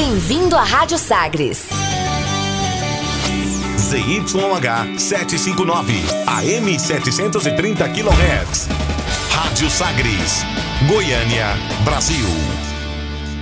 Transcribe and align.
Bem-vindo 0.00 0.54
à 0.54 0.62
Rádio 0.62 0.96
Sagres. 0.96 1.68
ZYH 3.76 4.96
759, 4.96 5.92
AM 6.24 6.78
730 6.78 7.88
kHz. 7.88 8.68
Rádio 9.32 9.68
Sagres, 9.68 10.44
Goiânia, 10.88 11.46
Brasil. 11.84 12.24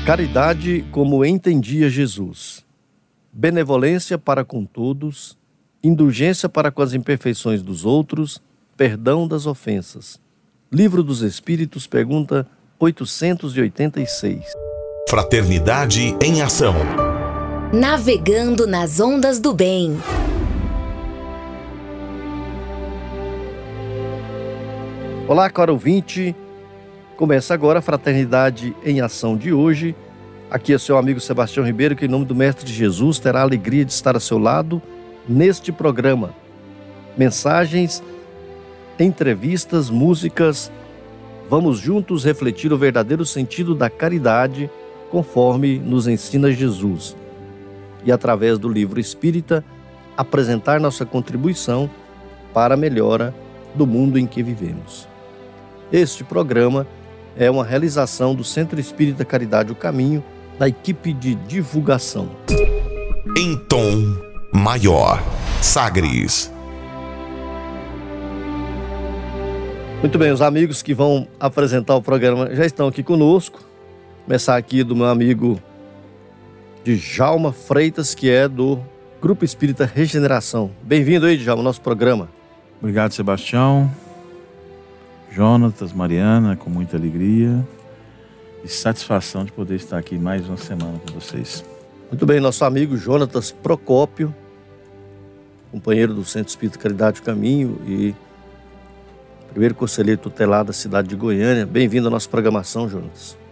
Caridade 0.06 0.82
como 0.90 1.22
entendia 1.26 1.90
Jesus. 1.90 2.64
Benevolência 3.30 4.16
para 4.16 4.42
com 4.42 4.64
todos, 4.64 5.36
indulgência 5.84 6.48
para 6.48 6.70
com 6.70 6.80
as 6.80 6.94
imperfeições 6.94 7.62
dos 7.62 7.84
outros, 7.84 8.42
perdão 8.78 9.28
das 9.28 9.44
ofensas. 9.44 10.18
Livro 10.72 11.02
dos 11.02 11.20
Espíritos, 11.20 11.86
pergunta 11.86 12.48
886. 12.80 14.65
Fraternidade 15.08 16.16
em 16.20 16.42
ação. 16.42 16.74
Navegando 17.72 18.66
nas 18.66 18.98
ondas 18.98 19.38
do 19.38 19.54
bem. 19.54 19.96
Olá, 25.28 25.48
caro 25.48 25.74
ouvinte. 25.74 26.34
Começa 27.16 27.54
agora 27.54 27.78
a 27.78 27.82
Fraternidade 27.82 28.74
em 28.84 29.00
Ação 29.00 29.36
de 29.36 29.52
hoje. 29.52 29.94
Aqui 30.50 30.74
é 30.74 30.78
seu 30.78 30.98
amigo 30.98 31.20
Sebastião 31.20 31.64
Ribeiro, 31.64 31.94
que 31.94 32.06
em 32.06 32.08
nome 32.08 32.24
do 32.24 32.34
Mestre 32.34 32.68
Jesus 32.68 33.20
terá 33.20 33.38
a 33.38 33.42
alegria 33.42 33.84
de 33.84 33.92
estar 33.92 34.16
a 34.16 34.20
seu 34.20 34.38
lado 34.38 34.82
neste 35.28 35.70
programa. 35.70 36.34
Mensagens, 37.16 38.02
entrevistas, 38.98 39.88
músicas. 39.88 40.68
Vamos 41.48 41.78
juntos 41.78 42.24
refletir 42.24 42.72
o 42.72 42.76
verdadeiro 42.76 43.24
sentido 43.24 43.72
da 43.72 43.88
caridade 43.88 44.68
conforme 45.16 45.78
nos 45.78 46.06
ensina 46.06 46.52
Jesus. 46.52 47.16
E 48.04 48.12
através 48.12 48.58
do 48.58 48.68
livro 48.68 49.00
espírita, 49.00 49.64
apresentar 50.14 50.78
nossa 50.78 51.06
contribuição 51.06 51.88
para 52.52 52.74
a 52.74 52.76
melhora 52.76 53.34
do 53.74 53.86
mundo 53.86 54.18
em 54.18 54.26
que 54.26 54.42
vivemos. 54.42 55.08
Este 55.90 56.22
programa 56.22 56.86
é 57.34 57.50
uma 57.50 57.64
realização 57.64 58.34
do 58.34 58.44
Centro 58.44 58.78
Espírita 58.78 59.24
Caridade 59.24 59.72
o 59.72 59.74
Caminho, 59.74 60.22
da 60.58 60.68
equipe 60.68 61.14
de 61.14 61.34
divulgação. 61.34 62.28
Em 63.38 63.56
tom 63.70 63.88
maior. 64.52 65.22
Sagres. 65.62 66.52
Muito 70.02 70.18
bem, 70.18 70.30
os 70.30 70.42
amigos 70.42 70.82
que 70.82 70.92
vão 70.92 71.26
apresentar 71.40 71.96
o 71.96 72.02
programa 72.02 72.54
já 72.54 72.66
estão 72.66 72.86
aqui 72.86 73.02
conosco. 73.02 73.75
Começar 74.26 74.56
aqui 74.56 74.82
do 74.82 74.96
meu 74.96 75.06
amigo 75.06 75.62
Djalma 76.84 77.52
Freitas, 77.52 78.12
que 78.12 78.28
é 78.28 78.48
do 78.48 78.80
Grupo 79.22 79.44
Espírita 79.44 79.86
Regeneração. 79.86 80.72
Bem-vindo 80.82 81.26
aí, 81.26 81.36
Djalma, 81.36 81.60
ao 81.60 81.64
nosso 81.64 81.80
programa. 81.80 82.28
Obrigado, 82.80 83.12
Sebastião. 83.12 83.88
Jonatas, 85.30 85.92
Mariana, 85.92 86.56
com 86.56 86.68
muita 86.68 86.96
alegria 86.96 87.64
e 88.64 88.68
satisfação 88.68 89.44
de 89.44 89.52
poder 89.52 89.76
estar 89.76 89.96
aqui 89.96 90.18
mais 90.18 90.48
uma 90.48 90.56
semana 90.56 90.98
com 91.06 91.14
vocês. 91.14 91.64
Muito 92.10 92.26
bem, 92.26 92.40
nosso 92.40 92.64
amigo 92.64 92.96
Jonatas 92.96 93.52
Procópio, 93.52 94.34
companheiro 95.70 96.12
do 96.12 96.24
Centro 96.24 96.48
Espírita 96.48 96.80
Caridade 96.80 97.22
Caminho 97.22 97.80
e 97.86 98.12
primeiro 99.50 99.76
conselheiro 99.76 100.20
tutelar 100.20 100.64
da 100.64 100.72
cidade 100.72 101.06
de 101.06 101.14
Goiânia. 101.14 101.64
Bem-vindo 101.64 102.08
à 102.08 102.10
nossa 102.10 102.28
programação, 102.28 102.88
Jonatas. 102.88 103.45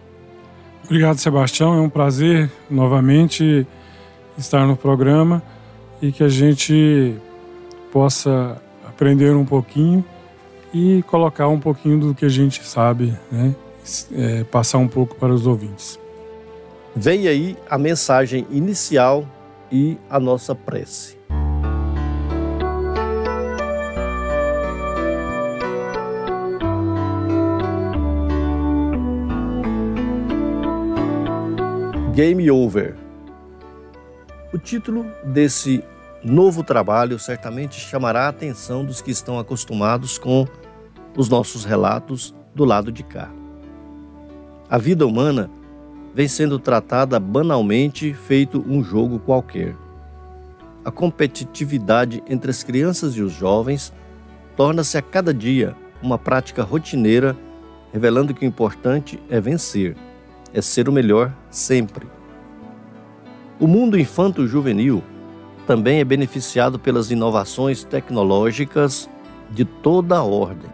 Obrigado, 0.85 1.17
Sebastião. 1.17 1.73
É 1.73 1.81
um 1.81 1.89
prazer 1.89 2.49
novamente 2.69 3.65
estar 4.37 4.67
no 4.67 4.77
programa 4.77 5.41
e 5.99 6.11
que 6.11 6.23
a 6.23 6.29
gente 6.29 7.15
possa 7.91 8.61
aprender 8.87 9.35
um 9.35 9.43
pouquinho 9.43 10.05
e 10.71 11.03
colocar 11.07 11.47
um 11.47 11.59
pouquinho 11.59 11.99
do 11.99 12.13
que 12.13 12.23
a 12.23 12.29
gente 12.29 12.63
sabe, 12.63 13.17
né? 13.31 13.55
É, 14.13 14.43
passar 14.43 14.77
um 14.77 14.87
pouco 14.87 15.15
para 15.15 15.33
os 15.33 15.47
ouvintes. 15.47 15.99
Vem 16.95 17.27
aí 17.27 17.57
a 17.67 17.79
mensagem 17.79 18.45
inicial 18.51 19.25
e 19.71 19.97
a 20.07 20.19
nossa 20.19 20.53
prece. 20.53 21.14
Game 32.15 32.49
Over. 32.49 32.95
O 34.53 34.57
título 34.57 35.05
desse 35.21 35.83
novo 36.23 36.63
trabalho 36.63 37.19
certamente 37.19 37.77
chamará 37.77 38.21
a 38.21 38.29
atenção 38.29 38.85
dos 38.85 39.01
que 39.01 39.11
estão 39.11 39.37
acostumados 39.37 40.17
com 40.17 40.47
os 41.17 41.27
nossos 41.27 41.65
relatos 41.65 42.33
do 42.55 42.63
lado 42.63 42.89
de 42.89 43.03
cá. 43.03 43.29
A 44.69 44.77
vida 44.77 45.05
humana 45.05 45.51
vem 46.13 46.25
sendo 46.25 46.57
tratada 46.57 47.19
banalmente, 47.19 48.13
feito 48.13 48.63
um 48.65 48.81
jogo 48.81 49.19
qualquer. 49.19 49.75
A 50.85 50.91
competitividade 50.91 52.23
entre 52.29 52.49
as 52.49 52.63
crianças 52.63 53.17
e 53.17 53.21
os 53.21 53.33
jovens 53.33 53.91
torna-se 54.55 54.97
a 54.97 55.01
cada 55.01 55.33
dia 55.33 55.75
uma 56.01 56.17
prática 56.17 56.63
rotineira, 56.63 57.35
revelando 57.91 58.33
que 58.33 58.45
o 58.45 58.47
importante 58.47 59.21
é 59.29 59.41
vencer 59.41 59.97
é 60.55 60.61
ser 60.61 60.87
o 60.87 60.91
melhor 60.91 61.33
sempre. 61.49 62.07
O 63.59 63.67
mundo 63.67 63.99
infanto-juvenil 63.99 65.03
também 65.67 65.99
é 65.99 66.05
beneficiado 66.05 66.79
pelas 66.79 67.11
inovações 67.11 67.83
tecnológicas 67.83 69.09
de 69.51 69.65
toda 69.65 70.15
a 70.15 70.23
ordem. 70.23 70.69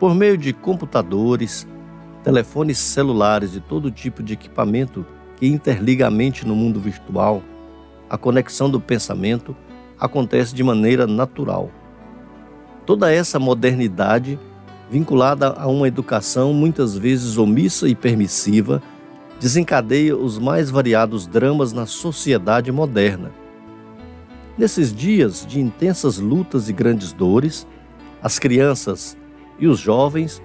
Por 0.00 0.14
meio 0.14 0.38
de 0.38 0.54
computadores, 0.54 1.68
telefones 2.24 2.78
celulares 2.78 3.54
e 3.54 3.60
todo 3.60 3.90
tipo 3.90 4.22
de 4.22 4.32
equipamento 4.32 5.04
que 5.36 5.46
interliga 5.46 6.06
a 6.06 6.10
mente 6.10 6.46
no 6.46 6.56
mundo 6.56 6.80
virtual, 6.80 7.42
a 8.08 8.16
conexão 8.16 8.70
do 8.70 8.80
pensamento 8.80 9.54
acontece 10.00 10.54
de 10.54 10.64
maneira 10.64 11.06
natural. 11.06 11.70
Toda 12.86 13.12
essa 13.12 13.38
modernidade, 13.38 14.38
vinculada 14.90 15.48
a 15.50 15.66
uma 15.66 15.86
educação 15.86 16.54
muitas 16.54 16.96
vezes 16.96 17.36
omissa 17.36 17.86
e 17.86 17.94
permissiva, 17.94 18.82
desencadeia 19.40 20.16
os 20.16 20.38
mais 20.38 20.70
variados 20.70 21.26
dramas 21.26 21.72
na 21.72 21.86
sociedade 21.86 22.72
moderna. 22.72 23.30
Nesses 24.56 24.92
dias 24.92 25.46
de 25.46 25.60
intensas 25.60 26.18
lutas 26.18 26.68
e 26.68 26.72
grandes 26.72 27.12
dores, 27.12 27.66
as 28.20 28.38
crianças 28.38 29.16
e 29.58 29.66
os 29.68 29.78
jovens 29.78 30.42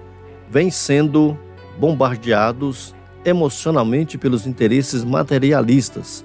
vêm 0.48 0.70
sendo 0.70 1.36
bombardeados 1.78 2.94
emocionalmente 3.24 4.16
pelos 4.16 4.46
interesses 4.46 5.02
materialistas. 5.02 6.24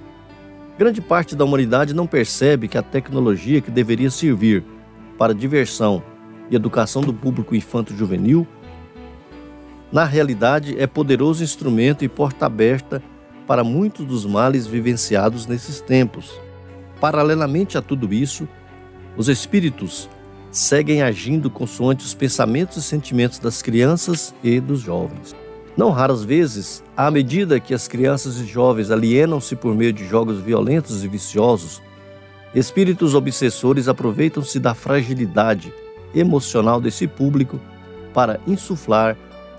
Grande 0.78 1.02
parte 1.02 1.36
da 1.36 1.44
humanidade 1.44 1.94
não 1.94 2.06
percebe 2.06 2.68
que 2.68 2.78
a 2.78 2.84
tecnologia 2.84 3.62
que 3.62 3.72
deveria 3.72 4.12
servir 4.12 4.64
para 5.18 5.34
diversão 5.34 6.04
e 6.52 6.56
educação 6.56 7.02
do 7.02 7.14
público 7.14 7.56
infanto-juvenil 7.56 8.48
na 9.92 10.04
realidade 10.04 10.80
é 10.80 10.86
poderoso 10.86 11.44
instrumento 11.44 12.04
e 12.04 12.10
porta 12.10 12.46
aberta 12.46 13.02
para 13.48 13.64
muitos 13.64 14.06
dos 14.06 14.26
males 14.26 14.68
vivenciados 14.68 15.48
nesses 15.48 15.82
tempos. 15.82 16.40
Paralelamente 17.02 17.78
a 17.78 17.82
tudo 17.82 18.14
isso, 18.14 18.48
os 19.18 19.28
espíritos 19.28 20.08
seguem 20.52 21.02
agindo 21.02 21.50
consoante 21.50 22.06
os 22.06 22.14
pensamentos 22.14 22.78
e 22.78 22.82
sentimentos 22.84 23.40
das 23.40 23.62
crianças 23.62 24.34
e 24.44 24.60
dos 24.60 24.82
jovens. 24.82 25.36
Não 25.76 25.92
raras 25.92 26.24
vezes, 26.24 26.84
à 26.96 27.10
medida 27.10 27.60
que 27.60 27.74
as 27.74 27.88
crianças 27.88 28.38
e 28.38 28.46
jovens 28.46 28.92
alienam-se 28.92 29.56
por 29.56 29.74
meio 29.74 29.94
de 29.94 30.06
jogos 30.08 30.40
violentos 30.40 31.04
e 31.04 31.08
viciosos, 31.08 31.82
espíritos 32.54 33.16
obsessores 33.16 33.88
aproveitam-se 33.88 34.60
da 34.60 34.74
fragilidade 34.74 35.74
emocional 36.14 36.82
desse 36.82 37.08
público 37.08 37.60
para 38.14 38.40
insuflar 38.46 39.16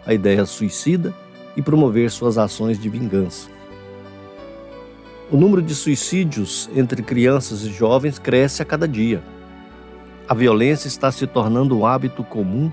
a 0.07 0.15
ideia 0.15 0.45
suicida 0.47 1.15
e 1.57 1.63
promover 1.63 2.11
suas 2.11 2.39
ações 2.39 2.79
de 2.79 2.89
vingança. 2.89 3.49
O 5.31 5.37
número 5.37 5.63
de 5.63 5.75
suicídios 5.75 6.69
entre 6.75 7.03
crianças 7.03 7.63
e 7.63 7.71
jovens 7.71 8.19
cresce 8.19 8.63
a 8.63 8.65
cada 8.65 8.89
dia. 8.89 9.23
A 10.29 10.35
violência 10.35 10.89
está 10.89 11.13
se 11.13 11.27
tornando 11.27 11.79
um 11.79 11.87
hábito 11.87 12.25
comum 12.25 12.71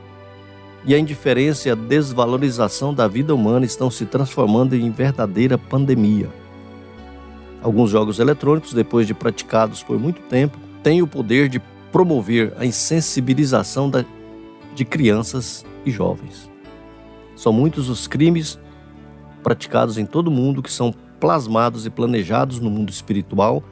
e 0.85 0.95
a 0.95 0.99
indiferença 0.99 1.67
e 1.67 1.71
a 1.71 1.75
desvalorização 1.75 2.93
da 2.93 3.07
vida 3.07 3.35
humana 3.35 3.65
estão 3.65 3.91
se 3.91 4.05
transformando 4.05 4.75
em 4.75 4.89
verdadeira 4.89 5.57
pandemia. 5.57 6.29
Alguns 7.61 7.89
jogos 7.89 8.19
eletrônicos, 8.19 8.73
depois 8.73 9.05
de 9.05 9.13
praticados 9.13 9.83
por 9.83 9.99
muito 9.99 10.21
tempo, 10.23 10.57
têm 10.81 11.01
o 11.01 11.07
poder 11.07 11.49
de 11.49 11.59
promover 11.91 12.53
a 12.57 12.65
insensibilização 12.65 13.91
de 14.73 14.85
crianças 14.85 15.65
e 15.85 15.91
jovens. 15.91 16.49
São 17.37 17.53
muitos 17.53 17.87
os 17.87 18.07
crimes 18.07 18.59
praticados 19.43 19.97
em 19.99 20.05
todo 20.05 20.27
o 20.27 20.31
mundo 20.31 20.63
que 20.63 20.71
são 20.71 20.93
plasmados 21.19 21.85
e 21.85 21.89
planejados 21.89 22.59
no 22.59 22.69
mundo 22.69 22.89
espiritual 22.89 23.63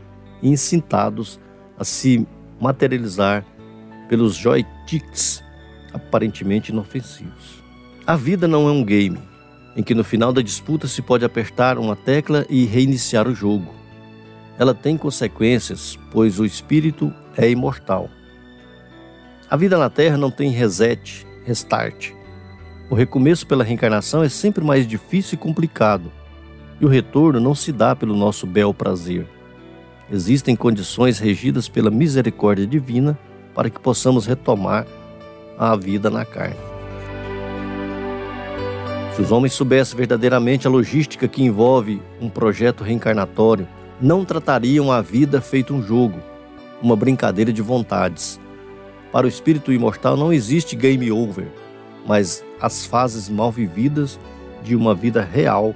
e 0.41 0.49
incintados 0.49 1.39
a 1.77 1.83
se 1.83 2.25
materializar 2.61 3.43
pelos 4.07 4.35
joysticks 4.35 5.43
aparentemente 5.91 6.71
inofensivos. 6.71 7.63
A 8.05 8.15
vida 8.15 8.47
não 8.47 8.69
é 8.69 8.71
um 8.71 8.85
game 8.85 9.19
em 9.75 9.81
que 9.81 9.95
no 9.95 10.03
final 10.03 10.31
da 10.31 10.43
disputa 10.43 10.87
se 10.87 11.01
pode 11.01 11.25
apertar 11.25 11.79
uma 11.79 11.95
tecla 11.95 12.45
e 12.47 12.65
reiniciar 12.65 13.27
o 13.27 13.33
jogo. 13.33 13.73
Ela 14.59 14.75
tem 14.75 14.95
consequências, 14.95 15.97
pois 16.11 16.39
o 16.39 16.45
espírito 16.45 17.11
é 17.35 17.49
imortal. 17.49 18.09
A 19.49 19.57
vida 19.57 19.77
na 19.77 19.89
Terra 19.89 20.17
não 20.17 20.31
tem 20.31 20.51
reset, 20.51 21.25
restart. 21.43 22.13
O 22.87 22.93
recomeço 22.93 23.47
pela 23.47 23.63
reencarnação 23.63 24.23
é 24.23 24.29
sempre 24.29 24.63
mais 24.63 24.85
difícil 24.85 25.35
e 25.35 25.37
complicado, 25.37 26.11
e 26.79 26.85
o 26.85 26.89
retorno 26.89 27.39
não 27.39 27.55
se 27.55 27.71
dá 27.71 27.95
pelo 27.95 28.15
nosso 28.15 28.45
bel 28.45 28.73
prazer. 28.73 29.27
Existem 30.11 30.55
condições 30.55 31.17
regidas 31.17 31.67
pela 31.67 31.89
misericórdia 31.89 32.67
divina 32.67 33.17
para 33.55 33.71
que 33.71 33.79
possamos 33.79 34.27
retomar 34.27 34.85
a 35.57 35.75
vida 35.75 36.11
na 36.11 36.23
carne. 36.23 36.57
Se 39.15 39.21
os 39.21 39.31
homens 39.31 39.53
soubessem 39.53 39.97
verdadeiramente 39.97 40.67
a 40.67 40.69
logística 40.69 41.27
que 41.27 41.43
envolve 41.43 41.99
um 42.21 42.29
projeto 42.29 42.83
reencarnatório, 42.83 43.67
não 43.99 44.23
tratariam 44.23 44.91
a 44.91 45.01
vida 45.01 45.41
feito 45.41 45.73
um 45.73 45.81
jogo, 45.81 46.19
uma 46.83 46.95
brincadeira 46.95 47.51
de 47.51 47.63
vontades. 47.63 48.39
Para 49.11 49.25
o 49.25 49.29
espírito 49.29 49.71
imortal 49.71 50.15
não 50.15 50.31
existe 50.31 50.75
game 50.75 51.09
over, 51.11 51.47
mas 52.05 52.43
as 52.61 52.85
fases 52.85 53.29
mal 53.29 53.51
vividas 53.51 54.19
de 54.63 54.75
uma 54.75 54.93
vida 54.93 55.21
real 55.23 55.75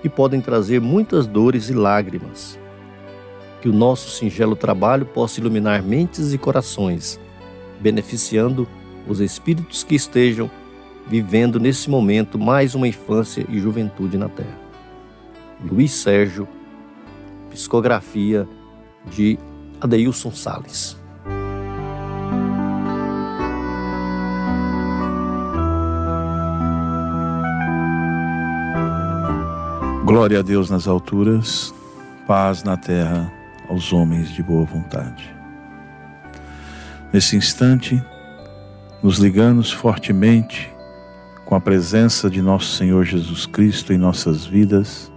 que 0.00 0.08
podem 0.08 0.40
trazer 0.40 0.80
muitas 0.80 1.26
dores 1.26 1.68
e 1.70 1.74
lágrimas. 1.74 2.58
Que 3.60 3.68
o 3.68 3.72
nosso 3.72 4.10
singelo 4.10 4.56
trabalho 4.56 5.06
possa 5.06 5.38
iluminar 5.38 5.82
mentes 5.82 6.32
e 6.32 6.38
corações, 6.38 7.20
beneficiando 7.80 8.66
os 9.08 9.20
espíritos 9.20 9.84
que 9.84 9.94
estejam 9.94 10.50
vivendo 11.06 11.58
nesse 11.58 11.88
momento 11.88 12.38
mais 12.38 12.74
uma 12.74 12.88
infância 12.88 13.44
e 13.48 13.58
juventude 13.58 14.16
na 14.16 14.28
Terra. 14.28 14.58
Luiz 15.64 15.92
Sérgio, 15.92 16.48
psicografia 17.50 18.48
de 19.10 19.38
Adeilson 19.80 20.32
Sales. 20.32 21.01
Glória 30.04 30.40
a 30.40 30.42
Deus 30.42 30.68
nas 30.68 30.88
alturas, 30.88 31.72
paz 32.26 32.64
na 32.64 32.76
terra 32.76 33.32
aos 33.68 33.92
homens 33.92 34.30
de 34.32 34.42
boa 34.42 34.64
vontade. 34.64 35.32
Nesse 37.12 37.36
instante, 37.36 38.02
nos 39.00 39.18
ligamos 39.18 39.70
fortemente 39.70 40.68
com 41.46 41.54
a 41.54 41.60
presença 41.60 42.28
de 42.28 42.42
nosso 42.42 42.76
Senhor 42.76 43.04
Jesus 43.04 43.46
Cristo 43.46 43.92
em 43.92 43.96
nossas 43.96 44.44
vidas 44.44 45.10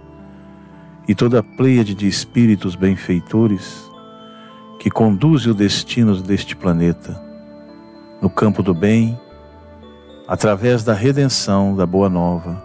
e 1.08 1.16
toda 1.16 1.40
a 1.40 1.42
pleiade 1.42 1.92
de 1.92 2.06
espíritos 2.06 2.76
benfeitores 2.76 3.90
que 4.78 4.88
conduzem 4.88 5.50
o 5.50 5.54
destino 5.54 6.16
deste 6.22 6.54
planeta 6.54 7.20
no 8.22 8.30
campo 8.30 8.62
do 8.62 8.72
bem, 8.72 9.18
através 10.28 10.84
da 10.84 10.94
redenção 10.94 11.74
da 11.74 11.84
Boa 11.84 12.08
Nova, 12.08 12.62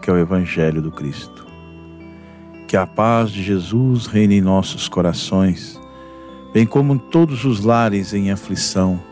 que 0.00 0.08
é 0.08 0.12
o 0.14 0.18
Evangelho 0.18 0.80
do 0.80 0.90
Cristo. 0.90 1.37
Que 2.68 2.76
a 2.76 2.86
paz 2.86 3.30
de 3.30 3.42
Jesus 3.42 4.06
reine 4.06 4.36
em 4.36 4.40
nossos 4.42 4.88
corações, 4.88 5.80
bem 6.52 6.66
como 6.66 6.94
em 6.94 6.98
todos 6.98 7.46
os 7.46 7.64
lares 7.64 8.12
em 8.12 8.30
aflição, 8.30 9.02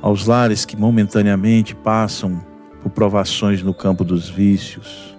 aos 0.00 0.24
lares 0.24 0.64
que 0.64 0.76
momentaneamente 0.76 1.74
passam 1.74 2.40
por 2.80 2.90
provações 2.90 3.64
no 3.64 3.74
campo 3.74 4.04
dos 4.04 4.28
vícios, 4.28 5.16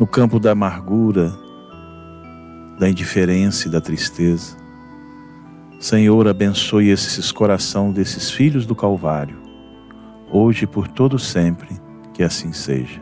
no 0.00 0.06
campo 0.06 0.40
da 0.40 0.50
amargura, 0.50 1.32
da 2.76 2.88
indiferença 2.88 3.68
e 3.68 3.70
da 3.70 3.80
tristeza. 3.80 4.56
Senhor, 5.78 6.26
abençoe 6.26 6.88
esses 6.88 7.30
coração 7.30 7.92
desses 7.92 8.32
filhos 8.32 8.66
do 8.66 8.74
Calvário, 8.74 9.38
hoje 10.28 10.64
e 10.64 10.66
por 10.66 10.88
todo 10.88 11.20
sempre, 11.20 11.68
que 12.12 12.24
assim 12.24 12.52
seja. 12.52 13.00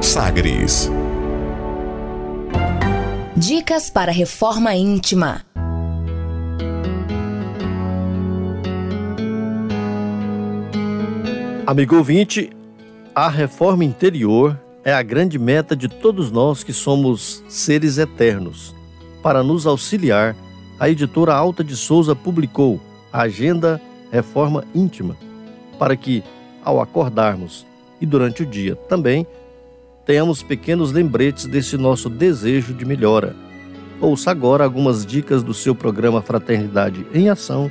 Sagres. 0.00 0.88
Dicas 3.38 3.88
para 3.88 4.10
reforma 4.10 4.74
íntima. 4.74 5.44
Amigo 11.64 11.94
ouvinte, 11.98 12.50
a 13.14 13.28
reforma 13.28 13.84
interior 13.84 14.60
é 14.82 14.92
a 14.92 15.04
grande 15.04 15.38
meta 15.38 15.76
de 15.76 15.86
todos 15.86 16.32
nós 16.32 16.64
que 16.64 16.72
somos 16.72 17.44
seres 17.48 17.96
eternos. 17.96 18.74
Para 19.22 19.44
nos 19.44 19.68
auxiliar, 19.68 20.34
a 20.80 20.88
editora 20.88 21.32
Alta 21.32 21.62
de 21.62 21.76
Souza 21.76 22.16
publicou 22.16 22.80
a 23.12 23.22
Agenda 23.22 23.80
Reforma 24.10 24.64
Íntima, 24.74 25.16
para 25.78 25.94
que, 25.94 26.24
ao 26.64 26.80
acordarmos 26.80 27.64
e 28.00 28.06
durante 28.06 28.42
o 28.42 28.46
dia 28.46 28.74
também, 28.74 29.24
tenhamos 30.08 30.42
pequenos 30.42 30.90
lembretes 30.90 31.44
desse 31.44 31.76
nosso 31.76 32.08
desejo 32.08 32.72
de 32.72 32.82
melhora. 32.86 33.36
Ouça 34.00 34.30
agora 34.30 34.64
algumas 34.64 35.04
dicas 35.04 35.42
do 35.42 35.52
seu 35.52 35.74
programa 35.74 36.22
Fraternidade 36.22 37.06
em 37.12 37.28
Ação 37.28 37.70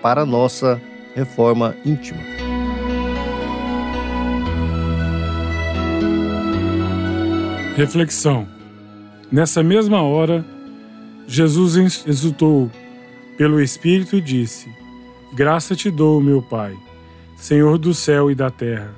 para 0.00 0.24
nossa 0.24 0.80
reforma 1.16 1.74
íntima. 1.84 2.20
Reflexão. 7.76 8.46
Nessa 9.32 9.60
mesma 9.60 10.00
hora, 10.00 10.44
Jesus 11.26 12.04
exultou 12.06 12.70
pelo 13.36 13.60
Espírito 13.60 14.14
e 14.14 14.20
disse: 14.20 14.68
Graça 15.32 15.74
te 15.74 15.90
dou, 15.90 16.20
meu 16.20 16.40
Pai, 16.40 16.72
Senhor 17.36 17.78
do 17.78 17.92
céu 17.92 18.30
e 18.30 18.34
da 18.36 18.48
terra, 18.48 18.94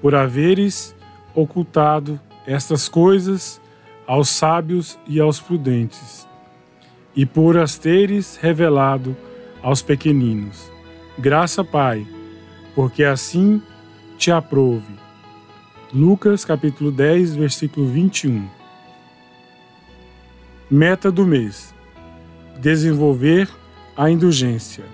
por 0.00 0.16
haveres 0.16 0.96
ocultado 1.34 2.20
estas 2.46 2.88
coisas 2.88 3.60
aos 4.06 4.28
sábios 4.28 4.98
e 5.06 5.20
aos 5.20 5.40
prudentes, 5.40 6.26
e 7.14 7.24
por 7.24 7.56
as 7.56 7.78
teres 7.78 8.36
revelado 8.36 9.16
aos 9.62 9.80
pequeninos. 9.80 10.70
Graça, 11.18 11.62
Pai, 11.62 12.06
porque 12.74 13.04
assim 13.04 13.62
te 14.18 14.30
aprove. 14.30 14.94
Lucas 15.92 16.44
capítulo 16.44 16.90
10, 16.90 17.36
versículo 17.36 17.86
21. 17.86 18.48
Meta 20.70 21.12
do 21.12 21.26
mês: 21.26 21.74
desenvolver 22.58 23.48
a 23.96 24.10
indulgência. 24.10 24.84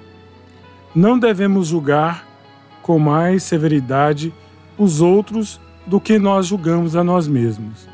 Não 0.94 1.18
devemos 1.18 1.68
julgar 1.68 2.26
com 2.82 2.98
mais 2.98 3.42
severidade 3.42 4.34
os 4.76 5.00
outros 5.00 5.60
do 5.88 5.98
que 5.98 6.18
nós 6.18 6.46
julgamos 6.46 6.94
a 6.94 7.02
nós 7.02 7.26
mesmos, 7.26 7.88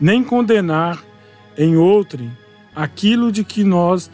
nem 0.00 0.22
condenar 0.22 1.02
em 1.58 1.76
outrem 1.76 2.30
aquilo 2.74 3.32
de 3.32 3.42
que 3.42 3.64
nós 3.64 4.10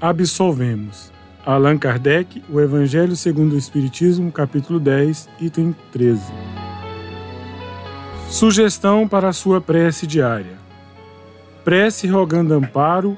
absolvemos. 0.00 1.12
Allan 1.44 1.78
Kardec, 1.78 2.42
O 2.50 2.60
Evangelho 2.60 3.14
segundo 3.14 3.52
o 3.52 3.58
Espiritismo, 3.58 4.32
capítulo 4.32 4.80
10, 4.80 5.28
item 5.40 5.76
13. 5.92 6.20
Sugestão 8.28 9.06
para 9.06 9.28
a 9.28 9.32
sua 9.32 9.60
prece 9.60 10.06
diária. 10.06 10.58
Prece 11.64 12.08
rogando 12.08 12.54
amparo 12.54 13.16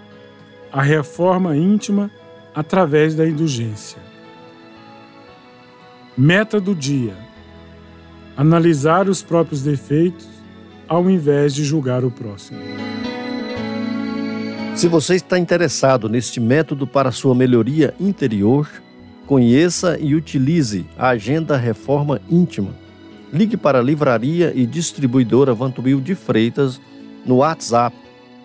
à 0.73 0.83
reforma 0.83 1.57
íntima 1.57 2.11
através 2.55 3.15
da 3.15 3.27
indulgência. 3.27 3.99
Meta 6.17 6.61
do 6.61 6.75
dia: 6.75 7.28
analisar 8.39 9.07
os 9.09 9.21
próprios 9.21 9.63
defeitos 9.63 10.29
ao 10.87 11.11
invés 11.11 11.53
de 11.53 11.65
julgar 11.65 12.05
o 12.05 12.11
próximo. 12.11 12.61
Se 14.77 14.87
você 14.87 15.17
está 15.17 15.37
interessado 15.37 16.09
neste 16.09 16.39
método 16.39 16.87
para 16.87 17.11
sua 17.11 17.35
melhoria 17.35 17.93
interior, 17.99 18.71
conheça 19.27 19.99
e 19.99 20.15
utilize 20.15 20.87
a 20.97 21.09
Agenda 21.09 21.57
Reforma 21.57 22.21
Íntima. 22.31 22.71
Ligue 23.33 23.57
para 23.57 23.81
a 23.81 23.83
livraria 23.83 24.53
e 24.55 24.65
distribuidora 24.65 25.53
Vantubil 25.53 26.01
de 26.01 26.15
Freitas 26.15 26.81
no 27.27 27.39
WhatsApp 27.39 27.97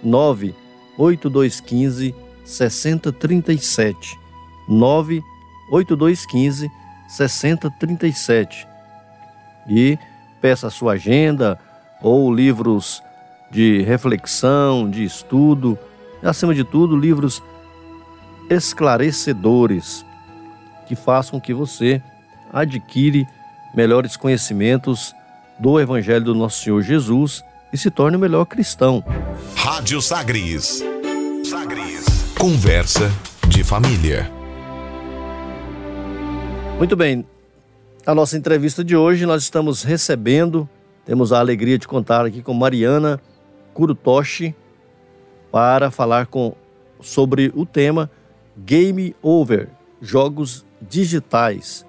98215 0.03 2.15
6037 2.43 4.19
98215 4.67 6.67
6037 7.07 8.72
e 9.67 9.97
peça 10.41 10.67
a 10.67 10.71
sua 10.71 10.93
agenda, 10.93 11.59
ou 12.01 12.33
livros 12.33 13.01
de 13.49 13.81
reflexão, 13.83 14.89
de 14.89 15.03
estudo, 15.03 15.77
e, 16.21 16.27
acima 16.27 16.53
de 16.53 16.63
tudo, 16.63 16.97
livros 16.97 17.41
esclarecedores 18.49 20.05
que 20.87 20.95
façam 20.95 21.39
que 21.39 21.53
você 21.53 22.01
adquire 22.51 23.27
melhores 23.73 24.17
conhecimentos 24.17 25.15
do 25.57 25.79
Evangelho 25.79 26.25
do 26.25 26.35
nosso 26.35 26.63
Senhor 26.63 26.81
Jesus 26.81 27.43
e 27.71 27.77
se 27.77 27.89
torne 27.89 28.17
o 28.17 28.19
melhor 28.19 28.45
cristão. 28.45 29.03
Rádio 29.55 30.01
Sagres. 30.01 30.83
Sagres. 31.43 32.05
Conversa 32.37 33.11
de 33.47 33.63
família. 33.63 34.29
Muito 36.77 36.95
bem. 36.95 37.25
A 38.05 38.13
nossa 38.13 38.35
entrevista 38.37 38.83
de 38.83 38.97
hoje 38.97 39.25
nós 39.25 39.43
estamos 39.43 39.81
recebendo, 39.81 40.67
temos 41.05 41.31
a 41.31 41.39
alegria 41.39 41.77
de 41.77 41.87
contar 41.87 42.25
aqui 42.25 42.41
com 42.41 42.53
Mariana 42.53 43.17
Kurutoshi 43.73 44.53
para 45.49 45.89
falar 45.89 46.27
com 46.27 46.53
sobre 46.99 47.49
o 47.55 47.65
tema 47.65 48.11
Game 48.57 49.15
Over, 49.21 49.69
jogos 50.01 50.65
digitais. 50.81 51.85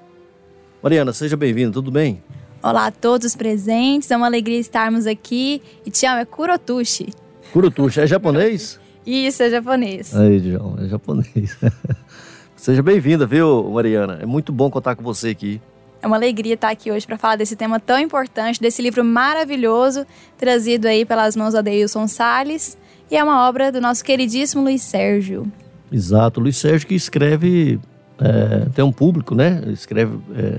Mariana, 0.81 1.13
seja 1.13 1.37
bem-vinda, 1.37 1.73
tudo 1.73 1.91
bem? 1.91 2.23
Olá 2.63 2.87
a 2.87 2.93
todos 2.93 3.27
os 3.27 3.35
presentes, 3.35 4.09
é 4.09 4.17
uma 4.17 4.27
alegria 4.27 4.61
estarmos 4.61 5.09
aqui. 5.09 5.61
E 5.85 5.91
te 5.91 6.07
amo, 6.07 6.21
é 6.21 6.25
Kurotushi. 6.25 7.09
Kurotushi, 7.53 8.03
é 8.03 8.07
japonês? 8.07 8.79
Isso, 9.05 9.43
é 9.43 9.51
japonês. 9.51 10.15
Aí, 10.15 10.39
João, 10.39 10.77
é 10.79 10.87
japonês. 10.87 11.59
Seja 12.55 12.85
bem-vinda, 12.85 13.27
viu, 13.27 13.69
Mariana? 13.69 14.21
É 14.23 14.27
muito 14.27 14.53
bom 14.53 14.71
contar 14.71 14.95
com 14.95 15.03
você 15.03 15.31
aqui. 15.31 15.61
É 16.05 16.07
uma 16.07 16.17
alegria 16.17 16.53
estar 16.53 16.69
aqui 16.69 16.93
hoje 16.93 17.07
para 17.07 17.17
falar 17.17 17.37
desse 17.37 17.57
tema 17.57 17.81
tão 17.81 17.99
importante, 17.99 18.61
desse 18.61 18.83
livro 18.83 19.03
maravilhoso, 19.03 20.07
trazido 20.37 20.87
aí 20.87 21.03
pelas 21.03 21.35
mãos 21.35 21.55
do 21.55 21.61
Adeilson 21.61 22.07
Salles. 22.07 22.77
E 23.11 23.17
é 23.17 23.25
uma 23.25 23.49
obra 23.49 23.73
do 23.73 23.81
nosso 23.81 24.05
queridíssimo 24.05 24.63
Luiz 24.63 24.83
Sérgio. 24.83 25.51
Exato, 25.91 26.41
Luiz 26.41 26.59
Sérgio 26.59 26.89
que 26.89 26.95
escreve, 26.95 27.81
é, 28.21 28.67
tem 28.75 28.85
um 28.85 28.93
público, 28.93 29.35
né? 29.35 29.63
Escreve 29.69 30.19
é, 30.37 30.59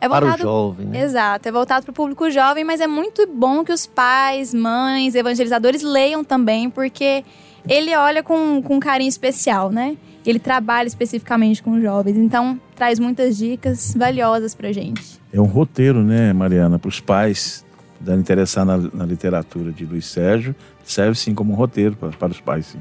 é 0.00 0.08
voltado, 0.08 0.32
para 0.32 0.34
o 0.34 0.38
jovem, 0.38 0.86
né? 0.86 1.00
Exato, 1.00 1.48
é 1.48 1.52
voltado 1.52 1.84
para 1.84 1.92
o 1.92 1.94
público 1.94 2.28
jovem, 2.28 2.64
mas 2.64 2.80
é 2.80 2.88
muito 2.88 3.24
bom 3.24 3.62
que 3.62 3.70
os 3.70 3.86
pais, 3.86 4.52
mães, 4.52 5.14
evangelizadores 5.14 5.82
leiam 5.82 6.24
também, 6.24 6.68
porque 6.68 7.24
ele 7.68 7.94
olha 7.94 8.20
com, 8.20 8.60
com 8.60 8.80
carinho 8.80 9.08
especial, 9.08 9.70
né? 9.70 9.96
Ele 10.26 10.40
trabalha 10.40 10.88
especificamente 10.88 11.62
com 11.62 11.80
jovens, 11.80 12.16
então 12.16 12.60
traz 12.74 12.98
muitas 12.98 13.36
dicas 13.36 13.94
valiosas 13.96 14.54
para 14.54 14.72
gente. 14.72 15.20
É 15.32 15.40
um 15.40 15.44
roteiro, 15.44 16.02
né, 16.02 16.32
Mariana, 16.32 16.78
para 16.78 16.88
os 16.88 16.98
pais 16.98 17.64
da 18.00 18.14
interessar 18.14 18.64
na, 18.64 18.76
na, 18.76 19.06
literatura 19.06 19.72
de 19.72 19.84
Luiz 19.84 20.06
Sérgio, 20.06 20.54
serve 20.84 21.14
sim 21.14 21.34
como 21.34 21.52
um 21.52 21.56
roteiro 21.56 21.96
para, 21.96 22.10
para 22.10 22.32
os 22.32 22.40
pais, 22.40 22.66
sim. 22.66 22.78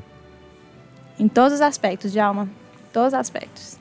Em 1.18 1.28
todos 1.28 1.54
os 1.54 1.62
aspectos, 1.62 2.12
de 2.12 2.20
alma, 2.20 2.50
todos 2.92 3.10
os 3.10 3.14
aspectos. 3.14 3.78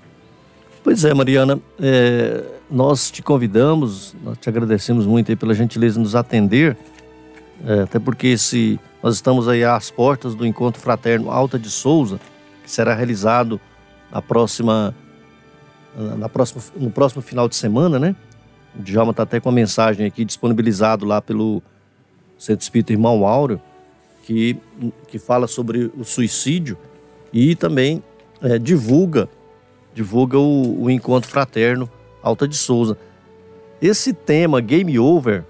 Pois 0.82 1.04
é, 1.04 1.12
Mariana, 1.14 1.58
é, 1.80 2.44
nós 2.70 3.10
te 3.10 3.22
convidamos, 3.22 4.14
nós 4.22 4.38
te 4.38 4.48
agradecemos 4.48 5.06
muito 5.06 5.32
aí 5.32 5.36
pela 5.36 5.54
gentileza 5.54 5.94
de 5.94 6.00
nos 6.00 6.14
atender, 6.14 6.76
é, 7.66 7.80
até 7.80 7.98
porque 7.98 8.36
se 8.36 8.78
nós 9.02 9.14
estamos 9.14 9.48
aí 9.48 9.64
às 9.64 9.90
portas 9.90 10.34
do 10.34 10.46
Encontro 10.46 10.80
Fraterno 10.80 11.30
Alta 11.30 11.58
de 11.58 11.70
Souza, 11.70 12.20
que 12.64 12.70
será 12.70 12.94
realizado 12.94 13.60
na 14.10 14.20
próxima, 14.20 14.92
na 16.18 16.28
próxima, 16.28 16.62
no 16.74 16.90
próximo 16.90 17.22
final 17.22 17.48
de 17.48 17.54
semana, 17.54 17.98
né? 17.98 18.16
O 18.76 18.82
Djalma 18.82 19.12
está 19.12 19.22
até 19.22 19.38
com 19.38 19.48
a 19.48 19.52
mensagem 19.52 20.04
aqui 20.04 20.24
disponibilizado 20.24 21.06
lá 21.06 21.22
pelo 21.22 21.62
Centro 22.36 22.62
Espírita 22.62 22.92
Irmão 22.92 23.24
Áureo, 23.24 23.60
que, 24.24 24.56
que 25.06 25.18
fala 25.18 25.46
sobre 25.46 25.92
o 25.96 26.02
suicídio 26.02 26.76
e 27.32 27.54
também 27.54 28.02
é, 28.42 28.58
divulga 28.58 29.28
divulga 29.94 30.38
o, 30.38 30.82
o 30.82 30.90
Encontro 30.90 31.30
Fraterno 31.30 31.88
Alta 32.22 32.48
de 32.48 32.56
Souza. 32.56 32.98
Esse 33.80 34.12
tema, 34.12 34.60
Game 34.60 34.98
Over, 34.98 35.44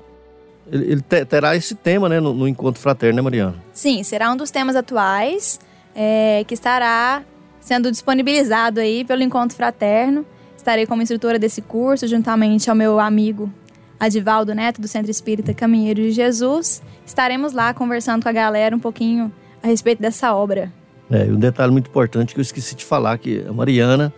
ele, 0.71 0.93
ele 0.93 1.03
terá 1.03 1.57
esse 1.57 1.75
tema 1.75 2.09
né, 2.09 2.21
no, 2.21 2.35
no, 2.35 2.49
Encontro 2.49 2.81
Fraterno, 2.81 3.17
né, 3.17 3.23
Mariana? 3.23 3.55
Sim, 3.73 4.03
será 4.03 4.31
um 4.31 4.37
dos 4.37 4.51
temas 4.51 4.77
atuais 4.77 5.59
é, 5.95 6.45
que 6.47 6.55
estará 6.55 7.23
sendo 7.61 7.91
disponibilizado 7.91 8.81
aí 8.81 9.05
pelo 9.05 9.23
Encontro 9.23 9.57
Fraterno. 9.57 10.25
Estarei 10.57 10.87
como 10.87 11.03
instrutora 11.03 11.39
desse 11.39 11.63
curso, 11.63 12.07
juntamente 12.07 12.71
ao 12.71 12.77
meu 12.77 12.99
amigo 12.99 13.53
Adivaldo 13.99 14.55
Neto, 14.55 14.81
do 14.81 14.89
Centro 14.89 15.11
Espírita 15.11 15.55
Caminheiro 15.55 16.03
de 16.03 16.11
Jesus. 16.11 16.83
Estaremos 17.07 17.53
lá 17.53 17.73
conversando 17.73 18.23
com 18.23 18.29
a 18.29 18.33
galera 18.33 18.75
um 18.75 18.79
pouquinho 18.79 19.33
a 19.63 19.67
respeito 19.67 20.01
dessa 20.01 20.35
obra. 20.35 20.73
É, 21.11 21.27
e 21.27 21.31
um 21.31 21.39
detalhe 21.39 21.71
muito 21.71 21.89
importante 21.89 22.35
que 22.35 22.41
eu 22.41 22.43
esqueci 22.43 22.75
de 22.75 22.85
falar, 22.85 23.19
que 23.19 23.45
a 23.49 23.53
Mariana 23.53 24.13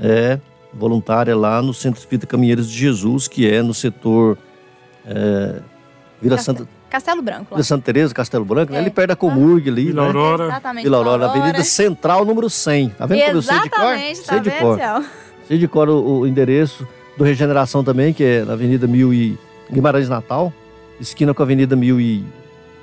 é 0.00 0.38
voluntária 0.72 1.36
lá 1.36 1.62
no 1.62 1.72
Centro 1.72 2.00
Espírita 2.00 2.26
Caminheiros 2.26 2.68
de 2.68 2.76
Jesus, 2.76 3.28
que 3.28 3.48
é 3.48 3.62
no 3.62 3.72
setor 3.72 4.36
é, 5.06 5.60
Vila 6.20 6.38
Santa... 6.38 6.66
Castelo 6.94 7.22
Branco. 7.22 7.46
Vila 7.50 7.64
Santa 7.64 7.82
Teresa, 7.82 8.14
Castelo 8.14 8.44
Branco, 8.44 8.72
né? 8.72 8.78
é. 8.78 8.80
né? 8.80 8.86
ali 8.86 8.94
perto 8.94 9.08
da 9.08 9.16
Comurg 9.16 9.68
ali, 9.68 9.86
Vila 9.86 10.02
né? 10.02 10.06
Aurora. 10.06 10.44
Exatamente. 10.44 10.84
Vila 10.84 10.96
Aurora, 10.96 11.26
Avenida 11.26 11.64
Central, 11.64 12.24
número 12.24 12.48
100. 12.48 12.90
Tá 12.90 13.06
vendo 13.06 13.20
como 13.24 13.36
eu 13.36 13.42
sei 13.42 13.60
de 13.60 13.70
cor? 13.70 13.80
Exatamente, 13.80 14.22
tá 14.22 14.32
sei 14.32 14.40
de 14.40 14.50
cor. 14.50 14.78
Sei 15.48 15.58
de 15.58 15.68
cor 15.68 15.88
o, 15.88 16.20
o, 16.20 16.26
endereço 16.26 16.86
do 17.18 17.24
Regeneração 17.24 17.82
também, 17.82 18.12
que 18.12 18.22
é 18.22 18.44
na 18.44 18.52
Avenida 18.52 18.86
Mil 18.86 19.12
e... 19.12 19.36
Guimarães 19.72 20.08
Natal, 20.08 20.52
esquina 21.00 21.34
com 21.34 21.42
a 21.42 21.44
Avenida 21.44 21.74
Mil 21.74 22.00
e... 22.00 22.24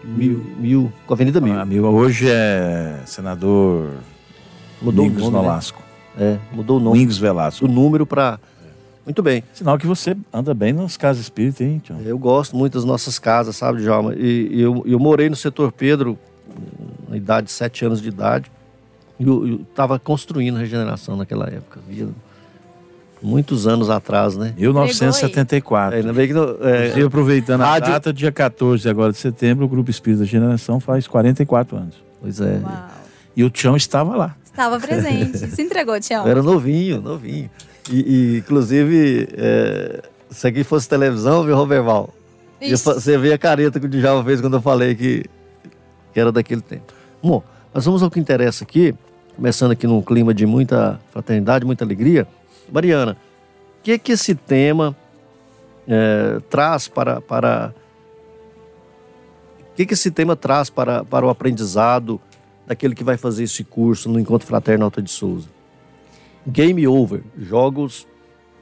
Mil, 0.03 0.43
mil 0.57 0.93
com 1.05 1.13
a 1.13 1.15
Avenida 1.15 1.39
Mil. 1.39 1.53
Ah, 1.57 1.63
mil. 1.63 1.85
Hoje 1.85 2.27
é 2.27 2.99
senador 3.05 3.91
Mudou 4.81 5.05
Domingos 5.05 5.27
o 5.27 5.31
nome, 5.31 5.45
Nolasco. 5.45 5.81
Né? 6.17 6.39
É, 6.51 6.55
mudou 6.55 6.77
o 6.77 6.79
nome. 6.79 6.97
Domingos 6.97 7.17
Velasco. 7.17 7.65
O 7.65 7.67
número 7.67 8.05
para. 8.05 8.39
Muito 9.05 9.23
bem. 9.23 9.43
Sinal 9.53 9.77
que 9.77 9.87
você 9.87 10.15
anda 10.31 10.53
bem 10.53 10.73
nas 10.73 10.95
casas 10.95 11.23
espíritas, 11.23 11.61
hein, 11.61 11.81
Tião? 11.83 11.99
Eu 12.01 12.17
gosto 12.17 12.55
muito 12.55 12.73
das 12.73 12.85
nossas 12.85 13.17
casas, 13.17 13.55
sabe, 13.55 13.81
Djalma? 13.81 14.13
E, 14.15 14.49
e 14.51 14.61
eu, 14.61 14.83
eu 14.85 14.99
morei 14.99 15.29
no 15.29 15.35
setor 15.35 15.71
Pedro, 15.71 16.17
na 17.09 17.17
idade 17.17 17.47
de 17.47 17.53
sete 17.53 17.83
anos 17.83 18.01
de 18.01 18.09
idade. 18.09 18.51
E 19.19 19.23
eu 19.27 19.61
estava 19.69 19.97
construindo 19.97 20.57
regeneração 20.57 21.15
naquela 21.15 21.47
época. 21.47 21.79
Via 21.87 22.07
muitos 23.21 23.67
anos 23.67 23.89
atrás, 23.89 24.35
né? 24.35 24.53
1974. 24.57 25.95
É, 25.95 25.99
ainda 25.99 26.13
bem 26.13 26.27
que 26.27 26.33
não, 26.33 26.57
é, 26.61 26.97
e 26.97 27.03
aproveitando 27.03 27.61
rádio... 27.61 27.89
a 27.89 27.91
data, 27.93 28.13
dia 28.13 28.31
14 28.31 28.87
agora 28.89 29.11
de 29.11 29.17
setembro, 29.17 29.65
o 29.65 29.67
Grupo 29.67 29.89
Espírita 29.89 30.23
Regeneração 30.23 30.79
faz 30.79 31.07
44 31.07 31.77
anos. 31.77 31.95
Pois 32.19 32.39
é. 32.39 32.59
Uau. 32.63 33.00
E 33.35 33.43
o 33.43 33.49
Tião 33.49 33.75
estava 33.75 34.15
lá. 34.15 34.35
Estava 34.43 34.79
presente. 34.79 35.37
Se 35.51 35.61
entregou, 35.61 35.99
Tião. 35.99 36.27
Era 36.27 36.43
novinho, 36.43 37.01
novinho. 37.01 37.49
E, 37.89 38.35
e 38.35 38.37
inclusive, 38.39 39.27
é, 39.33 40.03
se 40.29 40.47
aqui 40.47 40.63
fosse 40.63 40.87
televisão, 40.87 41.43
viu, 41.43 41.55
Roberval? 41.55 42.13
Você 42.69 43.17
vê 43.17 43.33
a 43.33 43.37
careta 43.37 43.79
que 43.79 43.85
o 43.85 43.89
Djalma 43.89 44.23
fez 44.23 44.39
quando 44.39 44.57
eu 44.57 44.61
falei 44.61 44.93
que, 44.93 45.25
que 46.13 46.19
era 46.19 46.31
daquele 46.31 46.61
tempo. 46.61 46.93
Bom, 47.23 47.41
mas 47.73 47.85
vamos 47.85 48.03
ao 48.03 48.11
que 48.11 48.19
interessa 48.19 48.63
aqui, 48.63 48.93
começando 49.35 49.71
aqui 49.71 49.87
num 49.87 50.01
clima 50.01 50.33
de 50.33 50.45
muita 50.45 50.99
fraternidade, 51.11 51.65
muita 51.65 51.83
alegria. 51.83 52.27
Mariana, 52.71 53.17
o 53.79 53.83
que 53.83 53.93
é 53.93 53.97
que 53.97 54.11
esse 54.11 54.35
tema 54.35 54.95
é, 55.87 56.39
traz 56.49 56.87
para, 56.87 57.19
para 57.19 57.73
o 59.71 59.75
que, 59.75 59.85
que 59.85 59.93
esse 59.93 60.11
tema 60.11 60.35
traz 60.35 60.69
para, 60.69 61.03
para 61.03 61.25
o 61.25 61.29
aprendizado 61.29 62.21
daquele 62.65 62.95
que 62.95 63.03
vai 63.03 63.17
fazer 63.17 63.43
esse 63.43 63.63
curso 63.63 64.09
no 64.09 64.19
Encontro 64.19 64.47
Fraterno 64.47 64.85
Alta 64.85 65.01
de 65.01 65.09
Souza. 65.09 65.49
Game 66.45 66.87
over, 66.87 67.23
jogos 67.37 68.07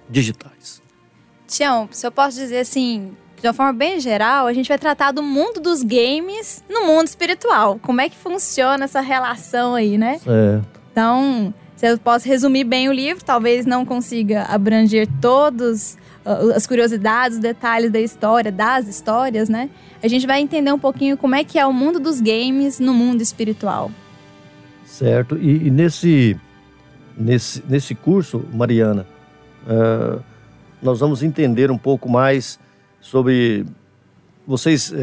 digitais. 0.09 0.81
Tião, 1.47 1.87
se 1.91 2.05
eu 2.05 2.11
posso 2.11 2.37
dizer 2.37 2.59
assim, 2.59 3.11
de 3.41 3.47
uma 3.47 3.53
forma 3.53 3.73
bem 3.73 3.99
geral, 3.99 4.47
a 4.47 4.53
gente 4.53 4.67
vai 4.67 4.77
tratar 4.77 5.11
do 5.11 5.23
mundo 5.23 5.59
dos 5.59 5.81
games 5.81 6.63
no 6.69 6.85
mundo 6.85 7.07
espiritual. 7.07 7.79
Como 7.81 8.01
é 8.01 8.09
que 8.09 8.17
funciona 8.17 8.85
essa 8.85 9.01
relação 9.01 9.75
aí, 9.75 9.97
né? 9.97 10.19
É. 10.27 10.61
Então, 10.91 11.53
se 11.75 11.87
eu 11.87 11.97
posso 11.97 12.27
resumir 12.27 12.65
bem 12.65 12.89
o 12.89 12.91
livro, 12.91 13.23
talvez 13.23 13.65
não 13.65 13.85
consiga 13.85 14.43
abranger 14.43 15.07
todos 15.21 15.97
as 16.55 16.67
curiosidades, 16.67 17.37
os 17.37 17.41
detalhes 17.41 17.91
da 17.91 17.99
história, 17.99 18.51
das 18.51 18.87
histórias, 18.87 19.49
né? 19.49 19.69
A 20.01 20.07
gente 20.07 20.27
vai 20.27 20.39
entender 20.39 20.71
um 20.71 20.79
pouquinho 20.79 21.17
como 21.17 21.35
é 21.35 21.43
que 21.43 21.57
é 21.57 21.65
o 21.65 21.73
mundo 21.73 21.99
dos 21.99 22.21
games 22.21 22.79
no 22.79 22.93
mundo 22.93 23.21
espiritual. 23.21 23.91
Certo. 24.85 25.37
E, 25.37 25.67
e 25.67 25.71
nesse, 25.71 26.39
nesse, 27.17 27.63
nesse 27.67 27.95
curso, 27.95 28.45
Mariana, 28.53 29.07
uh, 29.65 30.21
nós 30.81 30.99
vamos 30.99 31.23
entender 31.23 31.71
um 31.71 31.77
pouco 31.77 32.07
mais 32.09 32.59
sobre. 33.01 33.65
Vocês 34.45 34.91
uh, 34.91 34.95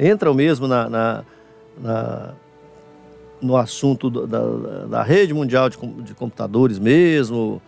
entram 0.00 0.34
mesmo 0.34 0.66
na, 0.66 0.88
na, 0.88 1.24
na 1.80 2.34
no 3.40 3.56
assunto 3.56 4.08
da, 4.08 4.86
da, 4.86 5.02
rede 5.02 5.34
mundial 5.34 5.68
de, 5.68 5.76
de, 5.76 6.14
computadores 6.14 6.78
mesmo? 6.78 7.60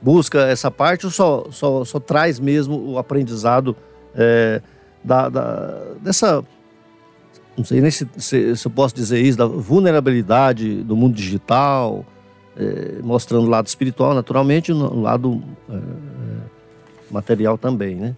Busca 0.00 0.40
essa 0.42 0.70
parte 0.70 1.06
ou 1.06 1.12
só, 1.12 1.46
só, 1.50 1.84
só 1.84 2.00
traz 2.00 2.40
mesmo 2.40 2.92
o 2.92 2.98
aprendizado 2.98 3.76
é, 4.14 4.62
da, 5.04 5.28
da, 5.28 5.82
dessa 6.00 6.44
não 7.56 7.64
sei 7.64 7.80
nem 7.80 7.90
se, 7.90 8.08
se, 8.16 8.56
se 8.56 8.66
eu 8.66 8.70
posso 8.70 8.94
dizer 8.94 9.20
isso, 9.20 9.36
da 9.36 9.46
vulnerabilidade 9.46 10.82
do 10.82 10.96
mundo 10.96 11.14
digital, 11.14 12.06
é, 12.56 13.02
mostrando 13.02 13.46
o 13.46 13.50
lado 13.50 13.66
espiritual, 13.66 14.14
naturalmente, 14.14 14.70
e 14.70 14.72
o 14.72 15.00
lado 15.00 15.42
é, 15.68 15.78
material 17.10 17.58
também, 17.58 17.96
né? 17.96 18.14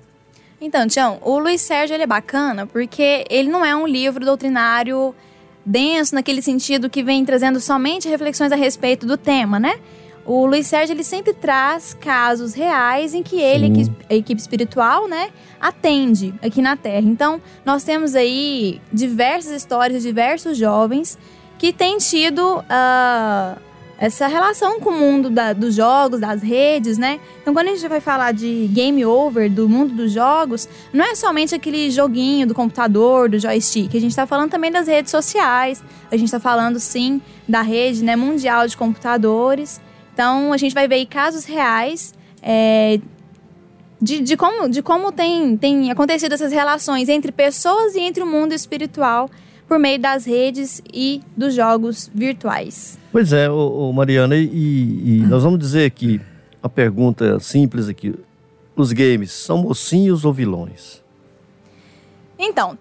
Então, 0.61 0.87
Tião, 0.87 1.19
o 1.23 1.41
Luiz 1.41 1.61
Sérgio 1.61 1.95
ele 1.95 2.05
é 2.05 2.07
bacana 2.07 2.67
porque 2.67 3.25
ele 3.29 3.49
não 3.49 3.65
é 3.65 3.75
um 3.75 3.85
livro 3.85 4.25
doutrinário 4.25 5.13
denso 5.67 6.15
naquele 6.15 6.41
sentido 6.41 6.89
que 6.89 7.03
vem 7.03 7.25
trazendo 7.25 7.59
somente 7.59 8.09
reflexões 8.09 8.53
a 8.53 8.57
respeito 8.57 9.05
do 9.05 9.17
tema, 9.17 9.59
né? 9.59 9.81
O 10.25 10.47
Luiz 10.47 10.69
Sérgio 10.69 10.95
ele 10.95 11.03
sempre 11.03 11.33
traz 11.33 11.95
casos 11.95 12.55
reais 12.55 13.13
em 13.13 13.23
que 13.23 13.41
ele, 13.41 13.85
Sim. 13.85 13.95
a 14.09 14.15
equipe 14.15 14.41
espiritual, 14.41 15.09
né, 15.09 15.31
atende 15.61 16.33
aqui 16.41 16.63
na 16.63 16.77
Terra. 16.77 17.07
Então, 17.07 17.41
nós 17.65 17.83
temos 17.83 18.15
aí 18.15 18.81
diversas 18.93 19.53
histórias 19.53 20.03
de 20.03 20.09
diversos 20.09 20.57
jovens 20.57 21.19
que 21.59 21.73
têm 21.73 21.99
tido 21.99 22.59
uh, 22.59 23.61
essa 23.99 24.27
relação 24.27 24.81
com 24.81 24.91
o 24.91 24.99
mundo 24.99 25.31
da, 25.31 25.53
dos 25.53 25.77
jogos, 25.77 26.19
das 26.19 26.43
redes, 26.43 26.99
né? 26.99 27.21
Então, 27.41 27.55
quando 27.55 27.69
a 27.69 27.71
gente 27.71 27.87
vai 27.87 28.01
falar 28.01 28.33
de 28.33 28.69
game 28.73 29.05
over, 29.05 29.49
do 29.49 29.69
mundo 29.69 29.95
dos 29.95 30.11
jogos, 30.11 30.69
não 30.93 31.05
é 31.05 31.15
somente 31.15 31.55
aquele 31.55 31.89
joguinho 31.89 32.45
do 32.45 32.53
computador, 32.53 33.29
do 33.29 33.39
joystick. 33.39 33.95
A 33.95 34.01
gente 34.01 34.11
está 34.11 34.27
falando 34.27 34.51
também 34.51 34.73
das 34.73 34.89
redes 34.89 35.13
sociais. 35.13 35.85
A 36.11 36.17
gente 36.17 36.27
está 36.27 36.41
falando, 36.41 36.81
sim, 36.81 37.23
da 37.49 37.63
rede 37.63 38.03
né, 38.03 38.17
mundial 38.17 38.67
de 38.67 38.77
computadores. 38.77 39.81
Então, 40.13 40.53
a 40.53 40.57
gente 40.57 40.75
vai 40.75 40.87
ver 40.87 41.07
casos 41.07 41.45
reais 41.45 42.15
é, 42.43 43.01
de, 44.01 44.21
de, 44.21 44.37
como, 44.37 44.69
de 44.69 44.83
como 44.83 45.13
tem, 45.13 45.57
tem 45.57 45.91
acontecido 45.91 46.33
essas 46.33 46.53
relações 46.53 47.09
entre 47.09 47.31
pessoas 47.31 47.95
e 47.95 48.01
entre 48.01 48.23
o 48.23 48.27
mundo 48.27 48.53
espiritual 48.53 49.31
por 49.67 49.79
meio 49.79 49.99
das 49.99 50.27
redes 50.27 50.83
e 50.93 51.23
dos 51.37 51.55
jogos 51.55 52.11
virtuais. 52.13 52.99
Pois 53.11 53.33
é, 53.33 53.49
ô, 53.49 53.89
ô 53.89 53.93
Mariana, 53.93 54.37
e, 54.37 54.43
e 54.43 55.25
nós 55.31 55.45
vamos 55.45 55.59
dizer 55.59 55.87
aqui, 55.87 56.21
uma 56.63 56.69
pergunta 56.69 57.39
simples 57.41 57.89
aqui. 57.89 58.15
Os 58.75 58.93
games 58.93 59.33
são 59.33 59.59
mocinhos 59.59 60.25
ou 60.25 60.33
vilões? 60.33 61.03
Então, 62.39 62.77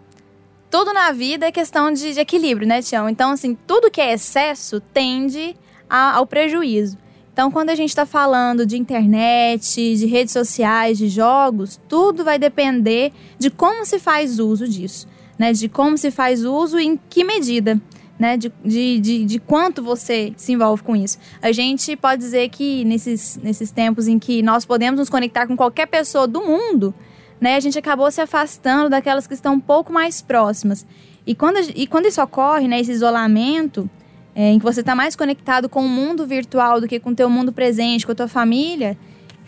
tudo 0.70 0.94
na 0.94 1.12
vida 1.12 1.46
é 1.46 1.52
questão 1.52 1.92
de, 1.94 2.14
de 2.14 2.20
equilíbrio, 2.20 2.68
né, 2.68 2.82
Tião? 2.82 3.08
Então, 3.08 3.32
assim, 3.32 3.56
tudo 3.68 3.92
que 3.92 4.02
é 4.02 4.14
excesso 4.14 4.80
tende 4.80 5.56
a, 5.90 6.16
ao 6.16 6.26
prejuízo. 6.26 6.98
Então, 7.42 7.50
quando 7.50 7.72
a 7.72 7.76
gente 7.76 7.90
está 7.90 8.06
falando 8.06 8.68
de 8.68 8.78
internet, 8.78 9.96
de 9.96 10.06
redes 10.06 10.32
sociais, 10.32 10.96
de 10.96 11.08
jogos, 11.10 11.80
tudo 11.90 12.24
vai 12.24 12.38
depender 12.38 13.12
de 13.40 13.50
como 13.50 13.84
se 13.84 13.98
faz 13.98 14.38
uso 14.38 14.68
disso 14.68 15.08
né? 15.42 15.54
De 15.54 15.68
como 15.68 15.98
se 15.98 16.12
faz 16.12 16.46
uso 16.46 16.80
e 16.80 16.86
em 16.86 17.00
que 17.10 17.24
medida. 17.24 17.82
Né, 18.20 18.38
de, 18.38 18.52
de, 18.64 19.26
de, 19.26 19.40
quanto 19.40 19.82
você 19.82 20.32
se 20.38 20.52
envolve 20.52 20.84
com 20.84 20.96
isso. 20.96 21.18
A 21.42 21.52
gente 21.52 21.96
pode 21.96 22.22
dizer 22.22 22.50
que 22.50 22.86
nesses, 22.86 23.40
nesses 23.42 23.72
tempos 23.72 24.08
em 24.08 24.20
que 24.20 24.44
nós 24.44 24.64
podemos 24.64 25.00
nos 25.00 25.10
conectar 25.10 25.48
com 25.48 25.58
qualquer 25.58 25.88
pessoa 25.88 26.28
do 26.28 26.40
mundo, 26.40 26.94
né, 27.40 27.56
a 27.56 27.60
gente 27.60 27.80
acabou 27.80 28.12
se 28.12 28.22
afastando 28.22 28.92
daquelas 28.92 29.26
que 29.26 29.34
estão 29.34 29.56
um 29.56 29.60
pouco 29.60 29.92
mais 29.92 30.22
próximas. 30.22 30.86
E 31.26 31.34
quando, 31.34 31.58
e 31.76 31.88
quando 31.88 32.06
isso 32.06 32.22
ocorre, 32.22 32.68
né, 32.68 32.80
esse 32.80 32.92
isolamento, 32.92 33.90
é, 34.36 34.52
em 34.52 34.60
que 34.60 34.64
você 34.64 34.80
está 34.80 34.96
mais 34.96 35.16
conectado 35.16 35.68
com 35.68 35.86
o 35.86 35.90
mundo 35.90 36.26
virtual 36.26 36.80
do 36.80 36.88
que 36.88 37.00
com 37.00 37.12
o 37.12 37.16
teu 37.16 37.30
mundo 37.30 37.52
presente, 37.52 38.06
com 38.06 38.12
a 38.12 38.16
tua 38.16 38.28
família, 38.28 38.98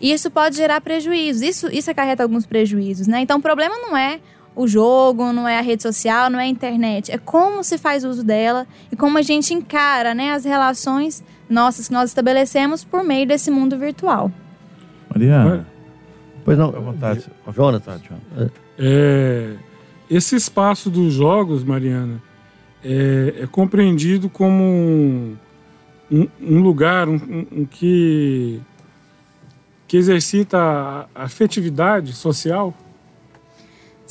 isso 0.02 0.30
pode 0.30 0.58
gerar 0.58 0.82
prejuízos. 0.82 1.42
Isso, 1.42 1.68
isso 1.72 1.90
acarreta 1.90 2.24
alguns 2.24 2.46
prejuízos, 2.46 3.08
né? 3.08 3.22
Então, 3.22 3.40
o 3.40 3.42
problema 3.42 3.76
não 3.78 3.96
é 3.96 4.20
o 4.56 4.68
jogo, 4.68 5.32
não 5.32 5.48
é 5.48 5.58
a 5.58 5.62
rede 5.62 5.82
social, 5.82 6.30
não 6.30 6.40
é 6.40 6.44
a 6.44 6.48
internet. 6.48 7.12
É 7.12 7.18
como 7.18 7.64
se 7.64 7.78
faz 7.78 8.04
uso 8.04 8.24
dela 8.24 8.68
e 8.92 8.96
como 8.96 9.18
a 9.18 9.22
gente 9.22 9.54
encara 9.54 10.14
né, 10.14 10.34
as 10.34 10.46
relações 10.46 11.24
nossas 11.50 11.88
que 11.88 11.94
nós 11.94 12.10
estabelecemos 12.10 12.84
por 12.84 13.04
meio 13.04 13.28
desse 13.28 13.50
mundo 13.50 13.78
virtual. 13.78 14.32
Mariana. 15.10 15.66
Pois 16.44 16.58
não. 16.58 16.70
À 16.70 16.80
vontade. 16.80 17.26
Jonathan. 17.56 18.00
É. 18.38 18.50
é, 18.78 19.56
esse 20.10 20.36
espaço 20.36 20.90
dos 20.90 21.14
jogos, 21.14 21.64
Mariana, 21.64 22.22
é, 22.84 23.44
é 23.44 23.48
compreendido 23.48 24.30
como 24.30 24.64
um, 24.64 26.28
um, 26.42 26.62
lugar 26.62 27.08
um, 27.08 27.16
um, 27.16 27.66
que, 27.66 28.62
que 29.88 29.98
exercita 29.98 30.58
a 30.60 31.24
afetividade 31.24 32.14
social 32.14 32.74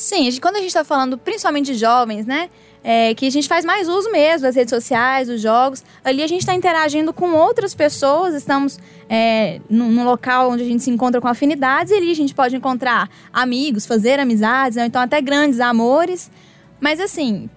Sim, 0.02 0.28
quando 0.40 0.56
a 0.56 0.58
gente 0.58 0.68
está 0.68 0.82
falando 0.82 1.16
principalmente 1.16 1.66
de 1.66 1.78
jovens, 1.78 2.26
né? 2.26 2.50
É, 2.82 3.14
que 3.14 3.24
a 3.24 3.30
gente 3.30 3.46
faz 3.46 3.64
mais 3.64 3.88
uso 3.88 4.10
mesmo 4.10 4.40
das 4.40 4.56
redes 4.56 4.70
sociais, 4.70 5.28
dos 5.28 5.40
jogos. 5.40 5.84
Ali 6.02 6.20
a 6.24 6.26
gente 6.26 6.40
está 6.40 6.52
interagindo 6.52 7.12
com 7.12 7.32
outras 7.34 7.72
pessoas, 7.72 8.34
estamos 8.34 8.80
é, 9.08 9.60
num, 9.70 10.04
local 10.04 10.50
onde 10.50 10.64
a 10.64 10.66
gente 10.66 10.82
se 10.82 10.90
encontra 10.90 11.20
com 11.20 11.28
afinidades, 11.28 11.92
e 11.92 11.94
ali 11.94 12.10
a 12.10 12.14
gente 12.14 12.34
pode 12.34 12.56
encontrar 12.56 13.08
amigos, 13.32 13.86
fazer 13.86 14.18
amizades, 14.18 14.76
né? 14.76 14.86
então 14.86 15.00
até 15.00 15.20
grandes 15.20 15.60
amores. 15.60 16.28
Mas 16.80 16.98
assim, 16.98 17.48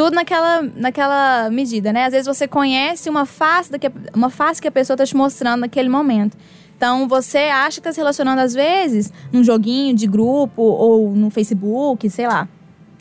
tudo 0.00 0.14
naquela, 0.14 0.62
naquela 0.62 1.50
medida, 1.50 1.92
né? 1.92 2.06
Às 2.06 2.12
vezes 2.12 2.26
você 2.26 2.48
conhece 2.48 3.10
uma 3.10 3.26
face, 3.26 3.70
que, 3.78 3.92
uma 4.14 4.30
face 4.30 4.58
que 4.58 4.66
a 4.66 4.70
pessoa 4.70 4.94
está 4.94 5.04
te 5.04 5.14
mostrando 5.14 5.60
naquele 5.60 5.90
momento. 5.90 6.38
Então 6.74 7.06
você 7.06 7.36
acha 7.36 7.82
que 7.82 7.86
está 7.86 7.92
se 7.92 7.98
relacionando 7.98 8.40
às 8.40 8.54
vezes 8.54 9.12
num 9.30 9.44
joguinho 9.44 9.94
de 9.94 10.06
grupo 10.06 10.62
ou 10.62 11.10
no 11.10 11.28
Facebook, 11.28 12.08
sei 12.08 12.26
lá, 12.26 12.48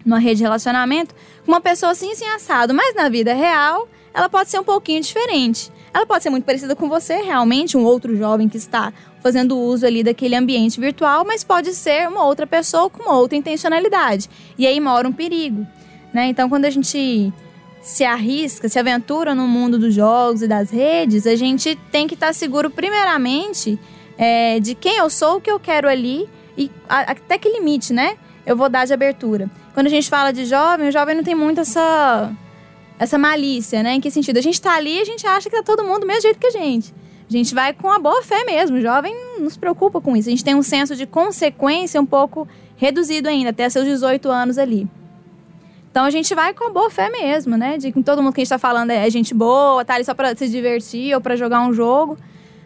numa 0.06 0.20
rede 0.20 0.40
de 0.40 0.44
relacionamento, 0.44 1.16
com 1.46 1.54
uma 1.54 1.62
pessoa 1.62 1.94
assim, 1.94 2.12
assim 2.12 2.26
assado, 2.26 2.74
mas 2.74 2.94
na 2.94 3.08
vida 3.08 3.34
real 3.34 3.88
ela 4.14 4.28
pode 4.28 4.50
ser 4.50 4.60
um 4.60 4.64
pouquinho 4.66 5.00
diferente. 5.00 5.72
Ela 5.94 6.06
pode 6.06 6.22
ser 6.22 6.30
muito 6.30 6.44
parecida 6.44 6.76
com 6.76 6.90
você, 6.90 7.22
realmente, 7.22 7.78
um 7.78 7.86
outro 7.86 8.14
jovem 8.18 8.50
que 8.50 8.58
está 8.58 8.92
fazendo 9.24 9.58
uso 9.58 9.86
ali 9.86 10.04
daquele 10.04 10.36
ambiente 10.36 10.82
virtual, 10.82 11.24
mas 11.24 11.46
pode 11.46 11.74
ser 11.74 12.10
uma 12.10 12.26
outra 12.26 12.46
pessoa 12.46 12.90
com 12.90 13.04
uma 13.04 13.18
outra 13.18 13.38
intencionalidade. 13.38 14.30
E 14.58 14.68
aí 14.68 14.82
mora 14.82 15.08
um 15.08 15.14
perigo, 15.14 15.66
né? 16.14 16.28
Então, 16.28 16.50
quando 16.50 16.66
a 16.66 16.70
gente 16.70 17.32
se 17.82 18.04
arrisca, 18.04 18.68
se 18.68 18.78
aventura 18.78 19.34
no 19.34 19.48
mundo 19.48 19.80
dos 19.80 19.94
jogos 19.94 20.42
e 20.42 20.48
das 20.48 20.70
redes, 20.70 21.26
a 21.26 21.36
gente 21.36 21.76
tem 21.92 22.08
que 22.08 22.14
estar 22.14 22.28
tá 22.28 22.34
seguro, 22.34 22.70
primeiramente, 22.70 23.80
é, 24.18 24.60
de 24.60 24.76
quem 24.76 24.98
eu 24.98 25.10
sou, 25.10 25.38
o 25.38 25.42
que 25.42 25.50
eu 25.50 25.60
quero 25.60 25.88
ali 25.88 26.28
e 26.58 26.70
a, 26.88 27.12
até 27.12 27.38
que 27.38 27.50
limite, 27.50 27.94
né? 27.94 28.18
Eu 28.46 28.56
vou 28.56 28.70
dar 28.70 28.86
de 28.86 28.94
abertura. 28.94 29.50
Quando 29.74 29.88
a 29.88 29.90
gente 29.90 30.10
fala 30.10 30.32
de 30.32 30.46
jovem, 30.46 30.90
o 30.90 30.92
jovem 30.92 31.16
não 31.16 31.24
tem 31.24 31.36
muito 31.36 31.62
essa, 31.62 32.32
essa 32.98 33.18
malícia, 33.18 33.82
né? 33.82 33.94
Em 33.94 34.02
que 34.02 34.12
sentido? 34.12 34.38
A 34.38 34.42
gente 34.42 34.62
tá 34.62 34.76
ali 34.76 34.98
e 34.98 35.02
a 35.02 35.06
gente 35.06 35.26
acha 35.26 35.50
que 35.50 35.56
tá 35.56 35.64
todo 35.64 35.84
mundo 35.84 36.02
do 36.02 36.08
mesmo 36.08 36.24
jeito 36.24 36.40
que 36.40 36.48
a 36.48 36.52
gente. 36.52 36.94
A 37.30 37.32
gente 37.32 37.54
vai 37.54 37.72
com 37.74 37.90
a 37.90 38.00
boa 38.00 38.24
fé 38.24 38.44
mesmo. 38.44 38.78
O 38.78 38.82
jovem 38.82 39.16
não 39.40 39.50
se 39.50 39.58
preocupa 39.58 40.02
com 40.02 40.18
isso. 40.18 40.28
A 40.28 40.32
gente 40.32 40.44
tem 40.44 40.56
um 40.56 40.64
senso 40.64 40.96
de 40.96 41.06
consequência 41.06 42.02
um 42.02 42.06
pouco 42.06 42.48
reduzido 42.76 43.30
ainda, 43.30 43.52
até 43.52 43.70
seus 43.70 43.86
18 43.86 44.30
anos 44.30 44.58
ali. 44.58 44.88
Então 46.00 46.08
a 46.08 46.12
gente 46.12 46.34
vai 46.34 46.54
com 46.54 46.64
a 46.64 46.70
boa 46.70 46.90
fé 46.90 47.10
mesmo, 47.10 47.58
né? 47.58 47.78
De 47.78 47.92
que 47.92 48.02
todo 48.02 48.24
mundo 48.24 48.34
que 48.34 48.40
a 48.40 48.44
gente 48.46 48.50
tá 48.50 48.58
falando 48.58 48.90
é 48.90 49.10
gente 49.10 49.34
boa, 49.34 49.84
tá 49.84 49.96
ali 49.96 50.06
só 50.06 50.14
para 50.14 50.34
se 50.34 50.48
divertir 50.48 51.14
ou 51.14 51.20
para 51.20 51.36
jogar 51.36 51.60
um 51.68 51.74
jogo. 51.74 52.18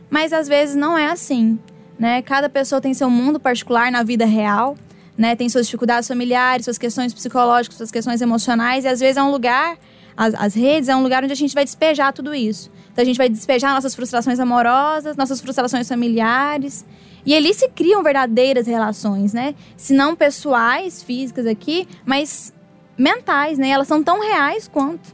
Mas 0.08 0.32
às 0.32 0.48
vezes 0.48 0.76
não 0.76 0.96
é 0.96 1.08
assim, 1.08 1.58
né? 1.98 2.22
Cada 2.22 2.48
pessoa 2.48 2.80
tem 2.80 2.94
seu 2.94 3.10
mundo 3.10 3.40
particular 3.40 3.92
na 3.92 4.04
vida 4.04 4.24
real, 4.24 4.78
né? 5.18 5.36
Tem 5.36 5.50
suas 5.50 5.66
dificuldades 5.66 6.08
familiares, 6.08 6.66
suas 6.66 6.78
questões 6.78 7.12
psicológicas, 7.12 7.76
suas 7.76 7.90
questões 7.90 8.22
emocionais 8.22 8.86
e 8.86 8.88
às 8.88 9.00
vezes 9.00 9.18
é 9.18 9.24
um 9.24 9.32
lugar, 9.32 9.80
as, 10.16 10.36
as 10.36 10.54
redes 10.54 10.88
é 10.88 10.96
um 10.96 11.02
lugar 11.02 11.24
onde 11.24 11.34
a 11.34 11.36
gente 11.36 11.56
vai 11.56 11.66
despejar 11.66 12.14
tudo 12.14 12.36
isso. 12.36 12.70
Então 12.92 13.02
a 13.02 13.06
gente 13.06 13.18
vai 13.18 13.30
despejar 13.30 13.74
nossas 13.74 13.96
frustrações 13.96 14.40
amorosas, 14.40 15.18
nossas 15.18 15.42
frustrações 15.42 15.90
familiares. 15.90 16.86
E 17.26 17.34
ali 17.34 17.52
se 17.52 17.68
criam 17.70 18.04
verdadeiras 18.04 18.68
relações, 18.68 19.34
né? 19.34 19.56
Se 19.76 19.92
não 19.92 20.16
pessoais, 20.16 21.02
físicas 21.02 21.48
aqui, 21.48 21.88
mas 22.06 22.54
mentais, 22.98 23.58
né? 23.58 23.70
Elas 23.70 23.88
são 23.88 24.04
tão 24.04 24.22
reais 24.22 24.68
quanto 24.68 25.14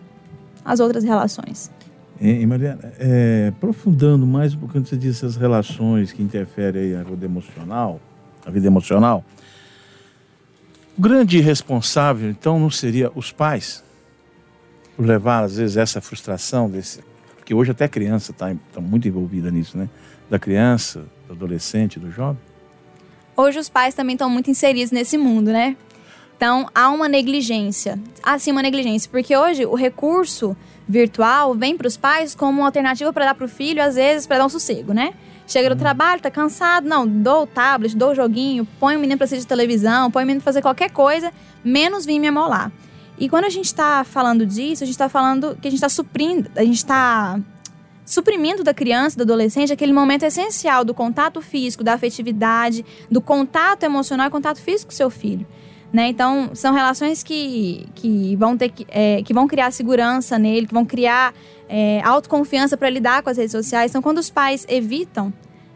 as 0.64 0.80
outras 0.80 1.04
relações. 1.04 1.72
E, 2.22 2.46
Mariana, 2.46 2.94
é, 3.00 3.48
aprofundando 3.56 4.28
mais 4.28 4.54
um 4.54 4.60
pouquinho, 4.60 4.86
você 4.86 4.98
disse 4.98 5.26
as 5.26 5.38
relações 5.38 6.12
que 6.12 6.22
interferem 6.22 6.92
na 6.92 7.04
vida 7.04 7.26
emocional, 7.26 8.02
a 8.46 8.52
vida 8.52 8.68
emocional. 8.68 9.24
O 10.98 11.02
grande 11.02 11.40
responsável, 11.40 12.30
então, 12.30 12.60
não 12.60 12.70
seria 12.70 13.10
os 13.16 13.32
pais? 13.32 13.82
Por 14.98 15.06
levar, 15.06 15.46
às 15.46 15.56
vezes, 15.56 15.78
essa 15.78 16.02
frustração 16.02 16.70
desse. 16.70 17.00
Porque 17.38 17.54
hoje 17.54 17.72
até 17.72 17.86
a 17.86 17.90
criança 17.90 18.32
está 18.32 18.54
tá 18.74 18.82
muito 18.82 19.08
envolvida 19.08 19.50
nisso, 19.50 19.78
né? 19.78 19.88
Da 20.30 20.38
criança, 20.38 21.06
do 21.26 21.34
adolescente, 21.34 22.02
do 22.02 22.12
jovem. 22.12 22.42
Hoje 23.38 23.58
os 23.58 23.70
pais 23.70 23.96
também 23.96 24.16
estão 24.16 24.30
muito 24.30 24.52
inseridos 24.52 24.92
nesse 24.92 25.18
mundo, 25.18 25.54
né? 25.54 25.78
Então, 26.40 26.70
há 26.74 26.90
uma 26.90 27.10
negligência. 27.10 28.00
Há 28.24 28.40
sim 28.40 28.54
uma 28.54 28.62
negligência, 28.62 29.12
porque 29.12 29.36
hoje 29.36 29.66
o 29.66 29.76
recurso 29.76 30.56
virtual 30.88 31.54
vem 31.54 31.76
para 31.76 31.86
os 31.86 31.98
pais 31.98 32.34
como 32.34 32.62
uma 32.62 32.68
alternativa 32.68 33.12
para 33.12 33.26
dar 33.26 33.36
para 33.36 33.44
o 33.44 33.50
filho, 33.50 33.84
às 33.84 33.96
vezes, 33.96 34.26
para 34.26 34.38
dar 34.38 34.46
um 34.46 34.50
sossego, 34.50 34.94
né? 34.94 35.14
Chega 35.46 35.68
do 35.68 35.74
uhum. 35.74 35.80
trabalho, 35.80 36.22
tá 36.22 36.32
cansado, 36.32 36.88
não, 36.88 37.06
dou 37.06 37.44
o 37.44 37.46
tablet, 37.46 37.94
dou 37.94 38.12
o 38.12 38.16
joguinho, 38.16 38.66
põe 38.80 38.96
o 38.96 39.00
menino 39.02 39.18
para 39.18 39.26
assistir 39.26 39.46
televisão, 39.46 40.10
põe 40.10 40.24
o 40.24 40.26
menino 40.26 40.42
para 40.42 40.46
fazer 40.46 40.62
qualquer 40.62 40.92
coisa, 40.92 41.30
menos 41.62 42.06
vir 42.06 42.20
me 42.20 42.30
amolar. 42.30 42.72
E 43.18 43.28
quando 43.28 43.44
a 43.44 43.50
gente 43.50 43.66
está 43.66 44.06
falando 44.06 44.46
disso, 44.46 44.86
a 44.86 44.86
gente 44.86 44.96
está 44.96 45.10
falando 45.10 45.58
que 45.62 45.68
a 45.68 45.72
gente 45.72 45.80
está 45.80 45.90
suprindo, 45.90 46.50
a 46.56 46.64
gente 46.64 46.78
está 46.78 47.38
suprimindo 48.06 48.64
da 48.64 48.74
criança, 48.74 49.18
do 49.18 49.24
adolescente, 49.24 49.74
aquele 49.74 49.92
momento 49.92 50.24
essencial 50.24 50.86
do 50.86 50.94
contato 50.94 51.42
físico, 51.42 51.84
da 51.84 51.96
afetividade, 51.96 52.86
do 53.12 53.20
contato 53.20 53.84
emocional 53.84 54.28
e 54.28 54.30
contato 54.30 54.62
físico 54.62 54.90
com 54.90 54.96
seu 54.96 55.10
filho. 55.10 55.46
Né? 55.92 56.08
Então, 56.10 56.52
são 56.54 56.74
relações 56.74 57.24
que, 57.24 57.88
que, 57.96 58.36
vão 58.36 58.56
ter 58.56 58.70
que, 58.70 58.86
é, 58.90 59.24
que 59.24 59.34
vão 59.34 59.48
criar 59.48 59.72
segurança 59.72 60.38
nele, 60.38 60.68
que 60.68 60.74
vão 60.74 60.86
criar 60.86 61.34
é, 61.68 62.02
autoconfiança 62.04 62.78
para 62.78 62.90
lidar 62.90 63.24
com 63.24 63.30
as 63.30 63.38
redes 63.38 63.52
sociais. 63.52 63.92
Então, 63.92 64.02
quando 64.02 64.20
os 64.20 64.30
pais 64.30 64.66
evitam 64.70 65.34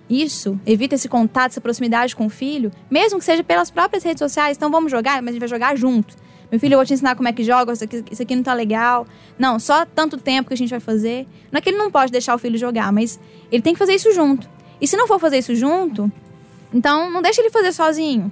isso, 0.09 0.59
evita 0.65 0.95
esse 0.95 1.09
contato, 1.09 1.51
essa 1.51 1.61
proximidade 1.61 2.15
com 2.15 2.27
o 2.27 2.29
filho, 2.29 2.71
mesmo 2.91 3.17
que 3.17 3.25
seja 3.25 3.43
pelas 3.43 3.71
próprias 3.71 4.03
redes 4.03 4.19
sociais, 4.19 4.57
então 4.57 4.69
vamos 4.69 4.91
jogar, 4.91 5.21
mas 5.21 5.29
a 5.29 5.31
gente 5.31 5.39
vai 5.39 5.49
jogar 5.49 5.75
junto. 5.75 6.15
Meu 6.51 6.59
filho, 6.59 6.73
eu 6.73 6.77
vou 6.77 6.85
te 6.85 6.93
ensinar 6.93 7.15
como 7.15 7.27
é 7.27 7.33
que 7.33 7.43
joga, 7.43 7.73
isso 7.73 7.83
aqui, 7.83 8.03
isso 8.11 8.21
aqui 8.21 8.35
não 8.35 8.43
tá 8.43 8.53
legal. 8.53 9.07
Não, 9.39 9.57
só 9.57 9.87
tanto 9.87 10.17
tempo 10.17 10.49
que 10.49 10.53
a 10.53 10.57
gente 10.57 10.69
vai 10.69 10.79
fazer. 10.79 11.25
Não 11.51 11.57
é 11.57 11.61
que 11.61 11.69
ele 11.69 11.79
não 11.79 11.89
pode 11.89 12.11
deixar 12.11 12.35
o 12.35 12.37
filho 12.37 12.59
jogar, 12.59 12.91
mas 12.91 13.19
ele 13.51 13.63
tem 13.63 13.73
que 13.73 13.79
fazer 13.79 13.95
isso 13.95 14.13
junto. 14.13 14.47
E 14.79 14.87
se 14.87 14.95
não 14.95 15.07
for 15.07 15.19
fazer 15.19 15.39
isso 15.39 15.55
junto, 15.55 16.11
então 16.71 17.09
não 17.09 17.23
deixa 17.23 17.41
ele 17.41 17.49
fazer 17.49 17.71
sozinho. 17.71 18.31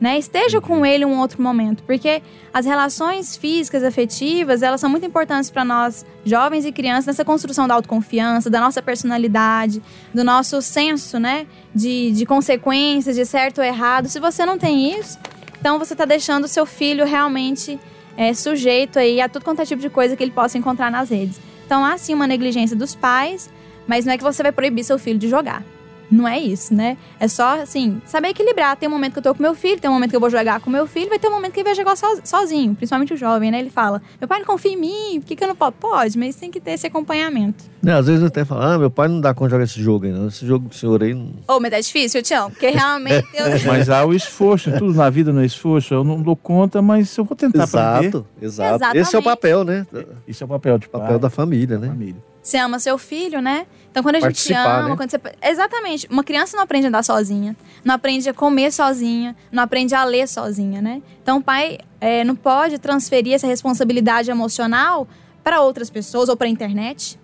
Né? 0.00 0.18
Esteja 0.18 0.62
com 0.62 0.86
ele 0.86 1.04
um 1.04 1.18
outro 1.18 1.42
momento, 1.42 1.82
porque 1.82 2.22
as 2.54 2.64
relações 2.64 3.36
físicas, 3.36 3.84
afetivas, 3.84 4.62
elas 4.62 4.80
são 4.80 4.88
muito 4.88 5.04
importantes 5.04 5.50
para 5.50 5.62
nós, 5.62 6.06
jovens 6.24 6.64
e 6.64 6.72
crianças, 6.72 7.04
nessa 7.06 7.24
construção 7.24 7.68
da 7.68 7.74
autoconfiança, 7.74 8.48
da 8.48 8.60
nossa 8.60 8.80
personalidade, 8.80 9.82
do 10.14 10.24
nosso 10.24 10.62
senso, 10.62 11.18
né, 11.18 11.46
de, 11.74 12.12
de 12.12 12.24
consequências, 12.24 13.14
de 13.14 13.26
certo 13.26 13.58
ou 13.58 13.64
errado. 13.64 14.08
Se 14.08 14.18
você 14.18 14.46
não 14.46 14.56
tem 14.56 14.98
isso, 14.98 15.18
então 15.60 15.78
você 15.78 15.92
está 15.92 16.06
deixando 16.06 16.44
o 16.44 16.48
seu 16.48 16.64
filho 16.64 17.04
realmente 17.04 17.78
é, 18.16 18.32
sujeito 18.32 18.98
aí 18.98 19.20
a 19.20 19.28
tudo 19.28 19.44
quanto 19.44 19.60
é 19.60 19.66
tipo 19.66 19.82
de 19.82 19.90
coisa 19.90 20.16
que 20.16 20.22
ele 20.22 20.32
possa 20.32 20.56
encontrar 20.56 20.90
nas 20.90 21.10
redes. 21.10 21.38
Então 21.66 21.84
há 21.84 21.98
sim 21.98 22.14
uma 22.14 22.26
negligência 22.26 22.74
dos 22.74 22.94
pais, 22.94 23.50
mas 23.86 24.06
não 24.06 24.14
é 24.14 24.18
que 24.18 24.24
você 24.24 24.42
vai 24.42 24.50
proibir 24.50 24.82
seu 24.82 24.98
filho 24.98 25.18
de 25.18 25.28
jogar. 25.28 25.62
Não 26.10 26.26
é 26.26 26.38
isso, 26.38 26.74
né? 26.74 26.96
É 27.18 27.28
só, 27.28 27.60
assim, 27.60 28.00
saber 28.04 28.28
equilibrar. 28.28 28.76
Tem 28.76 28.88
um 28.88 28.92
momento 28.92 29.12
que 29.12 29.18
eu 29.20 29.22
tô 29.22 29.34
com 29.34 29.42
meu 29.42 29.54
filho, 29.54 29.80
tem 29.80 29.88
um 29.88 29.94
momento 29.94 30.10
que 30.10 30.16
eu 30.16 30.20
vou 30.20 30.30
jogar 30.30 30.60
com 30.60 30.68
meu 30.68 30.86
filho, 30.86 31.08
vai 31.08 31.18
ter 31.18 31.28
um 31.28 31.32
momento 31.32 31.52
que 31.52 31.60
ele 31.60 31.68
vai 31.68 31.74
jogar 31.74 31.94
sozinho, 32.24 32.74
principalmente 32.74 33.14
o 33.14 33.16
jovem, 33.16 33.50
né? 33.50 33.60
Ele 33.60 33.70
fala: 33.70 34.02
Meu 34.20 34.26
pai 34.26 34.40
não 34.40 34.46
confia 34.46 34.72
em 34.72 34.76
mim, 34.76 35.20
por 35.20 35.26
que, 35.26 35.36
que 35.36 35.44
eu 35.44 35.48
não 35.48 35.56
posso? 35.56 35.72
Pode, 35.72 36.18
mas 36.18 36.34
tem 36.34 36.50
que 36.50 36.60
ter 36.60 36.72
esse 36.72 36.86
acompanhamento. 36.86 37.64
Não, 37.82 37.96
às 37.96 38.06
vezes 38.06 38.20
eu 38.20 38.28
até 38.28 38.44
falo: 38.44 38.62
Ah, 38.62 38.78
meu 38.78 38.90
pai 38.90 39.08
não 39.08 39.20
dá 39.20 39.32
conta 39.32 39.48
de 39.48 39.52
jogar 39.52 39.64
esse 39.64 39.82
jogo 39.82 40.06
aí, 40.06 40.12
não. 40.12 40.26
Esse 40.26 40.44
jogo 40.44 40.68
do 40.68 40.74
senhor 40.74 41.02
aí. 41.02 41.14
Não... 41.14 41.26
Ô, 41.48 41.56
oh, 41.56 41.60
mas 41.60 41.72
é 41.72 41.80
difícil, 41.80 42.22
Tião, 42.22 42.50
porque 42.50 42.68
realmente. 42.68 43.26
eu... 43.34 43.46
mas 43.66 43.88
há 43.88 44.04
o 44.04 44.12
esforço, 44.12 44.72
tudo 44.72 44.94
na 44.94 45.08
vida 45.08 45.32
no 45.32 45.42
é 45.42 45.46
esforço. 45.46 45.94
Eu 45.94 46.02
não 46.02 46.20
dou 46.20 46.36
conta, 46.36 46.82
mas 46.82 47.16
eu 47.16 47.24
vou 47.24 47.36
tentar 47.36 47.64
exato, 47.64 47.96
aprender. 47.96 48.24
Exato, 48.42 48.76
exato. 48.76 48.98
Esse 48.98 49.16
é 49.16 49.18
o 49.18 49.22
papel, 49.22 49.64
né? 49.64 49.86
Esse 50.26 50.42
é 50.42 50.46
o 50.46 50.48
papel 50.48 50.78
de 50.78 50.88
papel 50.88 51.18
da 51.18 51.30
família, 51.30 51.78
né? 51.78 51.88
Família. 51.88 52.29
Você 52.50 52.58
ama 52.58 52.80
seu 52.80 52.98
filho, 52.98 53.40
né? 53.40 53.64
Então, 53.92 54.02
quando 54.02 54.16
a 54.16 54.20
gente 54.20 54.52
ama, 54.52 54.88
né? 54.88 54.96
quando 54.96 55.08
você... 55.08 55.20
Exatamente. 55.40 56.08
Uma 56.10 56.24
criança 56.24 56.56
não 56.56 56.64
aprende 56.64 56.86
a 56.86 56.88
andar 56.88 57.04
sozinha, 57.04 57.56
não 57.84 57.94
aprende 57.94 58.28
a 58.28 58.34
comer 58.34 58.72
sozinha, 58.72 59.36
não 59.52 59.62
aprende 59.62 59.94
a 59.94 60.02
ler 60.02 60.26
sozinha, 60.26 60.82
né? 60.82 61.00
Então, 61.22 61.38
o 61.38 61.42
pai 61.42 61.78
é, 62.00 62.24
não 62.24 62.34
pode 62.34 62.80
transferir 62.80 63.34
essa 63.34 63.46
responsabilidade 63.46 64.32
emocional 64.32 65.06
para 65.44 65.60
outras 65.60 65.88
pessoas 65.90 66.28
ou 66.28 66.36
para 66.36 66.48
a 66.48 66.50
internet, 66.50 67.20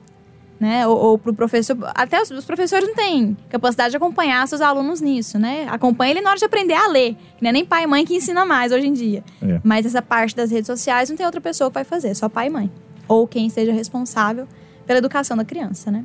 né? 0.60 0.86
Ou, 0.86 0.96
ou 0.96 1.18
para 1.18 1.32
o 1.32 1.34
professor. 1.34 1.76
Até 1.92 2.22
os, 2.22 2.30
os, 2.30 2.44
professores 2.44 2.86
não 2.86 2.94
têm 2.94 3.36
capacidade 3.48 3.90
de 3.90 3.96
acompanhar 3.96 4.46
seus 4.46 4.60
alunos 4.60 5.00
nisso, 5.00 5.40
né? 5.40 5.66
Acompanha 5.68 6.12
ele 6.12 6.20
na 6.20 6.30
hora 6.30 6.38
de 6.38 6.44
aprender 6.44 6.74
a 6.74 6.86
ler. 6.86 7.16
Não 7.40 7.48
é 7.48 7.52
nem 7.52 7.64
pai 7.64 7.82
e 7.82 7.86
mãe 7.88 8.04
que 8.04 8.14
ensina 8.14 8.44
mais 8.44 8.70
hoje 8.70 8.86
em 8.86 8.92
dia. 8.92 9.24
É. 9.42 9.60
Mas 9.64 9.86
essa 9.86 10.00
parte 10.00 10.36
das 10.36 10.52
redes 10.52 10.68
sociais 10.68 11.10
não 11.10 11.16
tem 11.16 11.26
outra 11.26 11.40
pessoa 11.40 11.68
que 11.68 11.74
vai 11.74 11.84
fazer, 11.84 12.14
só 12.14 12.28
pai 12.28 12.46
e 12.46 12.50
mãe. 12.50 12.70
Ou 13.08 13.26
quem 13.26 13.48
seja 13.48 13.72
responsável 13.72 14.46
pela 14.86 14.98
educação 14.98 15.36
da 15.36 15.44
criança, 15.44 15.90
né? 15.90 16.04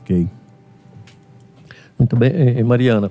Ok. 0.00 0.28
Muito 1.98 2.16
bem, 2.16 2.62
Mariana. 2.62 3.10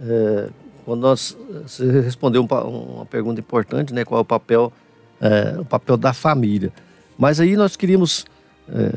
É, 0.00 0.48
quando 0.84 1.00
nós 1.00 1.36
você 1.66 2.00
respondeu 2.00 2.42
uma 2.42 3.06
pergunta 3.06 3.40
importante, 3.40 3.94
né? 3.94 4.04
Qual 4.04 4.18
é 4.18 4.22
o 4.22 4.24
papel, 4.24 4.72
é, 5.20 5.60
o 5.60 5.64
papel 5.64 5.96
da 5.96 6.12
família? 6.12 6.72
Mas 7.16 7.40
aí 7.40 7.56
nós 7.56 7.76
queríamos 7.76 8.26
é, 8.68 8.90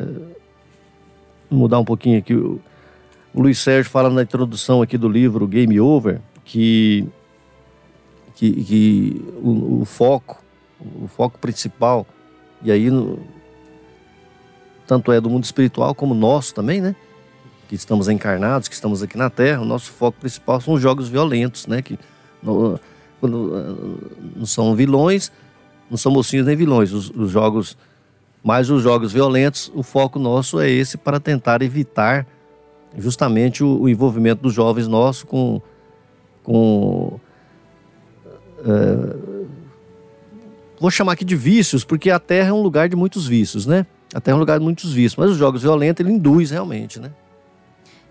mudar 1.50 1.80
um 1.80 1.86
pouquinho 1.86 2.20
aqui. 2.20 2.34
O, 2.34 2.60
o 3.34 3.42
Luiz 3.42 3.60
Sérgio 3.60 3.92
fala 3.92 4.10
na 4.10 4.24
introdução 4.24 4.82
aqui 4.82 4.98
do 4.98 5.08
livro 5.08 5.48
Game 5.48 5.80
Over 5.80 6.20
que 6.44 7.08
que, 8.36 8.52
que 8.64 9.26
o, 9.42 9.82
o, 9.82 9.86
foco, 9.86 10.44
o 11.02 11.08
foco 11.08 11.40
principal, 11.40 12.06
e 12.62 12.72
aí 12.72 12.90
no, 12.90 13.20
tanto 14.86 15.12
é 15.12 15.20
do 15.20 15.30
mundo 15.30 15.44
espiritual 15.44 15.94
como 15.96 16.14
nosso 16.14 16.54
também, 16.54 16.82
né? 16.82 16.96
Que 17.68 17.76
estamos 17.76 18.08
encarnados, 18.08 18.68
que 18.68 18.76
estamos 18.76 19.02
aqui 19.02 19.18
na 19.18 19.30
Terra, 19.30 19.62
o 19.62 19.66
nosso 19.66 19.92
foco 19.92 20.20
principal 20.20 20.62
são 20.62 20.74
os 20.74 20.82
jogos 20.82 21.10
violentos, 21.10 21.68
né? 21.68 21.82
Que 21.82 21.98
não, 22.42 22.80
não 23.22 24.46
são 24.46 24.76
vilões, 24.76 25.32
não 25.90 25.98
são 25.98 26.12
mocinhos 26.12 26.46
nem 26.46 26.56
vilões, 26.56 26.92
os, 26.92 27.10
os 27.10 27.32
jogos, 27.32 27.78
mas 28.44 28.70
os 28.70 28.82
jogos 28.82 29.12
violentos, 29.12 29.72
o 29.74 29.84
foco 29.84 30.20
nosso 30.20 30.60
é 30.60 30.70
esse 30.70 30.98
para 30.98 31.20
tentar 31.20 31.62
evitar 31.62 32.28
justamente 32.98 33.64
o, 33.64 33.82
o 33.82 33.90
envolvimento 33.90 34.42
dos 34.44 34.54
jovens 34.54 34.88
nossos 34.88 35.24
com, 35.24 35.62
com 36.44 37.20
é, 38.60 39.46
vou 40.80 40.92
chamar 40.92 41.14
aqui 41.14 41.26
de 41.26 41.36
vícios, 41.36 41.84
porque 41.84 42.10
a 42.10 42.20
Terra 42.20 42.50
é 42.50 42.54
um 42.54 42.62
lugar 42.62 42.90
de 42.90 42.96
muitos 42.96 43.28
vícios, 43.28 43.66
né? 43.66 43.86
Até 44.14 44.34
um 44.34 44.38
lugar 44.38 44.60
de 44.60 44.64
muitos 44.64 44.94
vícios. 44.94 45.16
Mas 45.16 45.32
os 45.32 45.38
jogos 45.38 45.62
violentos, 45.62 46.06
ele 46.06 46.14
induz 46.14 46.52
realmente, 46.52 47.00
né? 47.00 47.12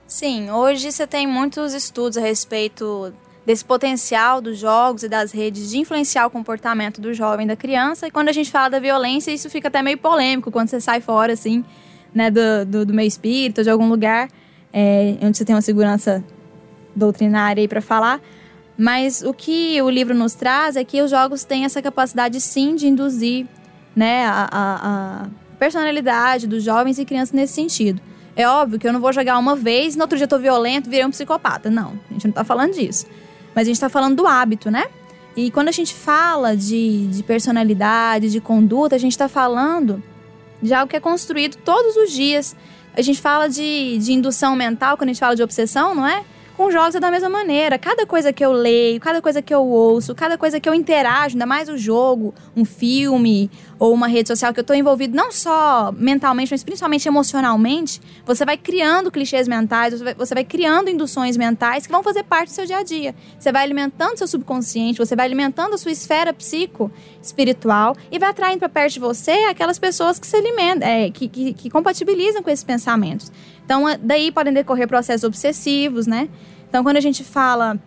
Sim, 0.07 0.51
hoje 0.51 0.93
você 0.93 1.07
tem 1.07 1.27
muitos 1.27 1.73
estudos 1.73 2.19
a 2.19 2.21
respeito 2.21 3.13
desse 3.47 3.65
potencial 3.65 4.41
dos 4.41 4.59
jogos 4.59 5.03
e 5.03 5.09
das 5.09 5.33
redes 5.33 5.71
de 5.71 5.79
influenciar 5.79 6.27
o 6.27 6.31
comportamento 6.31 7.01
do 7.01 7.13
jovem 7.13 7.47
da 7.47 7.57
criança. 7.57 8.07
E 8.07 8.11
quando 8.11 8.29
a 8.29 8.33
gente 8.33 8.51
fala 8.51 8.71
da 8.71 8.79
violência, 8.79 9.31
isso 9.31 9.51
fica 9.51 9.69
até 9.69 9.83
meio 9.83 9.99
polêmico 9.99 10.51
quando 10.51 10.69
você 10.69 10.81
sai 10.81 11.01
fora, 11.01 11.33
assim, 11.33 11.65
né, 12.15 12.31
do, 12.31 12.65
do, 12.67 12.87
do 12.87 12.95
meio 12.95 13.09
espírita, 13.09 13.63
de 13.63 13.71
algum 13.71 13.89
lugar 13.89 14.29
é, 14.73 15.17
onde 15.23 15.39
você 15.39 15.45
tem 15.45 15.55
uma 15.55 15.63
segurança 15.63 16.25
doutrinária 16.97 17.61
aí 17.61 17.69
para 17.69 17.81
falar. 17.81 18.21
Mas 18.77 19.23
o 19.23 19.33
que 19.33 19.81
o 19.81 19.89
livro 19.89 20.15
nos 20.15 20.35
traz 20.35 20.77
é 20.77 20.85
que 20.85 21.01
os 21.01 21.11
jogos 21.11 21.45
têm 21.45 21.65
essa 21.65 21.81
capacidade, 21.81 22.41
sim, 22.41 22.75
de 22.75 22.89
induzir 22.89 23.47
né, 23.95 24.27
a, 24.27 24.49
a, 24.51 25.23
a 25.23 25.29
personalidade 25.59 26.47
dos 26.47 26.63
jovens 26.63 26.99
e 26.99 27.05
crianças 27.05 27.33
nesse 27.33 27.55
sentido. 27.55 28.01
É 28.37 28.49
óbvio 28.49 28.79
que 28.79 28.87
eu 28.87 28.93
não 28.93 29.01
vou 29.01 29.13
jogar 29.13 29.39
uma 29.39 29.55
vez, 29.55 29.95
no 29.95 30.03
outro 30.03 30.17
dia 30.17 30.25
eu 30.25 30.29
tô 30.29 30.39
violento, 30.39 30.91
virei 30.91 31.07
um 31.07 31.11
psicopata. 31.11 31.71
Não, 31.71 31.99
a 32.11 32.13
gente 32.13 32.27
não 32.27 32.33
tá 32.33 32.45
falando 32.45 32.73
disso. 32.73 33.07
Mas 33.55 33.63
a 33.63 33.71
gente 33.71 33.81
tá 33.81 33.89
falando 33.89 34.17
do 34.17 34.27
hábito, 34.27 34.71
né? 34.71 34.85
E 35.37 35.51
quando 35.51 35.69
a 35.69 35.73
gente 35.73 35.95
fala 35.95 36.57
de, 36.57 37.07
de 37.09 37.23
personalidade, 37.23 38.31
de 38.31 38.41
conduta, 38.41 38.97
a 38.97 38.99
gente 38.99 39.17
tá 39.17 39.29
falando 39.29 40.03
de 40.61 40.73
algo 40.73 40.89
que 40.89 40.97
é 40.97 41.01
construído 41.01 41.57
todos 41.57 41.97
os 41.97 42.11
dias. 42.11 42.57
A 42.97 43.03
gente 43.03 43.21
fala 43.21 43.49
de, 43.49 43.99
de 43.99 44.13
indução 44.13 44.55
mental, 44.57 44.97
quando 44.97 45.11
a 45.11 45.13
gente 45.13 45.21
fala 45.21 45.37
de 45.37 45.43
obsessão, 45.43 45.95
não 45.95 46.07
é? 46.07 46.25
Com 46.57 46.71
jogos 46.71 46.95
é 46.95 47.01
da 47.01 47.11
mesma 47.11 47.29
maneira. 47.29 47.77
Cada 47.79 48.07
coisa 48.07 48.33
que 48.33 48.45
eu 48.45 48.53
leio, 48.53 49.01
cada 49.01 49.21
coisa 49.21 49.43
que 49.43 49.53
eu 49.53 49.67
ouço, 49.67 50.15
cada 50.15 50.39
coisa 50.39 50.61
que 50.61 50.69
eu 50.69 50.75
interajo, 50.75 51.35
ainda 51.35 51.47
mais 51.47 51.69
o 51.69 51.77
jogo, 51.77 52.33
um 52.57 52.65
filme 52.65 53.51
ou 53.77 53.93
uma 53.93 54.07
rede 54.07 54.29
social 54.29 54.55
que 54.55 54.61
eu 54.61 54.63
estou 54.63 54.77
envolvido 54.77 55.17
não 55.17 55.33
só 55.33 55.91
mentalmente, 55.91 56.53
mas 56.53 56.63
principalmente 56.63 57.09
emocionalmente, 57.09 58.01
você 58.25 58.45
vai 58.45 58.57
criando 58.57 59.11
clichês 59.11 59.49
mentais, 59.49 59.95
você 59.95 60.05
vai, 60.05 60.15
você 60.15 60.35
vai 60.35 60.45
criando 60.45 60.89
induções 60.89 61.37
mentais 61.37 61.87
que 61.87 61.93
vão 61.93 62.05
fazer 62.05 62.23
parte 62.23 62.51
do 62.51 62.55
seu 62.55 62.67
dia 62.67 62.79
a 62.79 62.83
dia. 62.85 63.17
Você 63.37 63.51
vai 63.51 63.65
alimentando 63.65 64.17
seu 64.17 64.29
subconsciente, 64.29 64.99
você 64.99 65.17
vai 65.17 65.27
alimentando 65.27 65.75
a 65.75 65.79
sua 65.79 65.91
esfera 65.91 66.33
psico 66.33 66.89
espiritual 67.21 67.97
e 68.13 68.19
vai 68.19 68.31
atraindo 68.31 68.61
para 68.61 68.69
perto 68.69 68.93
de 68.93 69.01
você 69.01 69.33
aquelas 69.51 69.79
pessoas 69.79 70.21
que 70.21 70.27
se 70.27 70.37
alimentam, 70.37 70.87
é, 70.89 71.11
que, 71.11 71.27
que, 71.27 71.53
que 71.53 71.69
compatibilizam 71.69 72.45
com 72.45 72.51
esses 72.51 72.65
pensamentos. 72.65 73.33
Então, 73.65 73.85
daí 74.01 74.31
podem 74.31 74.53
decorrer 74.53 74.87
processos 74.87 75.25
obsessivos, 75.25 76.07
né? 76.07 76.29
Então, 76.69 76.83
quando 76.83 76.97
a 76.97 77.01
gente 77.01 77.25
fala 77.25 77.79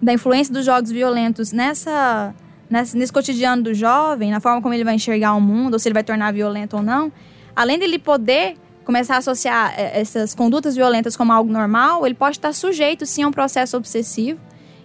da 0.00 0.12
influência 0.12 0.52
dos 0.52 0.64
jogos 0.64 0.90
violentos 0.90 1.52
nessa 1.52 2.34
nesse, 2.70 2.96
nesse 2.96 3.12
cotidiano 3.12 3.62
do 3.62 3.74
jovem, 3.74 4.30
na 4.30 4.40
forma 4.40 4.62
como 4.62 4.72
ele 4.72 4.84
vai 4.84 4.94
enxergar 4.94 5.34
o 5.34 5.40
mundo, 5.40 5.74
ou 5.74 5.78
se 5.78 5.88
ele 5.88 5.94
vai 5.94 6.04
tornar 6.04 6.32
violento 6.32 6.76
ou 6.76 6.82
não, 6.82 7.12
além 7.54 7.78
dele 7.78 7.98
poder 7.98 8.56
começar 8.84 9.16
a 9.16 9.18
associar 9.18 9.74
é, 9.76 10.00
essas 10.00 10.34
condutas 10.34 10.76
violentas 10.76 11.16
como 11.16 11.32
algo 11.32 11.52
normal, 11.52 12.06
ele 12.06 12.14
pode 12.14 12.38
estar 12.38 12.52
sujeito 12.54 13.04
sim 13.04 13.24
a 13.24 13.28
um 13.28 13.32
processo 13.32 13.76
obsessivo, 13.76 14.40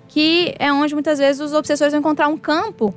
que 0.08 0.54
é 0.60 0.72
onde 0.74 0.94
muitas 0.94 1.20
vezes 1.20 1.40
os 1.40 1.54
obsessores 1.54 1.94
vão 1.94 2.00
encontrar 2.00 2.28
um 2.28 2.38
campo 2.38 2.94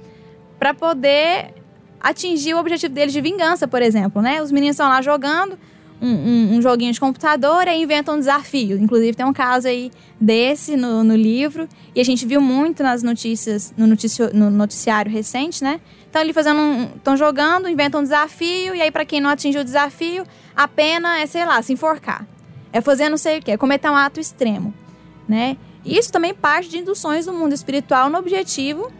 para 0.58 0.74
poder 0.74 1.54
atingir 2.00 2.54
o 2.54 2.58
objetivo 2.58 2.92
deles 2.92 3.12
de 3.12 3.20
vingança, 3.20 3.66
por 3.68 3.82
exemplo, 3.82 4.22
né? 4.22 4.42
Os 4.42 4.52
meninos 4.52 4.74
estão 4.74 4.88
lá 4.88 5.02
jogando, 5.02 5.58
um, 6.00 6.56
um, 6.56 6.62
joguinho 6.62 6.92
de 6.92 7.00
computador 7.00 7.66
e 7.66 7.70
aí 7.70 7.82
inventam 7.82 8.14
um 8.14 8.18
desafio. 8.18 8.78
Inclusive, 8.78 9.16
tem 9.16 9.26
um 9.26 9.32
caso 9.32 9.68
aí 9.68 9.90
desse 10.20 10.76
no, 10.76 11.02
no 11.02 11.16
livro. 11.16 11.68
E 11.94 12.00
a 12.00 12.04
gente 12.04 12.26
viu 12.26 12.40
muito 12.40 12.82
nas 12.82 13.02
notícias, 13.02 13.72
no, 13.76 13.86
noticio, 13.86 14.30
no 14.32 14.50
noticiário 14.50 15.10
recente, 15.10 15.62
né? 15.62 15.80
Estão 16.06 16.22
ali 16.22 16.32
fazendo 16.32 16.60
um. 16.60 16.84
Estão 16.96 17.16
jogando, 17.16 17.68
inventam 17.68 18.00
um 18.00 18.04
desafio, 18.04 18.74
e 18.74 18.80
aí, 18.80 18.90
para 18.90 19.04
quem 19.04 19.20
não 19.20 19.30
atingiu 19.30 19.60
o 19.60 19.64
desafio, 19.64 20.24
a 20.56 20.66
pena 20.66 21.20
é, 21.20 21.26
sei 21.26 21.44
lá, 21.44 21.60
se 21.62 21.72
enforcar. 21.72 22.26
É 22.72 22.80
fazer 22.80 23.08
não 23.08 23.16
sei 23.16 23.38
o 23.38 23.42
quê, 23.42 23.52
é 23.52 23.56
cometer 23.56 23.90
um 23.90 23.96
ato 23.96 24.20
extremo. 24.20 24.72
Né? 25.28 25.56
Isso 25.84 26.12
também 26.12 26.34
parte 26.34 26.68
de 26.68 26.78
induções 26.78 27.26
do 27.26 27.32
mundo 27.32 27.52
espiritual 27.52 28.08
no 28.10 28.18
objetivo 28.18 28.90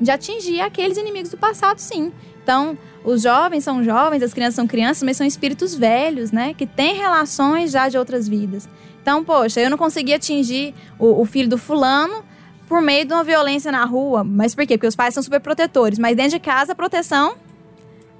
de 0.00 0.10
atingir 0.10 0.60
aqueles 0.60 0.98
inimigos 0.98 1.30
do 1.30 1.38
passado, 1.38 1.78
sim. 1.78 2.12
Então, 2.42 2.76
os 3.04 3.22
jovens 3.22 3.64
são 3.64 3.82
jovens, 3.82 4.22
as 4.22 4.32
crianças 4.32 4.54
são 4.54 4.66
crianças, 4.66 5.02
mas 5.02 5.16
são 5.16 5.26
espíritos 5.26 5.74
velhos, 5.74 6.30
né? 6.32 6.54
Que 6.54 6.66
têm 6.66 6.94
relações 6.94 7.70
já 7.70 7.88
de 7.88 7.98
outras 7.98 8.28
vidas. 8.28 8.68
Então, 9.00 9.24
poxa, 9.24 9.60
eu 9.60 9.68
não 9.68 9.78
consegui 9.78 10.14
atingir 10.14 10.74
o, 10.98 11.20
o 11.20 11.24
filho 11.24 11.48
do 11.48 11.58
fulano 11.58 12.24
por 12.68 12.80
meio 12.80 13.04
de 13.04 13.12
uma 13.12 13.24
violência 13.24 13.72
na 13.72 13.84
rua. 13.84 14.22
Mas 14.22 14.54
por 14.54 14.66
quê? 14.66 14.78
Porque 14.78 14.86
os 14.86 14.96
pais 14.96 15.14
são 15.14 15.22
super 15.22 15.40
protetores. 15.40 15.98
Mas 15.98 16.16
dentro 16.16 16.32
de 16.32 16.38
casa, 16.38 16.72
a 16.72 16.74
proteção 16.74 17.34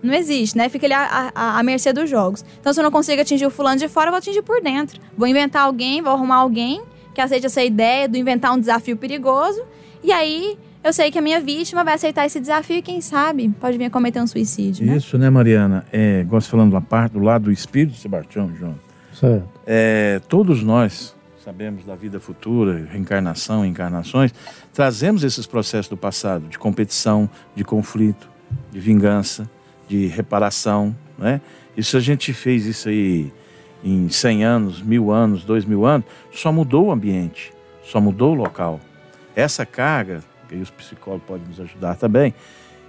não 0.03 0.13
existe, 0.13 0.59
né? 0.59 0.69
Fica 0.69 0.87
ali 0.87 0.95
à, 0.95 1.63
mercê 1.63 1.93
dos 1.93 2.11
jogos. 2.11 2.45
Então, 2.61 2.73
se 2.73 2.81
eu 2.81 2.85
não 2.85 2.91
consigo 2.91 3.23
atingir 3.23 3.47
o 3.47 3.51
fulano 3.51 3.79
de 3.79 3.89
fora, 3.89 4.09
eu 4.09 4.11
vou 4.11 4.19
atingir 4.19 4.43
por 4.43 4.61
dentro. 4.61 5.01
Vou 5.17 5.29
inventar 5.29 5.63
alguém, 5.63 6.03
vou 6.03 6.13
arrumar 6.13 6.37
alguém 6.37 6.83
que 7.15 7.21
aceite 7.21 7.47
essa 7.47 7.63
ideia 7.63 8.09
de 8.09 8.19
inventar 8.19 8.53
um 8.53 8.59
desafio 8.59 8.97
perigoso. 8.97 9.63
E 10.03 10.11
aí, 10.11 10.59
eu 10.85 10.93
sei 10.93 11.11
que 11.11 11.19
a 11.19 11.23
minha 11.23 11.41
vítima 11.41 11.85
vai 11.85 11.95
aceitar 11.95 12.27
esse 12.27 12.41
desafio 12.41 12.77
e, 12.77 12.83
quem 12.83 13.01
sabe, 13.01 13.49
pode 13.61 13.79
vir 13.79 13.87
a 13.87 13.91
cometer 13.91 14.21
um 14.21 14.27
suicídio. 14.27 14.87
Né? 14.87 14.97
Isso, 14.97 15.17
né, 15.17 15.31
Mariana? 15.31 15.85
É, 15.93 16.23
gosto 16.25 16.51
falando 16.51 16.73
da 16.73 16.81
parte 16.81 17.13
do 17.13 17.21
lado 17.21 17.45
do 17.45 17.53
espírito, 17.53 17.97
Sebastião, 17.97 18.53
João. 18.57 18.75
Certo. 19.13 19.49
É, 19.67 20.21
todos 20.29 20.63
nós 20.63 21.15
sabemos 21.45 21.85
da 21.85 21.97
vida 21.97 22.21
futura, 22.21 22.87
reencarnação, 22.91 23.67
encarnações, 23.67 24.33
trazemos 24.73 25.25
esses 25.25 25.45
processos 25.47 25.89
do 25.89 25.97
passado, 25.97 26.47
de 26.49 26.57
competição, 26.57 27.29
de 27.55 27.65
conflito, 27.65 28.31
de 28.71 28.79
vingança, 28.79 29.51
de 29.89 30.07
reparação, 30.07 30.95
né? 31.19 31.41
Isso 31.77 31.97
a 31.97 32.01
gente 32.01 32.33
fez 32.33 32.65
isso 32.65 32.89
aí 32.89 33.33
em 33.83 34.09
100 34.09 34.45
anos, 34.45 34.83
mil 34.83 35.11
anos, 35.11 35.45
dois 35.45 35.65
mil 35.65 35.85
anos, 35.85 36.07
só 36.31 36.53
mudou 36.53 36.87
o 36.87 36.93
ambiente, 36.93 37.53
só 37.83 38.01
mudou 38.01 38.33
o 38.33 38.35
local. 38.35 38.79
Essa 39.35 39.67
carga, 39.67 40.23
que 40.57 40.63
os 40.63 40.71
psicólogos 40.71 41.27
podem 41.27 41.47
nos 41.47 41.61
ajudar 41.61 41.97
também, 41.97 42.35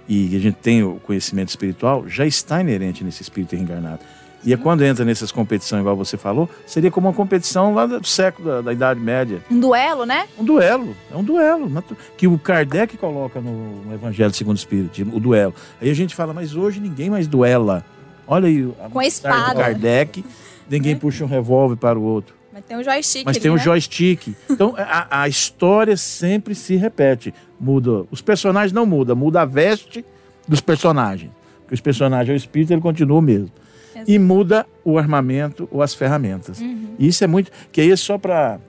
e 0.08 0.36
a 0.36 0.38
gente 0.38 0.56
tem 0.56 0.82
o 0.82 0.96
conhecimento 0.96 1.48
espiritual, 1.48 2.06
já 2.08 2.26
está 2.26 2.60
inerente 2.60 3.02
nesse 3.02 3.22
espírito 3.22 3.56
reencarnado. 3.56 4.00
E 4.44 4.52
é 4.52 4.56
quando 4.58 4.84
entra 4.84 5.06
nessas 5.06 5.32
competições, 5.32 5.80
igual 5.80 5.96
você 5.96 6.18
falou, 6.18 6.50
seria 6.66 6.90
como 6.90 7.08
uma 7.08 7.14
competição 7.14 7.72
lá 7.72 7.86
do 7.86 8.06
século 8.06 8.46
da, 8.46 8.60
da 8.60 8.72
Idade 8.74 9.00
Média. 9.00 9.42
Um 9.50 9.58
duelo, 9.58 10.04
né? 10.04 10.28
Um 10.38 10.44
duelo, 10.44 10.94
é 11.10 11.16
um 11.16 11.24
duelo. 11.24 11.84
Que 12.18 12.26
o 12.26 12.38
Kardec 12.38 12.98
coloca 12.98 13.40
no, 13.40 13.82
no 13.84 13.94
Evangelho 13.94 14.34
segundo 14.34 14.56
o 14.56 14.58
Espírito, 14.58 15.00
o 15.16 15.18
duelo. 15.18 15.54
Aí 15.80 15.90
a 15.90 15.94
gente 15.94 16.14
fala, 16.14 16.34
mas 16.34 16.54
hoje 16.54 16.78
ninguém 16.78 17.08
mais 17.08 17.26
duela. 17.26 17.82
Olha 18.26 18.46
aí, 18.46 18.70
a 18.84 18.90
com 18.90 18.98
a 18.98 19.06
espada. 19.06 19.54
do 19.54 19.60
Kardec, 19.60 20.22
ninguém 20.68 20.92
é. 20.92 20.96
puxa 20.96 21.24
um 21.24 21.28
revólver 21.28 21.76
para 21.76 21.98
o 21.98 22.02
outro. 22.02 22.34
Mas 22.54 22.64
tem 22.64 22.76
um 22.76 22.84
joystick. 22.84 23.24
Mas 23.24 23.36
ali, 23.36 23.42
tem 23.42 23.50
um 23.50 23.56
né? 23.56 23.62
joystick. 23.62 24.28
Então 24.48 24.74
a, 24.78 25.22
a, 25.22 25.28
história 25.28 25.96
sempre 25.96 26.54
se 26.54 26.76
repete. 26.76 27.34
Muda. 27.58 28.06
Os 28.12 28.20
personagens 28.22 28.72
não 28.72 28.86
mudam, 28.86 29.16
muda 29.16 29.42
a 29.42 29.44
veste 29.44 30.04
dos 30.46 30.60
personagens. 30.60 31.32
Porque 31.62 31.74
os 31.74 31.80
personagens, 31.80 32.32
o 32.32 32.36
espírito, 32.36 32.72
ele 32.72 32.80
continua 32.80 33.18
o 33.18 33.22
mesmo. 33.22 33.50
Exato. 33.92 34.10
E 34.10 34.18
muda 34.18 34.64
o 34.84 34.96
armamento 34.96 35.68
ou 35.72 35.82
as 35.82 35.94
ferramentas. 35.94 36.60
Uhum. 36.60 36.94
E 36.96 37.08
isso 37.08 37.24
é 37.24 37.26
muito. 37.26 37.50
Que 37.72 37.80
aí 37.80 37.90
é 37.90 37.96
só 37.96 38.16
para 38.16 38.60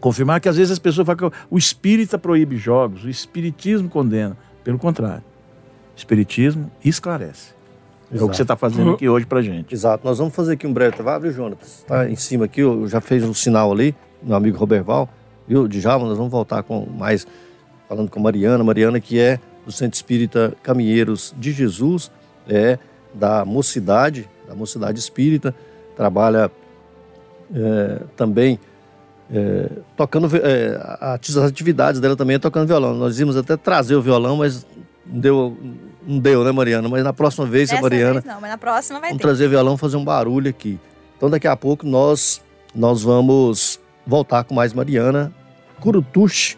confirmar 0.00 0.40
que 0.40 0.48
às 0.48 0.56
vezes 0.56 0.70
as 0.70 0.78
pessoas 0.78 1.04
falam 1.04 1.30
que 1.30 1.36
o 1.50 1.58
espírita 1.58 2.16
proíbe 2.16 2.56
jogos, 2.56 3.04
o 3.04 3.10
espiritismo 3.10 3.88
condena. 3.88 4.36
Pelo 4.62 4.78
contrário. 4.78 5.24
O 5.94 5.98
espiritismo 5.98 6.70
esclarece. 6.84 7.55
Exato. 8.10 8.22
É 8.22 8.24
o 8.24 8.30
que 8.30 8.36
você 8.36 8.42
está 8.42 8.56
fazendo 8.56 8.92
aqui 8.92 9.08
hoje 9.08 9.26
para 9.26 9.42
gente. 9.42 9.74
Exato. 9.74 10.06
Nós 10.06 10.18
vamos 10.18 10.34
fazer 10.34 10.52
aqui 10.52 10.66
um 10.66 10.72
breve. 10.72 11.02
Vai 11.02 11.14
abrir, 11.14 11.32
Jonas. 11.32 11.58
Está 11.62 12.08
em 12.08 12.16
cima 12.16 12.44
aqui, 12.44 12.60
eu 12.60 12.86
já 12.86 13.00
fez 13.00 13.24
um 13.24 13.34
sinal 13.34 13.72
ali, 13.72 13.94
meu 14.22 14.36
amigo 14.36 14.56
Roberval, 14.56 15.08
viu? 15.46 15.66
Djalma, 15.66 16.06
nós 16.06 16.16
vamos 16.16 16.30
voltar 16.30 16.62
com 16.62 16.86
mais, 16.86 17.26
falando 17.88 18.10
com 18.10 18.20
Mariana. 18.20 18.62
Mariana, 18.62 19.00
que 19.00 19.18
é 19.18 19.40
do 19.64 19.72
Centro 19.72 19.96
Espírita 19.96 20.54
Caminheiros 20.62 21.34
de 21.36 21.50
Jesus, 21.50 22.10
é 22.48 22.78
da 23.12 23.44
Mocidade, 23.44 24.28
da 24.46 24.54
Mocidade 24.54 24.98
Espírita, 24.98 25.54
trabalha 25.96 26.50
é, 27.52 28.02
também 28.16 28.60
é, 29.32 29.68
tocando 29.96 30.28
é, 30.36 30.78
as 31.00 31.36
atividades 31.36 32.00
dela 32.00 32.14
também 32.14 32.36
é 32.36 32.38
tocando 32.38 32.66
violão. 32.68 32.94
Nós 32.94 33.18
íamos 33.18 33.36
até 33.36 33.56
trazer 33.56 33.96
o 33.96 34.02
violão, 34.02 34.36
mas 34.36 34.64
deu 35.06 35.56
não 36.06 36.18
deu, 36.18 36.44
né, 36.44 36.52
Mariana? 36.52 36.88
Mas 36.88 37.02
na 37.02 37.12
próxima 37.12 37.46
vez, 37.46 37.70
Essa 37.70 37.80
Mariana. 37.80 38.20
Vez 38.20 38.24
não, 38.24 38.40
mas 38.40 38.50
na 38.50 38.58
próxima 38.58 39.00
vai 39.00 39.10
vamos 39.10 39.20
ter. 39.20 39.26
trazer 39.26 39.48
violão 39.48 39.76
fazer 39.76 39.96
um 39.96 40.04
barulho 40.04 40.48
aqui. 40.48 40.78
Então 41.16 41.28
daqui 41.28 41.48
a 41.48 41.56
pouco 41.56 41.86
nós 41.86 42.40
nós 42.74 43.02
vamos 43.02 43.80
voltar 44.06 44.44
com 44.44 44.54
mais 44.54 44.72
Mariana 44.72 45.32
Curutushi. 45.80 46.56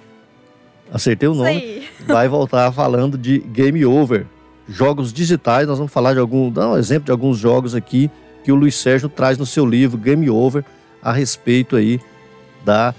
Acertei 0.93 1.29
o 1.29 1.35
nome. 1.35 1.87
Vai 2.07 2.29
voltar 2.29 2.73
falando 2.73 3.19
de 3.19 3.39
Game 3.41 3.85
Over, 3.85 4.27
jogos 4.67 5.13
digitais. 5.13 5.67
Nós 5.69 5.77
vamos 5.77 5.93
falar 5.93 6.15
de 6.15 6.19
algum, 6.19 6.51
dar 6.51 6.71
um 6.71 6.77
exemplo 6.77 7.05
de 7.05 7.13
alguns 7.13 7.39
jogos 7.39 7.75
aqui 7.75 8.11
que 8.43 8.51
o 8.51 8.55
Luiz 8.55 8.75
Sérgio 8.75 9.09
traz 9.09 9.37
no 9.37 9.45
seu 9.45 9.67
livro 9.67 9.99
Game 9.99 10.29
Over 10.31 10.65
a 11.03 11.13
respeito 11.13 11.77
aí 11.77 12.01
da 12.65 12.95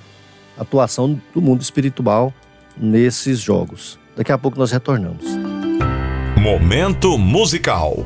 atuação 0.58 1.20
do 1.34 1.42
mundo 1.42 1.62
espiritual 1.62 2.34
nesses 2.78 3.40
jogos. 3.40 3.98
Daqui 4.20 4.34
a 4.34 4.38
pouco 4.38 4.60
nós 4.60 4.70
retornamos. 4.70 5.24
Momento 6.38 7.18
musical. 7.18 8.06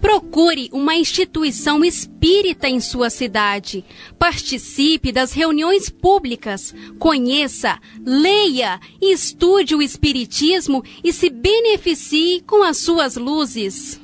Procure 0.00 0.68
uma 0.72 0.94
instituição 0.94 1.84
espírita 1.84 2.68
em 2.68 2.80
sua 2.80 3.10
cidade. 3.10 3.84
Participe 4.18 5.12
das 5.12 5.32
reuniões 5.32 5.88
públicas. 5.90 6.74
Conheça, 6.98 7.78
leia 8.04 8.80
e 9.00 9.12
estude 9.12 9.74
o 9.74 9.82
Espiritismo 9.82 10.82
e 11.04 11.12
se 11.12 11.28
beneficie 11.30 12.40
com 12.46 12.62
as 12.62 12.78
suas 12.78 13.16
luzes. 13.16 14.00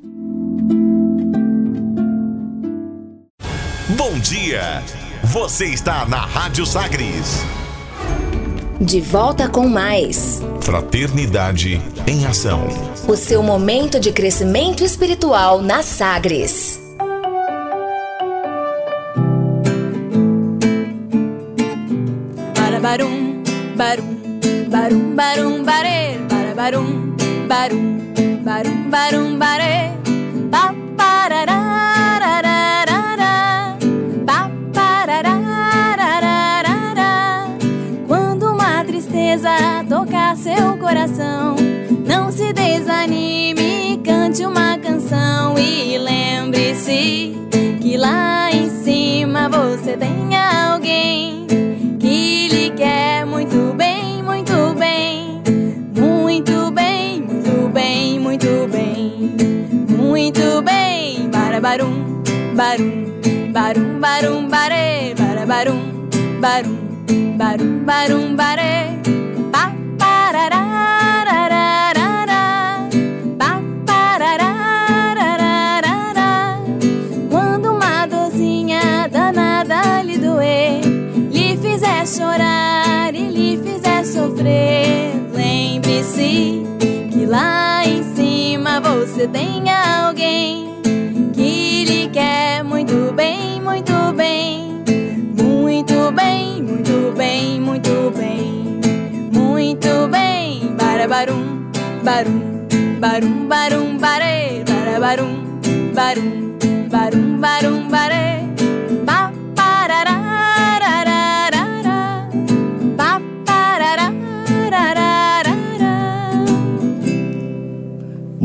Bom 3.97 4.19
dia! 4.21 4.83
Você 5.25 5.67
está 5.67 6.07
na 6.09 6.25
Rádio 6.25 6.65
Sagres. 6.65 7.45
De 8.81 9.01
volta 9.01 9.49
com 9.49 9.67
mais. 9.69 10.43
Fraternidade 10.61 11.81
em 12.07 12.27
ação. 12.27 12.61
O 13.09 13.17
seu 13.17 13.43
momento 13.43 13.99
de 13.99 14.13
crescimento 14.13 14.85
espiritual 14.85 15.63
na 15.63 15.83
Sagres. 15.83 16.79
Barabarum, 22.55 23.43
barum, 23.77 24.19
barum, 24.69 25.15
barum, 25.15 25.65
bare, 25.65 26.19
barabarum, 26.29 27.17
barum, 27.49 27.99
barum, 28.45 28.91
barum, 28.91 29.39
bare, 29.39 29.93
ba, 30.51 30.75
coração, 40.87 41.57
não 42.07 42.31
se 42.31 42.53
desanime, 42.53 44.01
cante 44.05 44.47
uma 44.47 44.79
canção 44.79 45.59
e 45.59 45.99
lembre-se 45.99 47.35
que 47.81 47.97
lá 47.97 48.53
em 48.53 48.71
cima 48.71 49.49
você 49.49 49.97
tem 49.97 50.37
alguém 50.37 51.45
que 51.99 52.47
lhe 52.47 52.71
quer 52.71 53.27
muito 53.27 53.75
bem, 53.75 54.23
muito 54.23 54.77
bem, 54.79 55.43
muito 55.93 56.71
bem, 56.71 57.21
muito 57.21 57.69
bem, 57.73 58.21
muito 58.21 58.69
bem, 58.69 59.35
muito 59.89 60.63
bem. 60.63 61.29
Barabarum, 61.31 62.23
barum, 62.55 63.53
barum, 63.53 63.99
barum, 63.99 64.49
bare, 64.49 65.15
barabarum, 65.17 66.09
barum, 66.41 67.37
barum, 67.37 67.85
barum, 67.85 68.37
bare. 68.37 68.96
Lembre-se 85.35 86.63
que 87.13 87.27
lá 87.27 87.85
em 87.85 88.03
cima 88.15 88.81
você 88.81 89.27
tem 89.27 89.63
alguém 89.71 90.81
que 91.35 91.85
lhe 91.85 92.09
quer 92.09 92.63
muito 92.63 93.13
bem, 93.13 93.61
muito 93.61 94.13
bem, 94.15 94.83
muito 95.37 96.13
bem, 96.13 96.63
muito 96.63 97.13
bem, 97.17 97.61
muito 97.61 98.13
bem, 98.17 98.81
muito 99.33 100.09
bem. 100.09 100.75
Barabarum, 100.77 101.71
barum, 102.03 102.67
barum, 103.01 103.49
barum, 103.49 103.99
bare, 103.99 104.65
barabarum, 104.65 105.61
barum, 105.95 106.59
barum, 106.89 107.39
barum, 107.41 107.89
bare. 107.89 108.26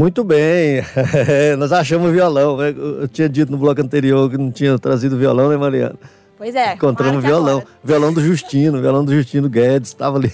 Muito 0.02 0.24
bem, 0.24 0.82
nós 1.60 1.72
achamos 1.72 2.10
o 2.10 2.12
violão. 2.12 2.58
né? 2.58 2.74
Eu 2.76 3.08
tinha 3.08 3.30
dito 3.30 3.52
no 3.52 3.58
bloco 3.60 3.80
anterior 3.80 4.28
que 4.32 4.36
não 4.36 4.52
tinha 4.52 4.80
trazido 4.80 5.16
violão, 5.16 5.48
né, 5.50 5.58
Mariana? 5.58 5.94
Pois 6.40 6.56
é. 6.56 6.74
Encontramos 6.74 7.24
violão. 7.24 7.60
agora. 7.60 7.68
Violão 7.84 8.12
do 8.12 8.20
Justino, 8.20 8.82
violão 8.82 9.06
do 9.06 9.14
Justino 9.14 9.48
Guedes, 9.48 9.90
estava 9.90 10.18
ali. 10.18 10.34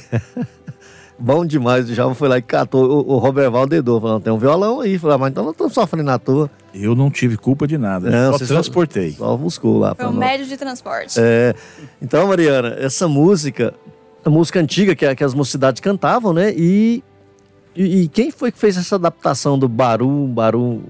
Bom 1.20 1.46
demais, 1.46 1.90
o 1.90 1.94
Java 1.94 2.16
foi 2.16 2.30
lá 2.30 2.38
e 2.38 2.42
catou. 2.42 2.90
O, 2.90 3.16
o 3.16 3.18
Roberval 3.18 3.68
dedou, 3.68 4.00
falou, 4.00 4.22
tem 4.22 4.32
um 4.32 4.38
violão 4.38 4.80
aí. 4.80 4.98
Falei, 4.98 5.16
ah, 5.16 5.18
mas 5.18 5.32
então 5.32 5.44
não 5.44 5.52
estamos 5.52 5.74
sofrendo 5.74 6.12
à 6.12 6.18
toa. 6.18 6.50
Eu 6.74 6.96
não 6.96 7.12
tive 7.12 7.36
culpa 7.36 7.68
de 7.68 7.78
nada. 7.78 8.10
Não, 8.10 8.32
só 8.32 8.38
você 8.38 8.46
só- 8.46 8.54
transportei. 8.54 9.12
Só 9.12 9.36
buscou 9.36 9.80
lá. 9.80 9.94
Foi 9.96 10.06
um 10.06 10.12
nós. 10.12 10.20
médio 10.20 10.46
de 10.46 10.56
transporte. 10.56 11.20
É, 11.20 11.54
então, 12.02 12.26
Mariana, 12.26 12.74
essa 12.80 13.06
música, 13.06 13.74
a 14.24 14.30
música 14.30 14.62
antiga 14.62 14.96
que, 14.96 15.14
que 15.14 15.24
as 15.26 15.34
mocidades 15.34 15.82
cantavam, 15.82 16.32
né? 16.32 16.54
E, 16.56 17.04
e, 17.78 18.02
e 18.04 18.08
quem 18.08 18.32
foi 18.32 18.52
que 18.52 18.58
fez 18.58 18.78
essa 18.78 18.96
adaptação 18.96 19.58
do 19.58 19.68
Baru, 19.70 20.28
Baru, 20.28 20.82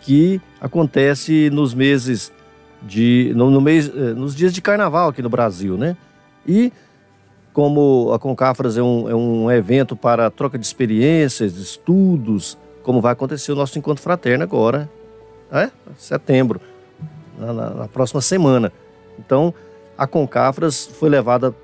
que 0.00 0.40
acontece 0.60 1.48
nos 1.50 1.74
meses 1.74 2.32
de. 2.82 3.32
No, 3.36 3.50
no 3.50 3.60
mês, 3.60 3.88
eh, 3.94 4.14
nos 4.14 4.34
dias 4.34 4.52
de 4.54 4.62
carnaval 4.62 5.10
aqui 5.10 5.20
no 5.20 5.28
Brasil, 5.28 5.76
né? 5.76 5.94
E 6.46 6.72
como 7.52 8.10
a 8.14 8.18
Concafras 8.18 8.78
é 8.78 8.82
um, 8.82 9.08
é 9.10 9.14
um 9.14 9.50
evento 9.50 9.94
para 9.94 10.30
troca 10.30 10.58
de 10.58 10.64
experiências, 10.64 11.56
estudos, 11.56 12.56
como 12.82 13.00
vai 13.02 13.12
acontecer 13.12 13.52
o 13.52 13.54
nosso 13.54 13.78
encontro 13.78 14.02
fraterno 14.02 14.42
agora, 14.42 14.88
é? 15.52 15.70
Setembro, 15.98 16.60
na, 17.38 17.52
na- 17.52 17.70
na 17.70 17.88
próxima 17.88 18.22
semana. 18.22 18.72
Então, 19.18 19.52
a 20.00 20.06
Concafras 20.06 20.86
foi 20.86 21.10
levada. 21.10 21.54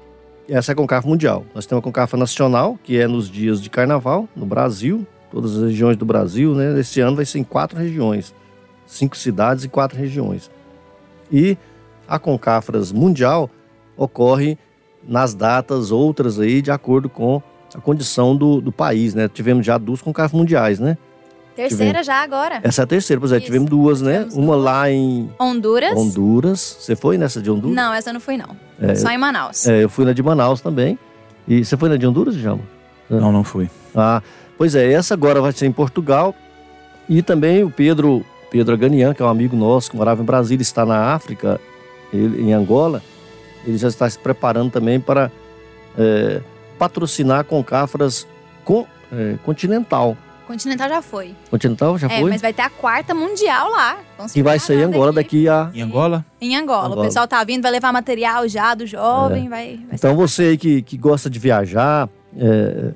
Essa 0.47 0.73
é 0.73 0.75
a 0.75 0.77
Concafra 0.77 1.09
Mundial. 1.09 1.47
Nós 1.55 1.65
temos 1.65 1.81
a 1.81 1.83
Concafra 1.83 2.19
Nacional, 2.19 2.79
que 2.85 3.01
é 3.01 3.09
nos 3.09 3.31
dias 3.31 3.63
de 3.63 3.71
carnaval, 3.71 4.29
no 4.37 4.45
Brasil, 4.45 5.07
todas 5.31 5.57
as 5.57 5.63
regiões 5.63 5.97
do 5.97 6.05
Brasil, 6.05 6.55
né? 6.55 6.79
Esse 6.79 7.01
ano 7.01 7.17
vai 7.17 7.25
ser 7.25 7.39
em 7.39 7.45
quatro 7.45 7.79
regiões, 7.79 8.35
cinco 8.85 9.17
cidades 9.17 9.65
e 9.65 9.71
quatro 9.71 9.99
regiões. 9.99 10.51
E 11.33 11.57
a 12.07 12.19
Concafras 12.19 12.93
Mundial 12.93 13.49
ocorre 13.97 14.59
nas 15.03 15.33
datas 15.33 15.91
outras 15.91 16.39
aí, 16.39 16.61
de 16.61 16.71
acordo 16.71 17.09
com 17.09 17.41
a 17.75 17.81
condição 17.81 18.37
do, 18.37 18.61
do 18.61 18.71
país, 18.71 19.15
né? 19.15 19.29
Tivemos 19.29 19.65
já 19.65 19.79
duas 19.79 20.03
Concafras 20.03 20.39
mundiais, 20.39 20.79
né? 20.79 20.99
Terceira 21.57 22.03
já 22.03 22.23
agora. 22.23 22.61
Essa 22.63 22.83
é 22.83 22.85
a 22.85 22.87
terceira, 22.87 23.19
pois 23.19 23.33
é, 23.33 23.39
Isso. 23.39 23.47
tivemos 23.47 23.71
duas, 23.71 24.03
né? 24.03 24.19
Tivemos 24.19 24.35
Uma 24.35 24.53
duas. 24.55 24.65
lá 24.65 24.91
em 24.91 25.31
Honduras? 25.41 25.97
Honduras. 25.97 26.77
Você 26.81 26.95
foi 26.95 27.17
nessa 27.17 27.41
de 27.41 27.51
Honduras? 27.51 27.75
Não, 27.75 27.95
essa 27.95 28.11
eu 28.11 28.15
não 28.15 28.21
fui 28.21 28.37
não. 28.37 28.55
É, 28.81 28.95
Só 28.95 29.11
em 29.11 29.17
Manaus. 29.17 29.67
É, 29.67 29.83
eu 29.83 29.89
fui 29.89 30.05
na 30.05 30.13
de 30.13 30.23
Manaus 30.23 30.61
também. 30.61 30.99
E 31.49 31.65
você 31.65 31.77
foi 31.77 31.89
na 31.89 31.97
de 31.97 32.07
Honduras, 32.07 32.37
Djalma? 32.37 32.63
Não, 33.09 33.33
não 33.33 33.43
fui. 33.43 33.71
Ah, 33.95 34.23
pois 34.59 34.75
é, 34.75 34.93
essa 34.93 35.15
agora 35.15 35.41
vai 35.41 35.53
ser 35.53 35.65
em 35.67 35.73
Portugal. 35.73 36.35
E 37.09 37.23
também 37.23 37.65
o 37.65 37.71
Pedro, 37.71 38.25
Pedro 38.51 38.75
Aganian, 38.75 39.15
que 39.15 39.23
é 39.23 39.25
um 39.25 39.29
amigo 39.29 39.57
nosso 39.57 39.91
que 39.91 39.97
morava 39.97 40.23
em 40.23 40.27
Brasília, 40.27 40.63
está 40.63 40.85
na 40.85 41.15
África, 41.15 41.59
ele, 42.13 42.43
em 42.43 42.53
Angola. 42.53 43.03
Ele 43.65 43.79
já 43.79 43.89
está 43.89 44.09
se 44.11 44.19
preparando 44.19 44.71
também 44.71 45.01
para 45.01 45.31
é, 45.97 46.41
patrocinar 46.79 47.45
Concafras 47.45 48.27
com, 48.65 48.87
é, 49.13 49.37
Continental. 49.45 50.17
Continental 50.47 50.89
já 50.89 51.03
foi. 51.03 51.35
Continental 51.51 51.99
já 51.99 52.07
é, 52.09 52.21
foi? 52.21 52.31
mas 52.31 52.41
vai 52.41 52.53
ter 52.53 52.63
a 52.63 52.71
quarta 52.71 53.15
mundial 53.15 53.71
lá. 53.71 53.99
Que 54.33 54.43
vai 54.43 54.59
sair 54.59 54.77
preparar 54.79 54.95
agora 54.95 55.13
daqui 55.13 55.49
a. 55.49 55.71
Em 55.75 55.83
Angola? 55.83 56.25
Em 56.41 56.57
Angola. 56.57 56.87
Angola. 56.87 57.01
O 57.03 57.05
pessoal 57.05 57.27
tá 57.27 57.43
vindo, 57.43 57.63
vai 57.63 57.73
levar 57.73 57.93
material 57.93 58.47
já 58.49 58.75
do 58.75 58.87
jovem, 58.87 59.49
vai, 59.49 59.77
vai 59.77 59.95
Então 59.95 60.15
você 60.15 60.43
aí 60.45 60.59
que, 60.59 60.83
que 60.83 60.97
gosta 60.97 61.29
de 61.29 61.39
viajar, 61.39 62.09
é, 62.39 62.93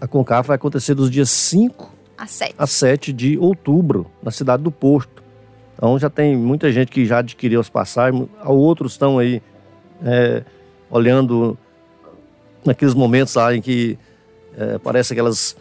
a 0.00 0.06
Concaf 0.06 0.46
vai 0.46 0.56
acontecer 0.56 0.94
dos 0.94 1.10
dias 1.10 1.30
5 1.30 1.92
a 2.16 2.26
sete. 2.26 2.54
a 2.56 2.66
7 2.66 3.12
de 3.12 3.36
outubro, 3.38 4.06
na 4.22 4.30
cidade 4.30 4.62
do 4.62 4.70
Porto. 4.70 5.22
Então 5.74 5.98
já 5.98 6.08
tem 6.08 6.36
muita 6.36 6.70
gente 6.70 6.92
que 6.92 7.04
já 7.04 7.18
adquiriu 7.18 7.60
as 7.60 7.68
passagens, 7.68 8.28
outros 8.44 8.92
estão 8.92 9.18
aí 9.18 9.42
é, 10.04 10.44
olhando 10.88 11.58
naqueles 12.64 12.94
momentos 12.94 13.34
lá 13.34 13.54
em 13.54 13.60
que 13.60 13.98
é, 14.56 14.78
parece 14.78 15.12
aquelas, 15.12 15.56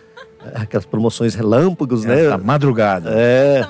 aquelas 0.56 0.86
promoções 0.86 1.36
relâmpagos, 1.36 2.04
né? 2.06 2.30
Da 2.30 2.38
madrugada. 2.38 3.12
É. 3.14 3.66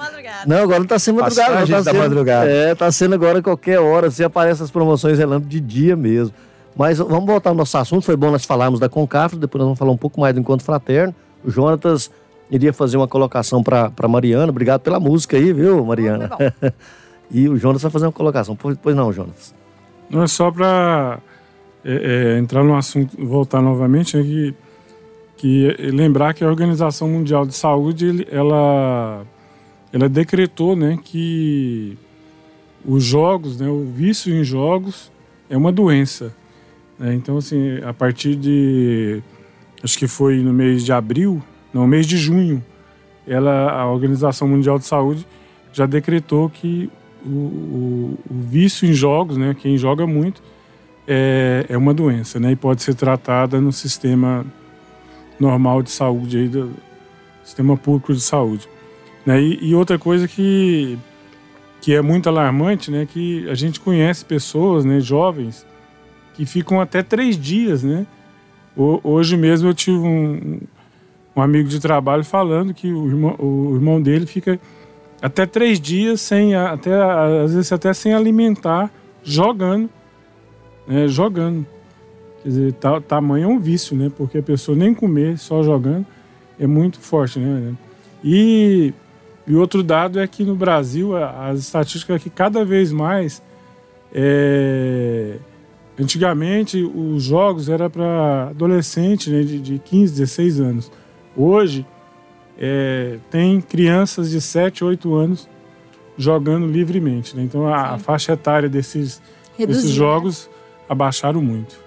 Não, 0.46 0.58
agora 0.58 0.80
não 0.80 0.88
tá 0.88 0.98
sendo 0.98 1.22
madrugada. 1.22 1.60
não, 1.60 1.68
tá 1.68 1.76
da 1.82 1.84
sendo, 1.84 1.98
madrugada. 1.98 2.50
É, 2.50 2.76
tá 2.76 2.92
sendo 2.92 3.16
agora 3.16 3.42
qualquer 3.42 3.80
hora, 3.80 4.10
se 4.10 4.24
aparecem 4.24 4.64
as 4.64 4.72
promoções 4.72 5.18
relâmpago 5.18 5.50
de 5.50 5.60
dia 5.60 5.96
mesmo. 5.96 6.34
Mas 6.76 7.00
vamos 7.00 7.26
voltar 7.26 7.50
ao 7.50 7.56
nosso 7.56 7.78
assunto, 7.78 8.06
foi 8.06 8.16
bom 8.16 8.32
nós 8.32 8.46
falarmos 8.46 8.80
da 8.80 8.88
Concafra, 8.88 9.38
depois 9.38 9.60
nós 9.60 9.68
vamos 9.68 9.80
falar 9.80 9.92
um 9.92 9.98
pouco 9.98 10.22
mais 10.22 10.34
do 10.34 10.40
Encontro 10.40 10.66
Fraterno. 10.66 11.14
O 11.44 11.52
Jonatas 11.52 12.10
iria 12.50 12.72
fazer 12.72 12.98
uma 12.98 13.08
colocação 13.08 13.62
para 13.62 14.08
Mariana, 14.08 14.50
obrigado 14.50 14.82
pela 14.82 15.00
música 15.00 15.38
aí, 15.38 15.52
viu, 15.52 15.86
Mariana? 15.86 16.30
Foi 16.30 16.72
e 17.32 17.48
o 17.48 17.58
Jonas 17.58 17.82
vai 17.82 17.92
fazer 17.92 18.06
uma 18.06 18.12
colocação, 18.12 18.56
pois, 18.56 18.96
não, 18.96 19.12
Jonas? 19.12 19.56
Não 20.10 20.24
é 20.24 20.28
só 20.28 20.52
para 20.52 21.20
entrar 22.38 22.64
no 22.64 22.76
assunto, 22.76 23.16
voltar 23.26 23.62
novamente, 23.62 24.18
né, 24.18 24.24
que, 24.24 24.56
que 25.42 25.76
lembrar 25.92 26.34
que 26.36 26.44
a 26.44 26.48
Organização 26.48 27.10
Mundial 27.10 27.46
de 27.48 27.56
Saúde 27.56 28.28
ela, 28.32 29.26
ela 29.92 30.08
decretou 30.08 30.76
né, 30.76 31.00
que 31.04 31.98
os 32.86 33.04
jogos, 33.04 33.60
né, 33.60 33.68
o 33.68 33.84
vício 33.86 34.32
em 34.36 34.44
jogos 34.44 35.12
é 35.50 35.58
uma 35.58 35.72
doença. 35.72 36.32
né? 37.00 37.16
Então, 37.16 37.38
assim, 37.38 37.80
a 37.84 37.92
partir 37.94 38.36
de, 38.36 39.22
acho 39.84 39.98
que 39.98 40.08
foi 40.08 40.38
no 40.38 40.54
mês 40.54 40.86
de 40.86 40.94
abril, 40.94 41.42
não, 41.74 41.88
mês 41.88 42.06
de 42.06 42.18
junho, 42.18 42.64
ela, 43.28 43.72
a 43.72 43.92
Organização 43.92 44.48
Mundial 44.48 44.78
de 44.78 44.86
Saúde 44.86 45.26
já 45.74 45.86
decretou 45.88 46.50
que 46.50 46.88
o, 47.26 47.30
o- 47.30 48.20
o 48.30 48.34
vício 48.42 48.88
em 48.88 48.94
jogos, 48.94 49.38
né, 49.38 49.56
quem 49.60 49.76
joga 49.78 50.06
muito, 50.06 50.42
é, 51.08 51.66
é 51.68 51.78
uma 51.78 51.94
doença, 51.94 52.39
né, 52.39 52.52
e 52.52 52.56
pode 52.56 52.84
ser 52.84 52.94
tratada 52.94 53.60
no 53.60 53.72
sistema 53.72 54.46
normal 55.42 55.82
de 55.82 55.89
saúde, 55.89 56.38
aí, 56.38 56.48
do 56.48 56.72
sistema 57.44 57.76
público 57.76 58.14
de 58.14 58.22
saúde. 58.22 58.70
Né? 59.26 59.42
E, 59.42 59.70
e 59.70 59.76
outra 59.76 59.98
coisa 59.98 60.28
que, 60.28 60.98
que 61.82 61.94
é 61.94 62.02
muito 62.02 62.30
alarmante, 62.30 62.92
né, 62.92 63.08
que 63.12 63.50
a 63.50 63.56
gente 63.56 63.80
conhece 63.80 64.24
pessoas, 64.24 64.86
né, 64.86 65.00
jovens, 65.00 65.66
que 66.36 66.46
ficam 66.46 66.80
até 66.80 67.02
três 67.04 67.38
dias, 67.38 67.84
né? 67.84 68.06
Ho- 68.78 69.02
Hoje 69.04 69.36
mesmo 69.36 69.68
eu 69.70 69.74
tive 69.74 69.98
um, 70.00 70.60
um 71.36 71.42
amigo 71.42 71.68
de 71.68 71.80
trabalho 71.80 72.24
falando 72.24 72.74
que 72.74 72.92
o 72.92 73.08
irmão, 73.08 73.36
o 73.38 73.76
irmão 73.76 74.02
dele 74.02 74.26
fica 74.26 74.60
até 75.22 75.46
três 75.46 75.80
dias 75.80 76.22
sem, 76.22 76.56
até, 76.56 76.94
às 77.44 77.54
vezes 77.54 77.72
até 77.72 77.94
sem 77.94 78.14
alimentar, 78.14 78.89
jogando, 79.24 79.89
né? 80.88 81.08
Jogando. 81.08 81.66
Quer 82.42 82.50
dizer, 82.50 82.74
ta, 82.74 83.00
tamanho 83.00 83.46
é 83.46 83.48
um 83.48 83.60
vício, 83.60 83.96
né? 83.96 84.12
Porque 84.16 84.38
a 84.38 84.44
pessoa 84.44 84.78
nem 84.78 84.94
comer, 84.94 85.38
só 85.38 85.62
jogando, 85.64 86.06
é 86.60 86.68
muito 86.68 87.00
forte, 87.00 87.39
né? 87.39 87.74
E, 88.24 88.94
e 89.48 89.56
outro 89.56 89.84
dado 89.84 90.20
é 90.20 90.28
que 90.28 90.44
no 90.44 90.56
Brasil, 90.56 91.16
as 91.16 91.60
estatísticas 91.60 92.16
é 92.16 92.20
que 92.20 92.30
cada 92.30 92.64
vez 92.64 92.92
mais 92.92 93.42
é, 94.14 95.38
Antigamente, 96.00 96.82
os 96.82 97.24
jogos 97.24 97.70
era 97.70 97.89
para 97.89 98.48
adolescente 98.50 99.30
né, 99.30 99.44
de, 99.44 99.60
de 99.60 99.80
15, 99.80 100.14
16 100.14 100.60
anos. 100.60 100.92
Hoje, 101.36 101.86
é, 102.58 103.18
tem 103.30 103.62
crianças 103.62 104.30
de 104.32 104.42
7, 104.42 104.84
8 104.84 105.14
anos 105.14 105.50
jogando 106.18 106.66
livremente. 106.66 107.36
né? 107.36 107.44
Então, 107.44 107.68
a, 107.68 107.94
a 107.94 107.98
faixa 108.00 108.34
etária 108.34 108.70
desses, 108.70 109.22
desses 109.58 109.86
né? 109.86 109.92
jogos 109.92 110.50
abaixaram 110.88 111.42
muito. 111.42 111.80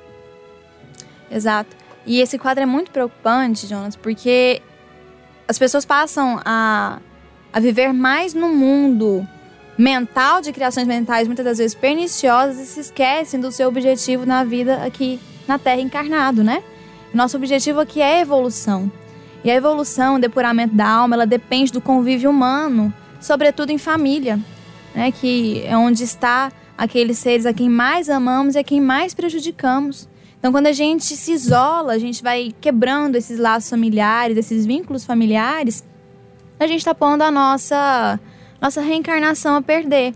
Exato. 1.35 1.77
E 2.07 2.21
esse 2.21 2.39
quadro 2.39 2.63
é 2.63 2.67
muito 2.67 2.93
preocupante, 2.93 3.67
Jonas, 3.67 3.97
porque 3.97 4.63
as 5.49 5.59
pessoas 5.59 5.85
passam 5.85 6.41
a, 6.45 7.01
a 7.53 7.59
viver 7.61 7.93
mais 7.93 8.35
no 8.35 8.49
mundo 8.49 9.27
mental 9.77 10.41
de 10.41 10.53
criações 10.53 10.87
mentais, 10.87 11.27
muitas 11.27 11.45
das 11.45 11.59
vezes 11.59 11.75
perniciosas, 11.75 12.61
e 12.61 12.67
se 12.67 12.81
esquecem 12.81 13.41
do 13.41 13.51
seu 13.51 13.69
objetivo 13.69 14.25
na 14.25 14.45
vida 14.45 14.85
aqui 14.85 15.19
na 15.49 15.59
Terra 15.59 15.81
encarnado, 15.81 16.45
né? 16.45 16.63
Nosso 17.13 17.37
objetivo 17.37 17.81
aqui 17.81 18.01
é 18.01 18.19
a 18.19 18.21
evolução. 18.21 18.91
E 19.43 19.51
a 19.51 19.55
evolução, 19.55 20.15
o 20.15 20.19
depuramento 20.21 20.75
da 20.75 20.89
alma, 20.89 21.17
ela 21.17 21.27
depende 21.27 21.73
do 21.73 21.81
convívio 21.81 22.31
humano, 22.31 22.95
sobretudo 23.21 23.71
em 23.71 23.79
família, 23.79 24.39
né? 24.95 25.11
Que 25.11 25.65
é 25.67 25.77
onde 25.77 26.05
está 26.05 26.53
aqueles 26.79 27.19
seres 27.19 27.45
a 27.45 27.53
quem 27.53 27.69
mais 27.69 28.09
amamos 28.09 28.55
e 28.55 28.59
a 28.59 28.65
quem 28.65 28.81
mais 28.81 29.15
prejudicamos. 29.15 30.09
Então, 30.45 30.53
quando 30.53 30.67
a 30.67 30.73
gente 30.73 31.17
se 31.17 31.33
isola, 31.33 31.95
a 31.95 31.99
gente 31.99 32.23
vai 32.23 32.55
quebrando 32.61 33.17
esses 33.17 33.39
laços 33.39 33.71
familiares, 33.71 34.37
esses 34.37 34.67
vínculos 34.67 35.03
familiares, 35.03 35.83
a 36.61 36.67
gente 36.67 36.81
está 36.81 36.95
pondo 36.95 37.23
a 37.23 37.31
nossa, 37.31 38.21
nossa 38.61 38.83
reencarnação 38.83 39.55
a 39.55 39.63
perder. 39.63 40.13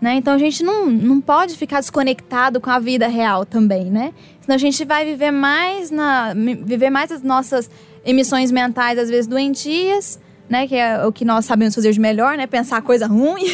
Né? 0.00 0.14
Então, 0.14 0.32
a 0.32 0.38
gente 0.38 0.62
não, 0.62 0.86
não 0.86 1.20
pode 1.20 1.56
ficar 1.56 1.80
desconectado 1.80 2.60
com 2.60 2.70
a 2.70 2.78
vida 2.78 3.08
real 3.08 3.44
também, 3.44 3.86
né? 3.86 4.14
Senão 4.42 4.54
a 4.54 4.58
gente 4.58 4.84
vai 4.84 5.04
viver 5.04 5.32
mais, 5.32 5.90
na, 5.90 6.34
viver 6.34 6.90
mais 6.90 7.10
as 7.10 7.24
nossas 7.24 7.68
emissões 8.04 8.52
mentais, 8.52 8.96
às 8.96 9.10
vezes 9.10 9.26
doentias, 9.26 10.20
né? 10.48 10.68
Que 10.68 10.76
é 10.76 11.04
o 11.04 11.10
que 11.10 11.24
nós 11.24 11.46
sabemos 11.46 11.74
fazer 11.74 11.90
de 11.90 11.98
melhor, 11.98 12.36
né? 12.36 12.46
Pensar 12.46 12.80
coisa 12.80 13.08
ruim, 13.08 13.46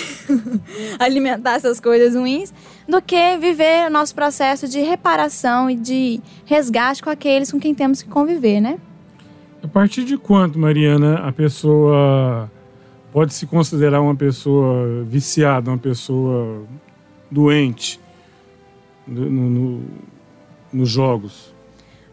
alimentar 1.01 1.55
essas 1.55 1.81
coisas 1.81 2.15
ruins, 2.15 2.53
do 2.91 3.01
que 3.01 3.37
viver 3.39 3.87
o 3.87 3.91
nosso 3.91 4.15
processo 4.15 4.69
de 4.69 4.81
reparação 4.81 5.71
e 5.71 5.77
de 5.77 6.21
resgate 6.45 7.03
com 7.03 7.09
aqueles 7.11 7.51
com 7.51 7.59
quem 7.61 7.75
temos 7.75 8.03
que 8.03 8.09
conviver, 8.09 8.61
né? 8.61 8.79
A 9.63 9.69
partir 9.69 10.05
de 10.05 10.17
quanto, 10.19 10.59
Mariana, 10.59 11.17
a 11.27 11.33
pessoa 11.33 12.51
pode 13.13 13.33
se 13.35 13.47
considerar 13.47 14.01
uma 14.01 14.15
pessoa 14.17 15.05
viciada, 15.05 15.71
uma 15.71 15.79
pessoa 15.79 16.65
doente 17.31 18.01
no- 19.07 19.29
no- 19.31 19.51
no- 19.51 19.85
nos 20.73 20.89
jogos? 20.89 21.53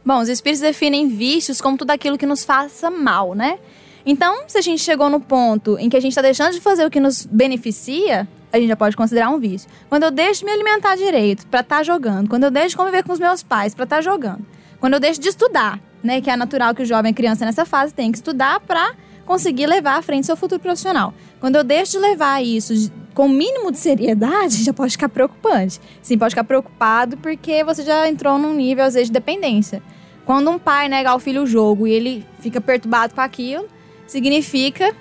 Bom, 0.05 0.19
os 0.19 0.29
espíritos 0.29 0.61
definem 0.61 1.07
vícios 1.09 1.59
como 1.61 1.77
tudo 1.77 1.91
aquilo 1.91 2.17
que 2.17 2.25
nos 2.25 2.43
faça 2.45 2.89
mal, 2.89 3.33
né? 3.35 3.59
Então, 4.05 4.43
se 4.47 4.57
a 4.57 4.61
gente 4.61 4.81
chegou 4.81 5.09
no 5.09 5.19
ponto 5.19 5.77
em 5.77 5.89
que 5.89 5.97
a 5.97 5.99
gente 5.99 6.11
está 6.13 6.21
deixando 6.21 6.53
de 6.53 6.61
fazer 6.61 6.85
o 6.85 6.89
que 6.89 6.99
nos 6.99 7.25
beneficia, 7.25 8.27
a 8.51 8.57
gente 8.57 8.69
já 8.69 8.75
pode 8.75 8.95
considerar 8.95 9.29
um 9.29 9.39
vício. 9.39 9.69
Quando 9.89 10.03
eu 10.03 10.11
deixo 10.11 10.41
de 10.41 10.45
me 10.45 10.51
alimentar 10.51 10.95
direito 10.95 11.45
para 11.47 11.61
estar 11.61 11.83
jogando, 11.83 12.29
quando 12.29 12.43
eu 12.43 12.51
deixo 12.51 12.69
de 12.69 12.77
conviver 12.77 13.03
com 13.03 13.13
os 13.13 13.19
meus 13.19 13.43
pais 13.43 13.75
para 13.75 13.83
estar 13.83 14.01
jogando, 14.01 14.45
quando 14.79 14.93
eu 14.93 14.99
deixo 14.99 15.19
de 15.19 15.29
estudar, 15.29 15.79
né, 16.03 16.21
que 16.21 16.29
é 16.29 16.35
natural 16.35 16.73
que 16.73 16.83
o 16.83 16.85
jovem, 16.85 17.13
criança 17.13 17.45
nessa 17.45 17.65
fase 17.65 17.93
tem 17.93 18.11
que 18.11 18.17
estudar 18.17 18.59
para 18.59 18.93
conseguir 19.25 19.67
levar 19.67 19.97
à 19.97 20.01
frente 20.01 20.25
seu 20.25 20.37
futuro 20.37 20.61
profissional. 20.61 21.13
Quando 21.39 21.57
eu 21.57 21.63
deixo 21.63 21.93
de 21.93 21.97
levar 21.99 22.41
isso 22.43 22.91
com 23.13 23.25
o 23.25 23.29
mínimo 23.29 23.71
de 23.71 23.77
seriedade, 23.77 24.61
já 24.63 24.71
pode 24.71 24.91
ficar 24.91 25.09
preocupante. 25.09 25.81
Sim, 26.01 26.17
pode 26.17 26.31
ficar 26.31 26.43
preocupado 26.43 27.17
porque 27.17 27.63
você 27.63 27.83
já 27.83 28.07
entrou 28.07 28.37
num 28.37 28.53
nível, 28.53 28.85
às 28.85 28.93
vezes, 28.93 29.09
de 29.09 29.13
dependência. 29.13 29.81
Quando 30.25 30.49
um 30.49 30.59
pai 30.59 30.89
nega 30.89 31.09
ao 31.09 31.19
filho 31.19 31.43
o 31.43 31.47
jogo 31.47 31.87
e 31.87 31.91
ele 31.91 32.25
fica 32.39 32.59
perturbado 32.59 33.13
com 33.13 33.21
aquilo, 33.21 33.65
significa 34.05 34.93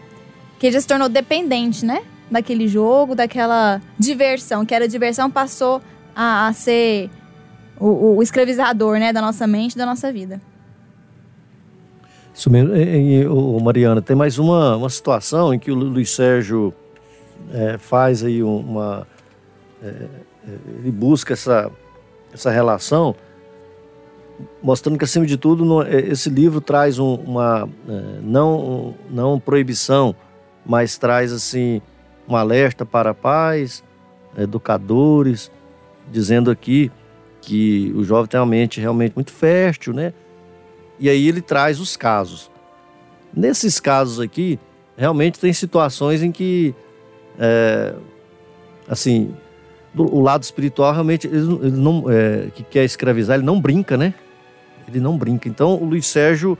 que 0.58 0.66
ele 0.66 0.74
já 0.74 0.80
se 0.80 0.86
tornou 0.86 1.08
dependente, 1.08 1.84
né? 1.84 2.02
Daquele 2.30 2.66
jogo, 2.66 3.14
daquela 3.14 3.80
diversão, 3.98 4.64
que 4.66 4.74
era 4.74 4.88
diversão, 4.88 5.30
passou 5.30 5.80
a, 6.14 6.48
a 6.48 6.52
ser 6.52 7.08
o, 7.78 8.16
o- 8.16 8.22
escravizador, 8.22 8.98
né? 8.98 9.12
Da 9.12 9.20
nossa 9.22 9.46
mente, 9.46 9.76
da 9.78 9.86
nossa 9.86 10.12
vida. 10.12 10.40
Isso 12.34 12.50
mesmo, 12.50 12.74
e, 12.76 13.22
e, 13.22 13.62
Mariana, 13.62 14.02
tem 14.02 14.14
mais 14.16 14.38
uma, 14.38 14.76
uma 14.76 14.90
situação 14.90 15.54
em 15.54 15.58
que 15.58 15.70
o 15.70 15.74
Lu- 15.74 15.86
Luiz 15.88 16.10
Sérgio 16.10 16.74
é, 17.52 17.78
faz 17.78 18.22
aí 18.24 18.42
uma. 18.42 19.06
é, 19.82 19.86
é, 19.86 20.08
ele 20.80 20.90
busca 20.90 21.32
essa, 21.32 21.70
essa 22.34 22.50
relação, 22.50 23.14
mostrando 24.62 24.98
que, 24.98 25.04
acima 25.04 25.24
de 25.24 25.36
tudo, 25.38 25.82
é, 25.82 26.00
esse 26.00 26.28
livro 26.28 26.60
traz 26.60 26.98
um- 26.98 27.14
uma. 27.14 27.68
é, 27.88 28.20
não, 28.22 28.94
não 29.10 29.40
proibição, 29.40 30.14
mas 30.64 30.98
traz 30.98 31.32
assim 31.32 31.80
um 32.28 32.36
alerta 32.36 32.84
para 32.84 33.14
pais, 33.14 33.82
educadores, 34.36 35.50
dizendo 36.10 36.50
aqui 36.50 36.90
que 37.40 37.92
o 37.94 38.02
jovem 38.04 38.26
tem 38.28 38.40
uma 38.40 38.46
mente 38.46 38.80
realmente 38.80 39.14
muito 39.14 39.32
fértil, 39.32 39.92
né? 39.92 40.12
E 40.98 41.08
aí 41.08 41.28
ele 41.28 41.40
traz 41.40 41.78
os 41.78 41.96
casos. 41.96 42.50
Nesses 43.34 43.78
casos 43.78 44.18
aqui, 44.20 44.58
realmente 44.96 45.38
tem 45.38 45.52
situações 45.52 46.22
em 46.22 46.32
que, 46.32 46.74
é, 47.38 47.94
assim, 48.88 49.34
do- 49.94 50.12
o 50.14 50.20
lado 50.20 50.42
espiritual 50.42 50.92
realmente 50.92 51.26
ele, 51.26 51.38
ele 51.38 51.76
não, 51.76 52.04
é, 52.10 52.48
que 52.54 52.62
quer 52.62 52.84
escravizar, 52.84 53.36
ele 53.36 53.46
não 53.46 53.60
brinca, 53.60 53.96
né? 53.96 54.14
Ele 54.88 55.00
não 55.00 55.16
brinca. 55.16 55.48
Então 55.48 55.74
o 55.76 55.84
Luiz 55.84 56.06
Sérgio 56.06 56.56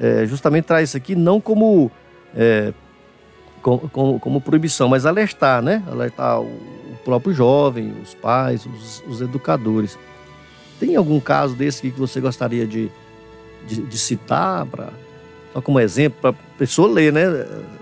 é, 0.00 0.26
justamente 0.26 0.64
traz 0.66 0.90
isso 0.90 0.96
aqui 0.96 1.14
não 1.16 1.40
como, 1.40 1.90
é, 2.36 2.72
como, 3.62 3.88
como, 3.88 4.20
como 4.20 4.40
proibição, 4.40 4.88
mas 4.88 5.06
alertar, 5.06 5.62
né? 5.62 5.82
Alertar 5.90 6.40
o, 6.40 6.44
o 6.46 6.98
próprio 7.04 7.32
jovem, 7.32 7.94
os 8.02 8.14
pais, 8.14 8.66
os, 8.66 9.02
os 9.06 9.20
educadores. 9.20 9.98
Tem 10.80 10.96
algum 10.96 11.18
caso 11.20 11.54
desse 11.54 11.78
aqui 11.80 11.90
que 11.90 11.98
você 12.00 12.20
gostaria 12.20 12.66
de, 12.66 12.90
de, 13.66 13.82
de 13.82 13.98
citar 13.98 14.64
para 14.66 14.88
só 15.52 15.60
como 15.60 15.80
exemplo 15.80 16.18
para 16.20 16.32
pessoa 16.58 16.88
ler, 16.92 17.12
né? 17.12 17.24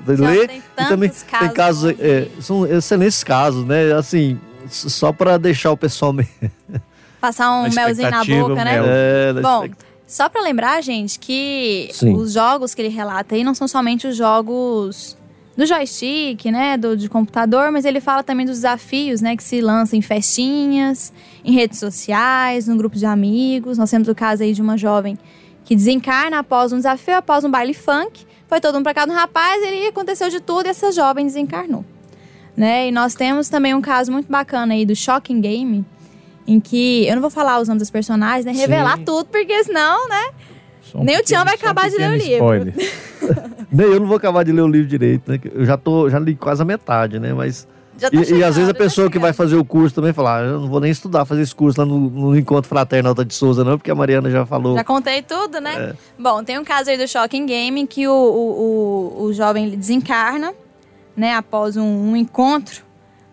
Já 0.07 0.31
ler 0.31 0.49
tem 0.49 0.59
e 0.59 0.85
também 0.89 1.11
casos 1.11 1.39
tem 1.39 1.53
casos 1.53 1.95
é, 2.01 2.29
são 2.41 2.67
excelentes 2.67 3.23
casos, 3.25 3.65
né? 3.65 3.93
Assim 3.93 4.39
só 4.69 5.13
para 5.13 5.37
deixar 5.39 5.73
o 5.73 5.77
pessoal 5.77 6.13
meio 6.13 6.29
Passar 7.21 7.51
um 7.51 7.69
melzinho 7.73 8.11
na 8.11 8.25
boca, 8.25 8.65
né? 8.65 8.73
mel. 8.73 8.85
é, 8.87 9.33
Bom, 9.41 9.65
expect- 9.65 9.85
só 10.07 10.29
pra 10.29 10.41
lembrar, 10.43 10.81
gente, 10.83 11.19
que 11.19 11.89
Sim. 11.93 12.15
os 12.15 12.33
jogos 12.33 12.75
que 12.75 12.83
ele 12.83 12.89
relata 12.89 13.35
aí 13.35 13.43
não 13.43 13.55
são 13.55 13.67
somente 13.67 14.07
os 14.07 14.17
jogos 14.17 15.16
do 15.57 15.65
joystick, 15.65 16.45
né, 16.47 16.77
do 16.77 16.97
de 16.97 17.09
computador, 17.09 17.73
mas 17.73 17.85
ele 17.85 18.01
fala 18.01 18.23
também 18.23 18.45
dos 18.45 18.57
desafios, 18.57 19.23
né, 19.23 19.37
que 19.37 19.43
se 19.43 19.61
lançam 19.61 19.99
em 19.99 20.03
festinhas, 20.03 21.13
em 21.45 21.53
redes 21.53 21.79
sociais, 21.79 22.69
num 22.69 22.77
grupo 22.77 22.97
de 22.97 23.07
amigos. 23.07 23.79
Nós 23.79 23.91
temos 23.91 24.07
o 24.07 24.15
caso 24.15 24.43
aí 24.43 24.53
de 24.53 24.61
uma 24.61 24.77
jovem 24.77 25.19
que 25.65 25.75
desencarna 25.75 26.39
após 26.41 26.73
um 26.73 26.77
desafio, 26.77 27.17
após 27.17 27.45
um 27.45 27.51
baile 27.51 27.73
funk. 27.73 28.27
Foi 28.47 28.61
todo 28.61 28.75
mundo 28.75 28.85
pra 28.85 28.95
casa 28.95 29.09
do 29.09 29.13
rapaz, 29.15 29.63
ele 29.63 29.87
aconteceu 29.87 30.29
de 30.29 30.41
tudo 30.41 30.67
e 30.67 30.69
essa 30.69 30.93
jovem 30.93 31.25
desencarnou. 31.27 31.85
Né? 32.57 32.89
E 32.89 32.93
nós 32.93 33.15
temos 33.15 33.49
também 33.49 33.75
um 33.75 33.81
caso 33.81 34.13
muito 34.13 34.31
bacana 34.31 34.75
aí 34.75 34.87
do 34.87 34.95
Shocking 34.95 35.41
Game, 35.41 35.85
em 36.47 36.61
que 36.61 37.07
eu 37.07 37.15
não 37.15 37.21
vou 37.21 37.31
falar 37.31 37.61
os 37.61 37.69
nomes 37.69 37.83
dos 37.83 37.91
personagens, 37.91 38.45
né? 38.45 38.53
Revelar 38.53 38.99
Sim. 38.99 39.05
tudo, 39.05 39.27
porque 39.27 39.65
senão, 39.65 40.09
né? 40.09 40.31
Só 40.97 41.03
um 41.03 41.05
Nem 41.05 41.19
o 41.19 41.23
Tião 41.23 41.45
vai 41.45 41.57
só 41.57 41.67
um 41.67 41.71
acabar 41.71 41.91
de 41.91 41.97
ler 41.97 42.11
o 42.11 42.15
livro. 42.15 42.73
Nem 43.71 43.87
eu 43.87 44.01
não 44.01 44.07
vou 44.07 44.17
acabar 44.17 44.45
de 44.45 44.53
ler 44.53 44.63
o 44.63 44.69
livro 44.69 44.89
direito, 44.89 45.31
né? 45.31 45.39
Eu 45.53 45.67
já 45.67 45.77
tô 45.77 46.09
já 46.09 46.19
li 46.19 46.35
quase 46.35 46.63
a 46.63 46.65
metade, 46.65 47.19
né? 47.19 47.35
Mas 47.35 47.69
tá 48.01 48.09
e, 48.13 48.17
e 48.17 48.45
às 48.45 48.57
vezes 48.57 48.71
a 48.71 48.73
já 48.73 48.75
pessoa 48.75 49.09
tá 49.09 49.13
que 49.13 49.19
vai 49.19 49.33
fazer 49.33 49.57
o 49.57 49.65
curso 49.65 49.95
também 49.95 50.13
fala, 50.13 50.39
ah, 50.39 50.43
eu 50.43 50.61
não 50.61 50.69
vou 50.69 50.81
nem 50.81 50.91
estudar 50.91 51.25
fazer 51.25 51.43
esse 51.43 51.55
curso 51.55 51.81
lá 51.81 51.87
no, 51.87 51.99
no 51.99 52.37
encontro 52.37 52.69
fraterno 52.69 53.09
Alta 53.09 53.25
de 53.25 53.35
Souza 53.35 53.65
não, 53.65 53.77
porque 53.77 53.91
a 53.91 53.95
Mariana 53.95 54.31
já 54.31 54.47
falou. 54.47 54.77
Já 54.77 54.85
contei 54.85 55.23
tudo, 55.23 55.61
né? 55.61 55.91
É. 55.91 55.95
Bom, 56.19 56.43
tem 56.43 56.59
um 56.59 56.65
caso 56.65 56.89
aí 56.91 56.97
do 56.97 57.07
Shocking 57.07 57.45
Game 57.45 57.81
em 57.81 57.87
que 57.87 58.09
o, 58.09 58.13
o, 58.13 59.21
o, 59.21 59.25
o 59.25 59.33
jovem 59.33 59.71
desencarna, 59.77 60.55
né? 61.17 61.35
Após 61.35 61.77
um, 61.77 61.85
um 61.85 62.17
encontro 62.17 62.87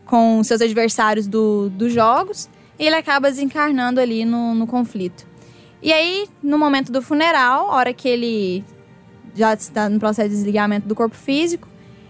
com 0.06 0.44
seus 0.44 0.62
adversários 0.62 1.28
do, 1.28 1.70
dos 1.70 1.94
jogos. 1.94 2.50
E 2.78 2.86
ele 2.86 2.96
acaba 2.96 3.30
desencarnando 3.30 4.00
ali 4.00 4.26
no, 4.26 4.54
no 4.56 4.66
conflito. 4.68 5.26
E 5.84 5.92
aí, 5.92 6.28
no 6.42 6.58
momento 6.58 6.92
do 6.92 7.02
funeral, 7.02 7.68
hora 7.68 7.94
que 7.94 8.08
ele 8.08 8.64
já 9.36 9.54
está 9.54 9.90
no 9.90 10.00
processo 10.00 10.30
de 10.30 10.36
desligamento 10.36 10.88
do 10.88 10.96
corpo 10.96 11.16
físico, 11.16 11.68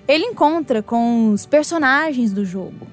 ele 0.07 0.25
encontra 0.25 0.83
com 0.83 1.31
os 1.31 1.45
personagens 1.45 2.31
do 2.31 2.45
jogo. 2.45 2.87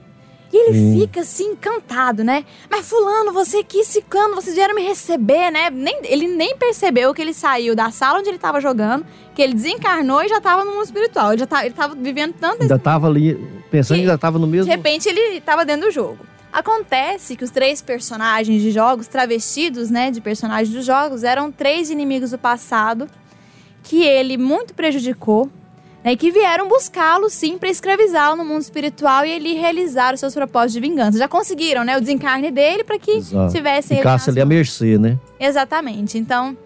E 0.53 0.57
ele 0.57 0.73
Sim. 0.73 1.01
fica 1.01 1.21
assim 1.21 1.53
encantado, 1.53 2.25
né? 2.25 2.45
Mas 2.69 2.89
fulano, 2.89 3.33
você 3.33 3.59
aqui, 3.59 3.85
ciclano, 3.85 4.35
vocês 4.35 4.57
vieram 4.57 4.75
me 4.75 4.83
receber, 4.83 5.51
né? 5.53 5.71
Nem, 5.71 6.01
ele 6.05 6.27
nem 6.27 6.57
percebeu 6.57 7.13
que 7.15 7.23
ele 7.23 7.33
saiu 7.35 7.77
da 7.77 7.91
sala 7.93 8.19
onde 8.19 8.29
ele 8.31 8.37
estava 8.37 8.61
jogando, 8.61 9.05
que 9.35 9.43
ele 9.43 9.55
desencarnou 9.55 10.23
e 10.25 10.29
já 10.29 10.39
estava 10.39 10.65
no 10.65 10.73
mundo 10.73 10.85
espiritual. 10.85 11.33
Ele 11.33 11.41
já 11.41 11.47
tá, 11.47 11.65
ele 11.65 11.75
tava 11.75 11.95
vivendo 11.95 12.33
tanto 12.41 12.63
Ainda 12.63 12.79
tava 12.81 13.07
ali 13.07 13.35
pensando 13.71 13.97
Que- 13.99 14.01
ainda 14.03 14.19
tava 14.19 14.39
no 14.41 14.47
de 14.47 14.53
mesmo. 14.53 14.73
repente 14.73 15.09
ele 15.09 15.37
estava 15.37 15.65
dentro 15.65 15.87
do 15.87 15.93
jogo. 15.93 16.19
Acontece 16.53 17.37
que 17.37 17.45
os 17.45 17.51
três 17.51 17.81
personagens 17.81 18.61
de 18.61 18.71
jogos, 18.71 19.07
travestidos, 19.07 19.91
né, 19.91 20.11
de 20.11 20.21
personagens 20.21 20.75
dos 20.75 20.85
jogos, 20.85 21.23
eram 21.23 21.53
três 21.53 21.91
inimigos 21.91 22.33
do 22.33 22.39
passado 22.39 23.09
que 23.83 24.03
ele 24.03 24.37
muito 24.37 24.75
prejudicou, 24.75 25.49
né, 26.05 26.13
e 26.13 26.17
que 26.17 26.31
vieram 26.31 26.69
buscá-lo, 26.69 27.31
sim, 27.31 27.57
para 27.57 27.69
escravizá-lo 27.69 28.37
no 28.37 28.45
mundo 28.45 28.63
espiritual 28.63 29.25
e 29.25 29.31
ele 29.31 29.55
realizar 29.55 30.13
os 30.13 30.21
seus 30.21 30.35
propósitos 30.35 30.75
de 30.75 30.81
vingança. 30.81 31.19
Já 31.19 31.29
conseguiram, 31.29 31.85
né, 31.85 31.97
o 31.97 32.01
desencarne 32.01 32.51
dele 32.51 32.83
para 32.83 32.99
que 32.99 33.13
Exato. 33.13 33.53
tivessem 33.53 33.99
ele 33.99 34.03
Ficasse 34.03 34.31
ali 34.31 34.41
à 34.41 34.47
mercê, 34.47 34.99
né? 34.99 35.19
Exatamente. 35.39 36.19
Então, 36.19 36.57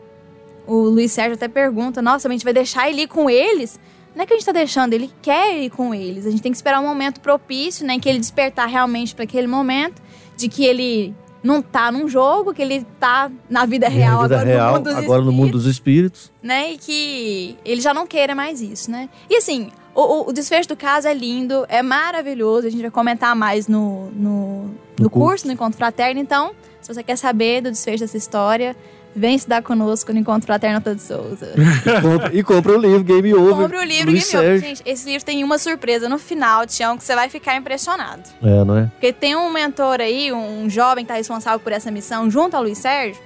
o 0.67 0.77
Luiz 0.77 1.13
Sérgio 1.13 1.35
até 1.35 1.47
pergunta: 1.47 2.01
nossa, 2.01 2.27
a 2.27 2.31
gente 2.31 2.45
vai 2.45 2.55
deixar 2.55 2.89
ele 2.89 3.07
com 3.07 3.29
eles? 3.29 3.79
Não 4.15 4.23
é 4.23 4.27
que 4.27 4.33
a 4.33 4.37
gente 4.37 4.47
tá 4.47 4.53
deixando, 4.53 4.93
ele 4.93 5.11
quer 5.21 5.57
ir 5.59 5.71
com 5.71 5.95
eles. 5.95 6.27
A 6.27 6.31
gente 6.31 6.43
tem 6.43 6.53
que 6.53 6.57
esperar 6.57 6.81
um 6.81 6.87
momento 6.87 7.21
propício, 7.21 7.87
né? 7.87 7.99
Que 7.99 8.09
ele 8.09 8.19
despertar 8.19 8.67
realmente 8.69 9.15
para 9.15 9.25
aquele 9.25 9.47
momento, 9.47 10.01
de 10.37 10.49
que 10.49 10.65
ele 10.65 11.15
não 11.43 11.61
tá 11.61 11.91
num 11.93 12.09
jogo, 12.09 12.55
que 12.55 12.63
ele 12.63 12.87
tá 12.99 13.31
na 13.51 13.67
vida 13.67 13.89
real, 13.89 14.23
Na 14.23 14.23
vida 14.23 14.35
agora 14.37 14.49
real, 14.49 14.67
no 14.73 14.79
mundo 14.79 14.85
dos 14.85 14.97
agora 15.05 15.23
no 15.23 15.33
mundo 15.33 15.53
dos 15.53 15.67
espíritos. 15.67 16.33
né? 16.43 16.73
E 16.73 16.79
que 16.79 17.57
ele 17.65 17.81
já 17.81 17.93
não 17.93 18.07
queira 18.07 18.35
mais 18.35 18.63
isso, 18.63 18.91
né? 18.91 19.09
E 19.29 19.37
assim, 19.37 19.71
o, 19.95 20.29
o- 20.29 20.33
desfecho 20.33 20.69
do 20.69 20.77
caso 20.77 21.07
é 21.07 21.13
lindo, 21.13 21.67
é 21.69 21.83
maravilhoso. 21.83 22.67
A 22.67 22.71
gente 22.71 22.81
vai 22.83 22.91
comentar 22.91 23.35
mais 23.37 23.69
no, 23.69 24.11
no, 24.13 24.65
no 24.99 25.11
curso, 25.11 25.11
curso. 25.11 25.47
no 25.49 25.53
Encontro 25.53 25.77
Fraterno. 25.77 26.19
Então, 26.21 26.53
se 26.81 26.93
você 26.95 27.03
quer 27.03 27.17
saber 27.17 27.61
do 27.61 27.71
desfecho 27.71 28.01
dessa 28.05 28.17
história, 28.17 28.75
vem 29.15 29.35
estudar 29.35 29.63
conosco 29.63 30.13
no 30.13 30.19
Encontro 30.19 30.47
Fraterno 30.47 30.81
de 30.81 31.01
Souza. 31.01 31.55
E 31.57 32.01
compra, 32.01 32.31
e 32.35 32.43
compra 32.43 32.73
o 32.73 32.81
livro 32.81 33.05
Game 33.05 33.35
Over. 33.35 33.57
Compre 33.57 33.77
o 33.77 33.85
livro 33.85 34.11
Luiz 34.11 34.31
Game 34.31 34.45
Over. 34.45 34.61
Sérgio. 34.61 34.69
Gente, 34.69 34.83
esse 34.85 35.09
livro 35.09 35.25
tem 35.25 35.45
uma 35.45 35.59
surpresa 35.59 36.09
no 36.09 36.19
final, 36.19 36.67
Tião, 36.67 36.97
que 36.97 37.05
você 37.05 37.15
vai 37.15 37.29
ficar 37.29 37.57
impressionado. 37.57 38.23
É, 38.43 38.65
não 38.65 38.79
é? 38.79 38.85
Porque 38.87 39.13
tem 39.13 39.37
um 39.37 39.51
mentor 39.51 40.01
aí, 40.01 40.33
um 40.33 40.69
jovem 40.69 41.05
que 41.05 41.09
tá 41.09 41.15
responsável 41.15 41.61
por 41.61 41.73
essa 41.73 41.91
missão, 41.91 42.31
junto 42.31 42.57
ao 42.57 42.63
Luiz 42.63 42.79
Sérgio, 42.79 43.21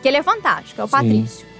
que 0.00 0.08
ele 0.08 0.16
é 0.16 0.22
fantástico, 0.22 0.80
é 0.80 0.84
o 0.84 0.86
Sim. 0.86 0.92
Patrício. 0.92 1.51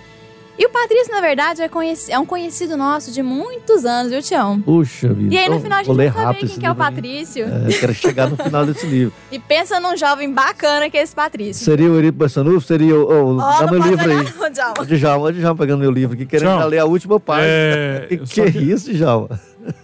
E 0.59 0.67
o 0.67 0.71
Patrício, 0.71 1.11
na 1.13 1.21
verdade, 1.23 1.63
é, 1.63 1.71
é 2.11 2.19
um 2.19 2.27
conhecido 2.27 2.77
nosso 2.77 3.11
de 3.11 3.23
muitos 3.23 3.87
anos, 3.87 4.13
viu, 4.13 4.21
Tião? 4.23 4.61
Puxa 4.61 5.13
vida. 5.13 5.35
E 5.35 5.39
aí, 5.39 5.49
no 5.49 5.59
final, 5.59 5.79
a 5.79 5.83
gente 5.83 5.97
vai 5.97 6.09
saber 6.09 6.23
rápido 6.25 6.49
quem 6.51 6.59
que 6.59 6.67
é 6.67 6.69
o 6.69 6.73
aí. 6.73 6.79
Patrício. 6.79 7.45
É, 7.47 7.73
quero 7.81 7.95
chegar 7.95 8.29
no 8.29 8.37
final 8.37 8.67
desse 8.67 8.87
livro. 8.87 9.13
E 9.33 9.39
pensa 9.39 9.81
num 9.81 9.97
jovem 9.97 10.31
bacana 10.33 10.91
que 10.91 10.97
é 10.99 11.03
esse 11.03 11.15
Patrício. 11.15 11.65
Seria 11.65 11.91
o 11.91 11.97
Eripo 11.99 12.19
Bassanufo? 12.19 12.67
Seria 12.67 12.95
o. 12.95 13.35
o 13.35 13.39
Ó, 13.39 13.61
dá 13.61 13.71
meu 13.71 13.81
livro 13.83 14.11
aí. 14.11 14.17
não, 14.39 14.51
Djalma. 14.51 14.75
O 14.83 14.87
Djalma, 14.87 15.27
o 15.29 15.33
Djalma 15.33 15.57
pegando 15.59 15.81
meu 15.81 15.91
livro 15.91 16.15
aqui, 16.15 16.27
querendo 16.27 16.67
ler 16.67 16.79
a 16.79 16.85
última 16.85 17.19
página. 17.19 17.49
É, 17.53 18.07
que 18.09 18.19
que 18.19 18.41
é 18.43 18.49
isso, 18.49 18.93
Djalma? 18.93 19.41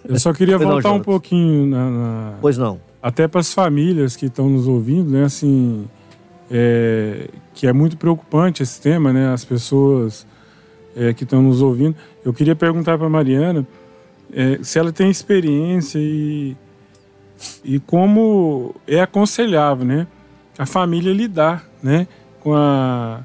Eu 0.07 0.19
só 0.21 0.33
queria 0.35 0.59
Não, 0.59 0.69
voltar 0.69 0.93
um 0.93 1.01
pouquinho 1.01 1.67
na- 1.67 1.91
na, 1.91 2.33
Pois 2.43 2.59
não. 2.59 2.79
até 3.03 3.27
para 3.27 3.41
as 3.41 3.53
famílias 3.55 4.17
que 4.17 4.27
estão 4.27 4.49
nos 4.51 4.67
ouvindo, 4.69 5.11
né? 5.11 5.25
Assim, 5.25 5.87
é, 6.51 7.29
que 7.55 7.67
é 7.67 7.73
muito 7.73 7.97
preocupante 7.97 8.63
esse 8.63 8.81
tema, 8.81 9.13
né? 9.13 9.33
As 9.33 9.45
pessoas 9.45 10.27
é, 10.99 11.15
que 11.15 11.23
estão 11.23 11.41
nos 11.41 11.63
ouvindo. 11.63 11.95
Eu 12.25 12.33
queria 12.35 12.57
perguntar 12.57 12.99
para 12.99 13.09
Mariana 13.09 13.65
é, 14.33 14.59
se 14.63 14.79
ela 14.79 14.93
tem 14.93 15.09
experiência 15.09 15.99
e, 15.99 16.57
e 17.65 17.79
como 17.79 18.75
é 18.87 19.01
aconselhável, 19.01 19.85
né? 19.87 20.07
A 20.59 20.67
família 20.67 21.13
lidar, 21.13 21.65
né? 21.81 22.09
Com 22.41 22.53
a, 22.55 23.21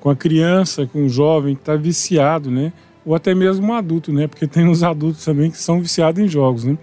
com 0.00 0.08
a 0.08 0.16
criança, 0.16 0.86
com 0.86 1.04
o 1.04 1.08
jovem 1.08 1.54
que 1.54 1.60
está 1.60 1.76
viciado, 1.76 2.50
né? 2.50 2.72
Ou 3.04 3.14
até 3.14 3.34
mesmo 3.34 3.66
um 3.68 3.74
adulto, 3.74 4.10
né? 4.10 4.26
Porque 4.26 4.46
tem 4.46 4.66
uns 4.66 4.82
adultos 4.82 5.22
também 5.22 5.50
que 5.50 5.58
são 5.58 5.80
viciados 5.80 6.22
em 6.22 6.26
jogos, 6.26 6.64
né? 6.64 6.78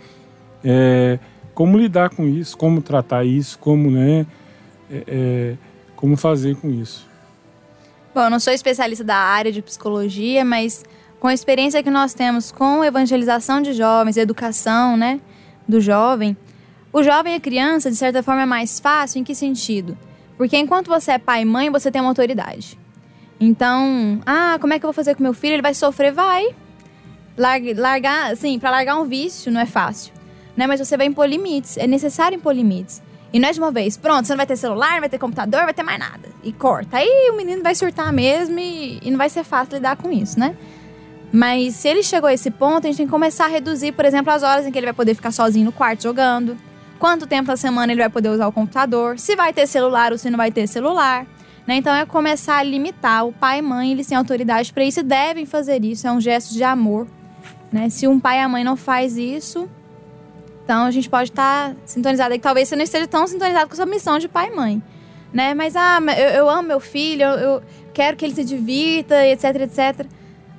É, 0.63 1.19
como 1.55 1.77
lidar 1.77 2.09
com 2.09 2.27
isso, 2.27 2.57
como 2.57 2.81
tratar 2.81 3.23
isso, 3.23 3.57
como, 3.57 3.89
né, 3.89 4.25
é, 4.91 5.03
é, 5.07 5.55
como 5.95 6.17
fazer 6.17 6.55
com 6.57 6.69
isso. 6.69 7.07
Bom, 8.15 8.21
eu 8.21 8.29
não 8.29 8.39
sou 8.39 8.53
especialista 8.53 9.03
da 9.03 9.17
área 9.17 9.51
de 9.51 9.61
psicologia, 9.61 10.45
mas 10.45 10.85
com 11.19 11.27
a 11.27 11.33
experiência 11.33 11.83
que 11.83 11.91
nós 11.91 12.13
temos 12.13 12.49
com 12.49 12.81
evangelização 12.81 13.61
de 13.61 13.73
jovens, 13.73 14.15
educação, 14.15 14.95
né, 14.95 15.19
do 15.67 15.81
jovem, 15.81 16.37
o 16.93 17.03
jovem 17.03 17.33
e 17.33 17.35
a 17.35 17.41
criança, 17.41 17.91
de 17.91 17.97
certa 17.97 18.23
forma, 18.23 18.43
é 18.43 18.45
mais 18.45 18.79
fácil 18.79 19.19
em 19.19 19.23
que 19.25 19.35
sentido? 19.35 19.97
Porque 20.37 20.55
enquanto 20.55 20.87
você 20.87 21.11
é 21.11 21.17
pai 21.17 21.41
e 21.41 21.45
mãe, 21.45 21.69
você 21.69 21.91
tem 21.91 21.99
uma 21.99 22.09
autoridade. 22.09 22.79
Então, 23.37 24.21
ah, 24.25 24.57
como 24.61 24.71
é 24.71 24.79
que 24.79 24.85
eu 24.85 24.87
vou 24.87 24.93
fazer 24.93 25.13
com 25.13 25.21
meu 25.21 25.33
filho? 25.33 25.55
Ele 25.55 25.61
vai 25.61 25.73
sofrer? 25.73 26.13
Vai. 26.13 26.55
Larga, 27.37 27.73
largar, 27.75 28.31
assim, 28.31 28.57
para 28.57 28.71
largar 28.71 28.97
um 28.97 29.03
vício 29.03 29.51
não 29.51 29.59
é 29.59 29.65
fácil, 29.65 30.13
né? 30.55 30.65
Mas 30.65 30.79
você 30.79 30.95
vai 30.95 31.05
impor 31.05 31.27
limites, 31.27 31.75
é 31.75 31.85
necessário 31.85 32.37
impor 32.37 32.55
limites. 32.55 33.03
E 33.33 33.39
não 33.39 33.49
é 33.49 33.51
de 33.51 33.59
uma 33.59 33.71
vez, 33.71 33.97
pronto, 33.97 34.25
você 34.25 34.33
não 34.33 34.37
vai 34.37 34.45
ter 34.45 34.55
celular, 34.55 34.93
não 34.93 34.99
vai 35.01 35.09
ter 35.09 35.17
computador, 35.17 35.63
vai 35.63 35.73
ter 35.73 35.83
mais 35.83 35.99
nada. 35.99 36.29
E 36.43 36.53
corta. 36.53 36.97
Aí 36.97 37.29
o 37.31 37.35
menino 37.35 37.61
vai 37.61 37.75
surtar 37.75 38.11
mesmo 38.13 38.57
e, 38.59 38.99
e 39.01 39.11
não 39.11 39.17
vai 39.17 39.29
ser 39.29 39.43
fácil 39.43 39.75
lidar 39.75 39.97
com 39.97 40.11
isso, 40.11 40.39
né? 40.39 40.55
Mas 41.31 41.75
se 41.75 41.89
ele 41.89 42.01
chegou 42.01 42.29
a 42.29 42.33
esse 42.33 42.49
ponto, 42.49 42.85
a 42.85 42.87
gente 42.87 42.97
tem 42.97 43.05
que 43.05 43.11
começar 43.11 43.45
a 43.45 43.49
reduzir, 43.49 43.91
por 43.91 44.05
exemplo, 44.05 44.31
as 44.31 44.41
horas 44.41 44.65
em 44.65 44.71
que 44.71 44.77
ele 44.79 44.85
vai 44.85 44.93
poder 44.93 45.15
ficar 45.15 45.31
sozinho 45.31 45.65
no 45.65 45.71
quarto 45.71 46.03
jogando. 46.03 46.55
Quanto 46.97 47.27
tempo 47.27 47.49
na 47.49 47.57
semana 47.57 47.91
ele 47.91 47.99
vai 47.99 48.09
poder 48.09 48.29
usar 48.29 48.47
o 48.47 48.53
computador, 48.53 49.19
se 49.19 49.35
vai 49.35 49.51
ter 49.51 49.67
celular 49.67 50.13
ou 50.13 50.17
se 50.17 50.29
não 50.29 50.37
vai 50.37 50.49
ter 50.49 50.65
celular. 50.65 51.27
Né? 51.67 51.75
Então 51.75 51.93
é 51.93 52.05
começar 52.05 52.57
a 52.57 52.63
limitar. 52.63 53.25
O 53.25 53.33
pai 53.33 53.59
e 53.59 53.61
mãe, 53.61 53.91
eles 53.91 54.07
têm 54.07 54.17
autoridade 54.17 54.71
para 54.71 54.85
isso 54.85 55.01
e 55.01 55.03
devem 55.03 55.45
fazer 55.45 55.83
isso. 55.83 56.07
É 56.07 56.11
um 56.11 56.21
gesto 56.21 56.53
de 56.53 56.63
amor. 56.63 57.07
Né? 57.71 57.89
Se 57.89 58.07
um 58.07 58.19
pai 58.19 58.37
e 58.37 58.41
a 58.41 58.47
mãe 58.47 58.63
não 58.63 58.77
faz 58.77 59.17
isso, 59.17 59.69
então 60.65 60.83
a 60.85 60.91
gente 60.91 61.07
pode 61.07 61.29
estar 61.29 61.69
tá 61.69 61.75
sintonizado 61.85 62.33
aí, 62.33 62.39
talvez 62.39 62.67
você 62.67 62.75
não 62.75 62.83
esteja 62.83 63.07
tão 63.07 63.27
sintonizado 63.27 63.67
com 63.67 63.73
a 63.73 63.75
sua 63.75 63.85
missão 63.85 64.17
de 64.17 64.27
pai 64.27 64.49
e 64.51 64.55
mãe. 64.55 64.83
Né? 65.31 65.53
Mas 65.53 65.75
ah, 65.75 65.99
eu, 66.17 66.29
eu 66.29 66.49
amo 66.49 66.67
meu 66.67 66.79
filho, 66.79 67.21
eu, 67.21 67.37
eu 67.37 67.63
quero 67.93 68.17
que 68.17 68.25
ele 68.25 68.33
se 68.33 68.43
divirta, 68.43 69.25
etc, 69.27 69.43
etc. 69.61 70.07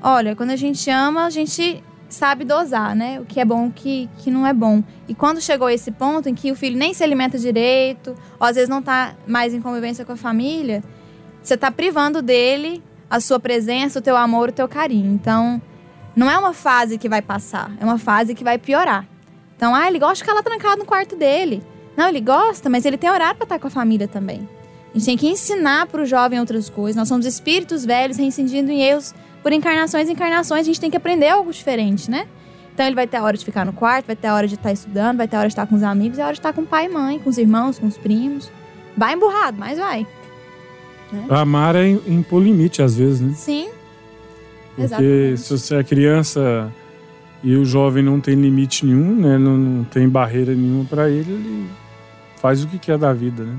Olha, 0.00 0.36
quando 0.36 0.50
a 0.50 0.56
gente 0.56 0.88
ama, 0.90 1.26
a 1.26 1.30
gente 1.30 1.82
sabe 2.08 2.44
dosar, 2.44 2.94
né? 2.94 3.18
O 3.20 3.24
que 3.24 3.40
é 3.40 3.44
bom 3.44 3.66
o 3.66 3.72
que, 3.72 4.08
que 4.18 4.30
não 4.30 4.46
é 4.46 4.52
bom. 4.52 4.80
E 5.08 5.14
quando 5.14 5.40
chegou 5.40 5.68
esse 5.68 5.90
ponto 5.90 6.28
em 6.28 6.34
que 6.34 6.52
o 6.52 6.54
filho 6.54 6.78
nem 6.78 6.94
se 6.94 7.02
alimenta 7.02 7.36
direito, 7.36 8.14
ou 8.38 8.46
às 8.46 8.54
vezes 8.54 8.68
não 8.68 8.78
está 8.78 9.16
mais 9.26 9.52
em 9.52 9.60
convivência 9.60 10.04
com 10.04 10.12
a 10.12 10.16
família, 10.16 10.84
você 11.42 11.54
está 11.54 11.68
privando 11.68 12.22
dele 12.22 12.80
a 13.10 13.18
sua 13.18 13.40
presença, 13.40 13.98
o 13.98 14.02
teu 14.02 14.16
amor, 14.16 14.50
o 14.50 14.52
teu 14.52 14.68
carinho. 14.68 15.12
Então, 15.12 15.60
não 16.14 16.30
é 16.30 16.38
uma 16.38 16.52
fase 16.52 16.96
que 16.96 17.08
vai 17.08 17.22
passar, 17.22 17.72
é 17.80 17.84
uma 17.84 17.98
fase 17.98 18.36
que 18.36 18.44
vai 18.44 18.56
piorar. 18.56 19.15
Então, 19.56 19.74
ah, 19.74 19.88
ele 19.88 19.98
gosta 19.98 20.16
de 20.16 20.20
ficar 20.20 20.34
lá 20.34 20.42
trancado 20.42 20.78
no 20.78 20.84
quarto 20.84 21.16
dele. 21.16 21.62
Não, 21.96 22.08
ele 22.08 22.20
gosta, 22.20 22.68
mas 22.68 22.84
ele 22.84 22.98
tem 22.98 23.10
horário 23.10 23.36
para 23.36 23.44
estar 23.44 23.58
com 23.58 23.66
a 23.66 23.70
família 23.70 24.06
também. 24.06 24.46
A 24.94 24.98
gente 24.98 25.06
tem 25.06 25.16
que 25.16 25.28
ensinar 25.28 25.86
para 25.86 26.02
o 26.02 26.06
jovem 26.06 26.38
outras 26.38 26.68
coisas. 26.68 26.96
Nós 26.96 27.08
somos 27.08 27.26
espíritos 27.26 27.84
velhos 27.84 28.18
reincidindo 28.18 28.70
em 28.70 28.82
erros 28.82 29.14
por 29.42 29.52
encarnações 29.52 30.08
e 30.08 30.12
encarnações. 30.12 30.60
A 30.60 30.64
gente 30.64 30.80
tem 30.80 30.90
que 30.90 30.96
aprender 30.96 31.28
algo 31.28 31.52
diferente, 31.52 32.10
né? 32.10 32.26
Então 32.72 32.84
ele 32.84 32.94
vai 32.94 33.06
ter 33.06 33.16
a 33.16 33.22
hora 33.22 33.36
de 33.36 33.44
ficar 33.44 33.64
no 33.64 33.72
quarto, 33.72 34.06
vai 34.06 34.16
ter 34.16 34.28
a 34.28 34.34
hora 34.34 34.46
de 34.46 34.54
estar 34.54 34.70
estudando, 34.70 35.16
vai 35.16 35.26
ter 35.26 35.36
a 35.36 35.38
hora 35.38 35.48
de 35.48 35.52
estar 35.52 35.66
com 35.66 35.74
os 35.74 35.82
amigos, 35.82 36.18
e 36.18 36.20
a 36.20 36.24
hora 36.24 36.34
de 36.34 36.40
estar 36.40 36.52
com 36.52 36.60
o 36.60 36.66
pai 36.66 36.84
e 36.84 36.88
mãe, 36.90 37.18
com 37.18 37.30
os 37.30 37.38
irmãos, 37.38 37.78
com 37.78 37.86
os 37.86 37.96
primos. 37.96 38.52
Vai 38.94 39.14
emburrado, 39.14 39.56
mas 39.58 39.78
vai. 39.78 40.06
Né? 41.10 41.24
Amar 41.30 41.74
é 41.74 41.88
impor 41.88 42.42
limite 42.42 42.82
às 42.82 42.94
vezes, 42.94 43.20
né? 43.20 43.32
Sim. 43.34 43.70
Porque 44.68 44.82
Exatamente. 44.82 45.40
se 45.40 45.58
você 45.58 45.76
é 45.76 45.84
criança 45.84 46.72
e 47.46 47.56
o 47.56 47.64
jovem 47.64 48.02
não 48.02 48.20
tem 48.20 48.34
limite 48.34 48.84
nenhum, 48.84 49.14
né? 49.14 49.38
Não, 49.38 49.56
não 49.56 49.84
tem 49.84 50.08
barreira 50.08 50.52
nenhuma 50.52 50.84
para 50.84 51.08
ele, 51.08 51.32
ele 51.32 51.70
faz 52.38 52.64
o 52.64 52.66
que 52.66 52.76
quer 52.76 52.98
da 52.98 53.12
vida, 53.12 53.44
né? 53.44 53.56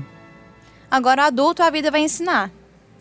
Agora 0.90 1.22
o 1.22 1.24
adulto 1.24 1.62
a 1.62 1.70
vida 1.70 1.90
vai 1.90 2.02
ensinar. 2.02 2.50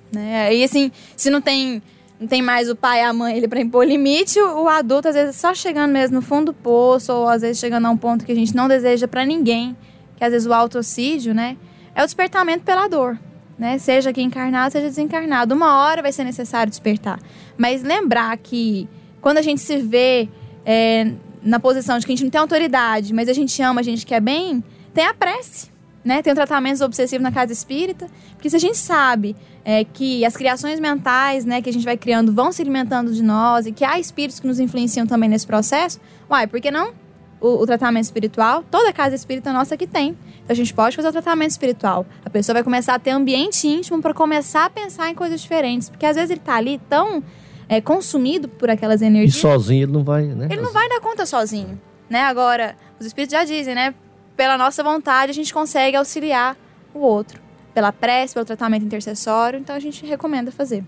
Né? 0.10 0.56
E 0.56 0.64
assim, 0.64 0.90
se 1.14 1.30
não 1.30 1.42
tem, 1.42 1.84
não 2.18 2.26
tem 2.26 2.42
mais 2.42 2.70
o 2.70 2.76
pai 2.76 3.02
e 3.02 3.04
a 3.04 3.12
mãe 3.12 3.36
ele 3.36 3.50
para 3.50 3.60
impor 3.60 3.86
limite, 3.86 4.40
o, 4.40 4.70
adulto 4.70 5.10
às 5.10 5.16
vezes 5.16 5.36
só 5.36 5.54
chegando 5.54 5.92
mesmo 5.92 6.16
no 6.16 6.22
fundo 6.22 6.54
do 6.54 6.54
poço, 6.54 7.12
ou 7.12 7.28
às 7.28 7.42
vezes 7.42 7.60
chegando 7.60 7.86
a 7.86 7.90
um 7.90 7.98
ponto 7.98 8.26
que 8.26 8.32
a 8.32 8.36
gente 8.36 8.56
não 8.56 8.70
deseja 8.70 9.10
para 9.10 9.26
ninguém, 9.26 9.76
que 10.16 10.24
às 10.24 10.32
vezes 10.32 10.48
o 10.48 10.54
autocídio, 10.54 11.34
né? 11.34 11.58
É 11.94 12.02
o 12.02 12.06
despertamento 12.06 12.64
pela 12.64 12.88
dor. 12.88 13.20
Né? 13.60 13.78
Seja 13.78 14.12
aqui 14.12 14.22
encarnado, 14.22 14.72
seja 14.72 14.88
desencarnado. 14.88 15.54
Uma 15.54 15.80
hora 15.80 16.02
vai 16.02 16.14
ser 16.14 16.24
necessário 16.24 16.70
despertar. 16.70 17.20
Mas 17.58 17.84
lembrar 17.84 18.38
que 18.38 18.88
quando 19.20 19.40
a 19.40 19.42
gente 19.42 19.60
se 19.60 19.80
vê 19.80 20.30
é, 20.68 21.14
na 21.42 21.62
posição 21.62 21.98
de 21.98 22.06
que 22.06 22.12
a 22.12 22.16
gente 22.16 22.26
não 22.26 22.30
tem 22.30 22.42
autoridade, 22.42 23.14
mas 23.14 23.30
a 23.30 23.34
gente 23.34 23.60
ama, 23.62 23.80
a 23.80 23.84
gente 23.84 24.06
quer 24.06 24.20
bem, 24.20 24.62
tem 24.94 25.06
a 25.06 25.14
prece. 25.14 25.72
Né? 26.04 26.22
Tem 26.22 26.32
o 26.32 26.36
tratamento 26.36 26.84
obsessivo 26.84 27.24
na 27.24 27.32
casa 27.32 27.54
espírita. 27.54 28.08
Porque 28.34 28.50
se 28.50 28.56
a 28.56 28.60
gente 28.60 28.78
sabe 28.78 29.36
é, 29.64 29.84
que 29.84 30.24
as 30.26 30.36
criações 30.36 30.80
mentais 30.80 31.46
né, 31.46 31.62
que 31.62 31.70
a 31.70 31.74
gente 31.74 31.86
vai 31.86 31.98
criando 31.98 32.34
vão 32.34 32.52
se 32.52 32.62
alimentando 32.62 33.14
de 33.14 33.24
nós 33.24 33.66
e 33.66 33.72
que 33.72 33.84
há 33.84 34.00
espíritos 34.00 34.40
que 34.40 34.48
nos 34.48 34.60
influenciam 34.60 35.08
também 35.08 35.30
nesse 35.30 35.48
processo, 35.48 36.00
uai, 36.30 36.48
por 36.48 36.60
que 36.62 36.70
não? 36.70 36.94
O, 37.40 37.62
o 37.62 37.66
tratamento 37.66 38.06
espiritual, 38.06 38.64
toda 38.70 38.92
casa 38.92 39.16
espírita 39.16 39.52
nossa 39.54 39.76
que 39.78 39.86
tem. 39.86 40.18
Então 40.44 40.50
a 40.50 40.54
gente 40.54 40.74
pode 40.74 40.96
fazer 40.96 41.10
o 41.10 41.12
tratamento 41.12 41.52
espiritual. 41.52 42.06
A 42.26 42.30
pessoa 42.30 42.54
vai 42.54 42.64
começar 42.64 42.96
a 42.96 43.00
ter 43.00 43.12
ambiente 43.12 43.68
íntimo 43.68 44.02
para 44.02 44.14
começar 44.14 44.66
a 44.66 44.70
pensar 44.70 45.10
em 45.10 45.16
coisas 45.16 45.42
diferentes. 45.42 45.90
Porque 45.90 46.06
às 46.06 46.16
vezes 46.16 46.32
ele 46.32 46.40
está 46.40 46.56
ali 46.56 46.80
tão 46.90 47.22
é, 47.70 47.82
consumido 47.82 48.48
por 48.48 48.70
aquelas 48.70 49.02
E 49.02 49.06
energias. 49.06 49.36
sozinho 49.36 49.84
ele 49.84 49.92
não 49.92 50.04
vai, 50.04 50.24
né? 50.24 50.48
Ele 50.52 50.62
não 50.62 50.72
vai 50.74 50.88
dar 50.90 51.00
conta 51.02 51.26
sozinho, 51.26 51.80
né? 52.10 52.22
Agora, 52.22 52.76
os 53.00 53.06
espíritos 53.06 53.34
já 53.38 53.44
dizem, 53.44 53.76
né? 53.76 53.94
Pela 54.36 54.58
nossa 54.58 54.84
vontade, 54.84 55.32
a 55.32 55.34
gente 55.34 55.54
consegue 55.54 55.98
auxiliar 55.98 56.56
o 56.94 57.00
outro. 57.00 57.40
Pela 57.74 57.92
prece, 57.92 58.34
pelo 58.34 58.46
tratamento 58.46 58.86
intercessório. 58.86 59.60
Então, 59.60 59.76
a 59.76 59.80
gente 59.80 60.06
recomenda 60.06 60.52
fazer. 60.52 60.84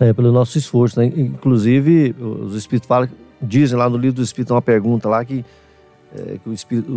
É, 0.00 0.12
pelo 0.12 0.30
nosso 0.30 0.56
esforço, 0.58 1.00
né? 1.00 1.06
Inclusive, 1.06 2.14
os 2.20 2.54
espíritos 2.54 2.86
falam, 2.86 3.08
dizem 3.42 3.76
lá 3.78 3.88
no 3.88 3.96
livro 3.96 4.16
do 4.16 4.22
Espírito 4.22 4.52
uma 4.54 4.62
pergunta 4.62 5.08
lá 5.08 5.24
que, 5.24 5.44
é, 6.14 6.38
que 6.42 6.48
o, 6.48 6.52
espírito, 6.52 6.90
o, 6.92 6.94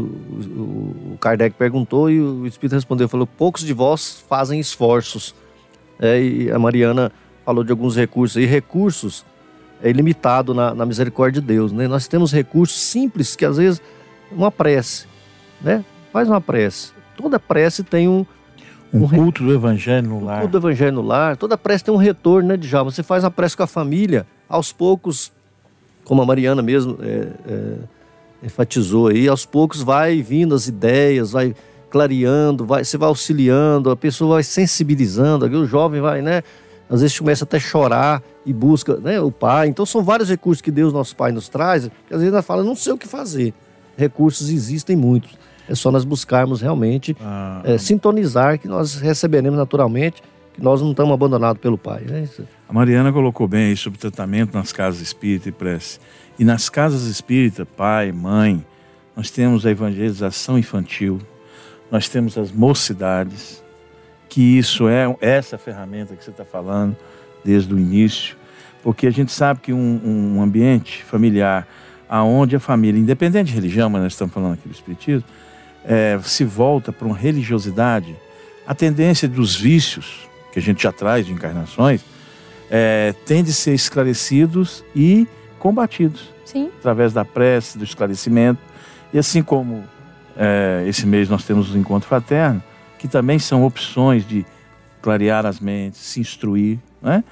o- 0.62 1.14
o 1.14 1.18
Kardec 1.20 1.56
perguntou 1.56 2.10
e 2.12 2.20
o 2.22 2.46
Espírito 2.46 2.74
respondeu, 2.76 3.08
falou, 3.10 3.26
poucos 3.26 3.64
de 3.64 3.74
vós 3.74 4.24
fazem 4.30 4.60
esforços. 4.60 5.34
É, 6.00 6.22
e 6.22 6.52
a 6.52 6.60
Mariana 6.60 7.12
falou 7.46 7.64
de 7.64 7.72
alguns 7.72 7.96
recursos. 7.96 8.42
E 8.42 8.46
recursos 8.46 9.26
é 9.82 9.90
ilimitado 9.90 10.54
na, 10.54 10.74
na 10.74 10.86
misericórdia 10.86 11.42
de 11.42 11.48
Deus, 11.48 11.72
né? 11.72 11.88
Nós 11.88 12.08
temos 12.08 12.32
recursos 12.32 12.80
simples 12.80 13.36
que 13.36 13.46
às 13.46 13.58
vezes 13.58 13.82
uma 14.32 14.52
prece, 14.52 15.08
né? 15.62 15.84
Faz 16.14 16.28
uma 16.28 16.40
prece. 16.42 16.92
Toda 17.18 17.40
prece 17.40 17.84
tem 17.84 18.08
um, 18.08 18.26
Um 18.94 19.04
Um 19.04 19.06
re- 19.06 19.18
culto 19.18 19.44
do 19.44 19.54
evangelho 19.54 20.08
no 20.08 20.24
lar. 20.24 20.42
Todo 20.42 20.58
evangelho 20.58 20.94
no 20.94 21.02
lar, 21.02 21.38
toda 21.38 21.58
prece 21.58 21.84
tem 21.86 21.94
um 21.94 21.98
retorno, 21.98 22.50
né, 22.50 22.58
Djalma? 22.58 22.92
Você 22.92 23.04
faz 23.04 23.24
a 23.24 23.32
prece 23.32 23.56
com 23.58 23.64
a 23.64 23.68
família, 23.68 24.26
aos 24.48 24.72
poucos, 24.72 25.32
como 26.04 26.22
a 26.22 26.26
Mariana 26.26 26.62
mesmo 26.62 26.98
é, 27.02 27.28
é, 27.48 27.76
enfatizou 28.44 29.08
aí, 29.08 29.28
aos 29.28 29.46
poucos 29.46 29.82
vai 29.82 30.22
vindo 30.22 30.54
as 30.54 30.68
ideias, 30.68 31.32
vai 31.32 31.56
clareando, 31.90 32.66
vai, 32.66 32.84
você 32.84 32.98
vai 32.98 33.08
auxiliando, 33.10 33.90
a 33.92 33.96
pessoa 33.96 34.36
vai 34.36 34.44
sensibilizando, 34.44 35.46
o 35.46 35.66
jovem 35.66 36.02
vai, 36.02 36.22
né? 36.22 36.42
Às 36.92 37.00
vezes 37.00 37.18
começa 37.18 37.46
até 37.46 37.56
a 37.56 37.60
chorar 37.60 38.22
e 38.46 38.52
busca 38.52 38.98
né, 38.98 39.20
o 39.22 39.32
pai. 39.32 39.70
Então 39.70 39.86
são 39.86 40.04
vários 40.04 40.30
recursos 40.30 40.62
que 40.62 40.70
Deus, 40.70 40.92
nosso 40.92 41.16
Pai, 41.16 41.32
nos 41.32 41.48
traz, 41.48 41.90
que 42.08 42.14
às 42.14 42.20
vezes 42.20 42.34
nós 42.34 42.46
fala, 42.46 42.64
não 42.64 42.76
sei 42.76 42.92
o 42.92 42.98
que 42.98 43.08
fazer. 43.08 43.54
Recursos 43.96 44.50
existem 44.50 44.96
muitos. 44.96 45.38
É 45.70 45.74
só 45.74 45.90
nós 45.90 46.04
buscarmos 46.04 46.60
realmente 46.60 47.16
Ah, 47.22 47.62
é, 47.64 47.78
sintonizar 47.78 48.60
que 48.60 48.68
nós 48.68 48.96
receberemos 48.96 49.58
naturalmente, 49.58 50.22
que 50.54 50.62
nós 50.62 50.82
não 50.82 50.92
estamos 50.92 51.14
abandonados 51.14 51.62
pelo 51.62 51.78
Pai. 51.78 52.02
Né? 52.02 52.28
A 52.68 52.74
Mariana 52.74 53.14
colocou 53.14 53.48
bem 53.48 53.68
aí 53.68 53.78
sobre 53.78 53.98
tratamento 53.98 54.54
nas 54.54 54.74
casas 54.74 55.00
espírita 55.00 55.48
e 55.48 55.52
prece. 55.54 55.98
E 56.38 56.44
nas 56.44 56.70
casas 56.70 57.04
espírita, 57.04 57.66
pai, 57.66 58.12
mãe, 58.12 58.66
nós 59.16 59.32
temos 59.32 59.66
a 59.66 59.72
evangelização 59.72 60.58
infantil, 60.58 61.22
nós 61.90 62.10
temos 62.10 62.38
as 62.38 62.52
mocidades, 62.52 63.64
que 64.32 64.58
isso 64.58 64.88
é 64.88 65.14
essa 65.20 65.58
ferramenta 65.58 66.16
que 66.16 66.24
você 66.24 66.32
está 66.32 66.46
falando 66.46 66.96
desde 67.44 67.74
o 67.74 67.78
início, 67.78 68.38
porque 68.82 69.06
a 69.06 69.12
gente 69.12 69.30
sabe 69.30 69.60
que 69.60 69.74
um, 69.74 70.38
um 70.38 70.42
ambiente 70.42 71.04
familiar, 71.04 71.68
aonde 72.08 72.56
a 72.56 72.60
família, 72.60 72.98
independente 72.98 73.48
de 73.48 73.56
religião, 73.56 73.90
mas 73.90 74.02
nós 74.02 74.14
estamos 74.14 74.34
falando 74.34 74.54
aqui 74.54 74.70
do 74.70 74.74
espiritismo, 74.74 75.26
é, 75.84 76.18
se 76.24 76.46
volta 76.46 76.94
para 76.94 77.06
uma 77.06 77.18
religiosidade, 77.18 78.16
a 78.66 78.74
tendência 78.74 79.28
dos 79.28 79.54
vícios 79.54 80.30
que 80.54 80.60
a 80.60 80.62
gente 80.62 80.82
já 80.82 80.94
traz 80.94 81.26
de 81.26 81.34
encarnações 81.34 82.02
é, 82.70 83.14
tem 83.26 83.44
de 83.44 83.52
ser 83.52 83.74
esclarecidos 83.74 84.82
e 84.96 85.28
combatidos 85.60 86.30
Sim. 86.46 86.72
através 86.80 87.12
da 87.12 87.26
prece, 87.26 87.78
do 87.78 87.84
esclarecimento. 87.84 88.62
E 89.14 89.20
assim 89.20 89.44
como 89.44 89.84
é, 90.38 90.86
esse 90.88 91.06
mês 91.06 91.28
nós 91.28 91.44
temos 91.44 91.76
o 91.76 91.78
Encontro 91.78 92.08
Fraterno, 92.08 92.64
que 93.02 93.08
também 93.08 93.40
são 93.40 93.66
opções 93.66 94.28
de 94.28 94.46
clarear 95.02 95.44
as 95.44 95.60
mentes, 95.60 96.00
se 96.00 96.20
instruir. 96.20 96.78
Né? 97.02 97.24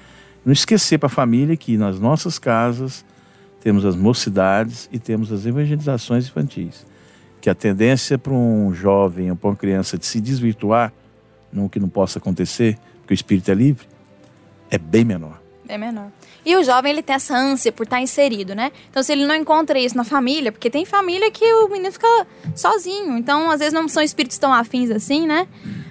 Não 0.43 0.51
esquecer 0.51 0.97
para 0.97 1.05
a 1.05 1.11
família 1.11 1.55
que 1.55 1.77
nas 1.77 1.99
nossas 1.99 2.39
casas 2.39 3.05
temos 3.61 3.85
as 3.85 3.95
mocidades 3.95 4.89
e 4.91 4.97
temos 4.97 5.31
as 5.31 5.45
evangelizações 5.45 6.25
infantis. 6.25 6.87
Que 7.39 7.51
a 7.51 7.53
tendência 7.53 8.17
para 8.17 8.33
um 8.33 8.73
jovem 8.73 9.29
ou 9.29 9.35
para 9.35 9.51
uma 9.51 9.55
criança 9.55 9.95
de 9.95 10.07
se 10.07 10.19
desvirtuar, 10.19 10.91
no 11.53 11.69
que 11.69 11.79
não 11.79 11.87
possa 11.87 12.17
acontecer, 12.17 12.75
porque 13.01 13.13
o 13.13 13.15
espírito 13.15 13.51
é 13.51 13.53
livre, 13.53 13.87
é 14.71 14.77
bem 14.79 15.05
menor. 15.05 15.39
É 15.67 15.77
menor. 15.77 16.07
E 16.45 16.55
o 16.55 16.63
jovem, 16.63 16.91
ele 16.91 17.01
tem 17.01 17.15
essa 17.15 17.35
ânsia 17.35 17.71
por 17.71 17.83
estar 17.83 18.01
inserido, 18.01 18.55
né? 18.55 18.71
Então, 18.89 19.03
se 19.03 19.11
ele 19.11 19.25
não 19.25 19.35
encontra 19.35 19.77
isso 19.77 19.95
na 19.95 20.03
família, 20.03 20.51
porque 20.51 20.69
tem 20.69 20.85
família 20.85 21.29
que 21.31 21.45
o 21.53 21.67
menino 21.67 21.91
fica 21.91 22.27
sozinho. 22.55 23.17
Então, 23.17 23.49
às 23.51 23.59
vezes, 23.59 23.73
não 23.73 23.87
são 23.87 24.01
espíritos 24.01 24.37
tão 24.37 24.53
afins 24.53 24.89
assim, 24.89 25.27
né? 25.27 25.47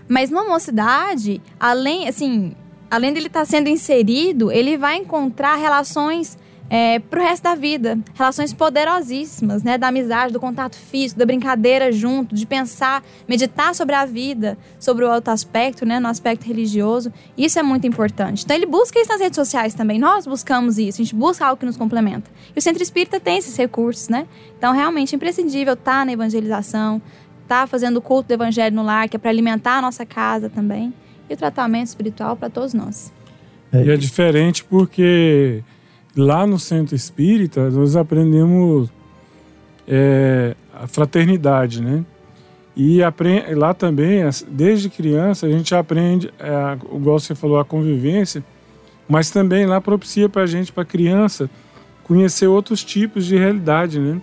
Mas 0.09 0.31
numa 0.31 0.45
mocidade, 0.45 1.41
além, 1.61 2.09
assim, 2.09 2.55
além 2.91 3.13
dele 3.13 3.27
estar 3.27 3.45
sendo 3.45 3.69
inserido, 3.69 4.51
ele 4.51 4.77
vai 4.77 4.97
encontrar 4.97 5.57
relações 5.57 6.39
é, 6.71 6.99
pro 6.99 7.21
resto 7.21 7.45
da 7.45 7.55
vida. 7.55 7.99
Relações 8.15 8.53
poderosíssimas, 8.53 9.63
né? 9.63 9.79
Da 9.79 9.89
amizade, 9.89 10.33
do 10.33 10.41
contato 10.41 10.77
físico, 10.77 11.19
da 11.19 11.27
brincadeira 11.27 11.91
junto, 11.91 12.35
de 12.35 12.47
pensar, 12.47 13.03
meditar 13.27 13.75
sobre 13.75 13.95
a 13.95 14.05
vida, 14.05 14.59
sobre 14.79 15.05
o 15.05 15.11
outro 15.11 15.33
aspecto, 15.33 15.87
né? 15.87 15.99
No 15.99 16.09
aspecto 16.09 16.45
religioso. 16.45 17.13
Isso 17.37 17.59
é 17.59 17.63
muito 17.63 17.87
importante. 17.87 18.45
Então 18.45 18.57
ele 18.57 18.67
busca 18.67 19.01
isso 19.01 19.11
nas 19.11 19.21
redes 19.21 19.37
sociais 19.37 19.75
também. 19.75 19.99
Nós 19.99 20.27
buscamos 20.27 20.79
isso, 20.79 21.01
a 21.01 21.05
gente 21.05 21.15
busca 21.15 21.47
algo 21.47 21.59
que 21.59 21.67
nos 21.67 21.77
complementa. 21.77 22.31
E 22.55 22.59
o 22.59 22.63
Centro 22.63 22.83
Espírita 22.83 23.19
tem 23.19 23.39
esses 23.39 23.57
recursos, 23.57 24.09
né? 24.09 24.27
Então 24.57 24.73
realmente 24.73 25.15
é 25.15 25.17
imprescindível 25.17 25.75
estar 25.75 26.05
na 26.05 26.13
evangelização, 26.13 27.01
estar 27.43 27.67
fazendo 27.67 27.97
o 27.97 28.03
culto 28.03 28.29
do 28.29 28.35
evangelho 28.35 28.77
no 28.77 28.83
lar, 28.83 29.09
que 29.09 29.17
é 29.17 29.19
para 29.19 29.31
alimentar 29.31 29.79
a 29.79 29.83
nossa 29.83 30.05
casa 30.05 30.51
também. 30.51 30.93
E 31.31 31.35
o 31.35 31.37
tratamento 31.37 31.89
espiritual 31.89 32.37
para 32.37 32.49
todos 32.49 32.73
nós. 32.73 33.13
E 33.73 33.91
é 33.91 33.97
diferente 33.99 34.65
porque 34.65 35.63
lá 36.17 36.47
no 36.47 36.59
centro 36.59 36.95
espírita 36.95 37.71
nós 37.71 37.97
aprendemos 37.97 38.91
é, 39.87 40.55
a 40.75 40.87
fraternidade, 40.87 41.83
né? 41.83 42.05
E 42.77 43.01
lá 43.57 43.75
também, 43.75 44.21
desde 44.49 44.89
criança, 44.89 45.47
a 45.47 45.51
gente 45.51 45.75
aprende, 45.75 46.31
é, 46.39 46.79
igual 46.95 47.19
você 47.19 47.35
falou, 47.35 47.59
a 47.59 47.65
convivência, 47.65 48.45
mas 49.09 49.31
também 49.31 49.67
lá 49.67 49.81
propicia 49.81 50.29
para 50.29 50.43
a 50.43 50.47
gente, 50.47 50.71
para 50.71 50.85
criança, 50.85 51.51
conhecer 52.05 52.47
outros 52.47 52.85
tipos 52.85 53.27
de 53.27 53.37
realidade, 53.37 53.99
né? 53.99 54.21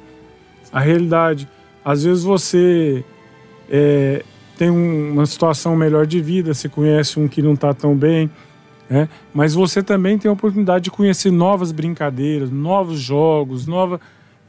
A 0.72 0.80
realidade, 0.80 1.50
às 1.84 2.04
vezes 2.04 2.24
você 2.24 3.04
é, 3.70 4.24
tem 4.58 4.70
um- 4.70 5.12
uma 5.14 5.26
situação 5.26 5.76
melhor 5.76 6.06
de 6.06 6.22
vida, 6.22 6.54
você 6.54 6.70
conhece 6.70 7.20
um 7.20 7.28
que 7.28 7.42
não 7.42 7.54
está 7.56 7.74
tão 7.74 7.94
bem, 7.96 8.30
né? 8.90 9.10
Mas 9.34 9.54
você 9.54 9.82
também 9.82 10.18
tem 10.18 10.30
a 10.30 10.34
oportunidade 10.34 10.84
de 10.86 10.92
conhecer 10.92 11.32
novas 11.32 11.72
brincadeiras, 11.72 12.50
novos 12.52 13.00
jogos, 13.00 13.66
nova 13.66 14.00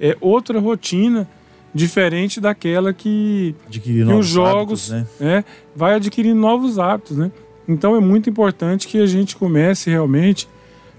é, 0.00 0.16
outra 0.20 0.60
rotina 0.60 1.26
diferente 1.74 2.40
daquela 2.40 2.92
que, 2.92 3.54
Adquirir 3.66 4.06
que 4.06 4.12
os 4.12 4.26
jogos 4.26 4.90
hábitos, 4.92 5.18
né? 5.20 5.34
né, 5.36 5.44
vai 5.74 5.94
adquirindo 5.94 6.40
novos 6.40 6.78
hábitos, 6.78 7.16
né? 7.16 7.30
Então 7.68 7.96
é 7.96 8.00
muito 8.00 8.30
importante 8.30 8.86
que 8.88 8.98
a 8.98 9.06
gente 9.06 9.36
comece 9.36 9.90
realmente 9.90 10.48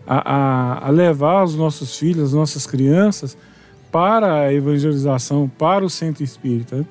a, 0.06 0.34
a- 0.36 0.88
a 0.88 0.90
levar 0.90 1.44
os 1.44 1.56
nossos 1.56 1.98
filhos, 1.98 2.24
as 2.26 2.34
nossas 2.34 2.66
crianças 2.68 3.38
para 3.92 4.42
a 4.42 4.54
evangelização, 4.54 5.50
para 5.58 5.84
o 5.86 5.90
centro 5.90 6.24
espírita. 6.24 6.86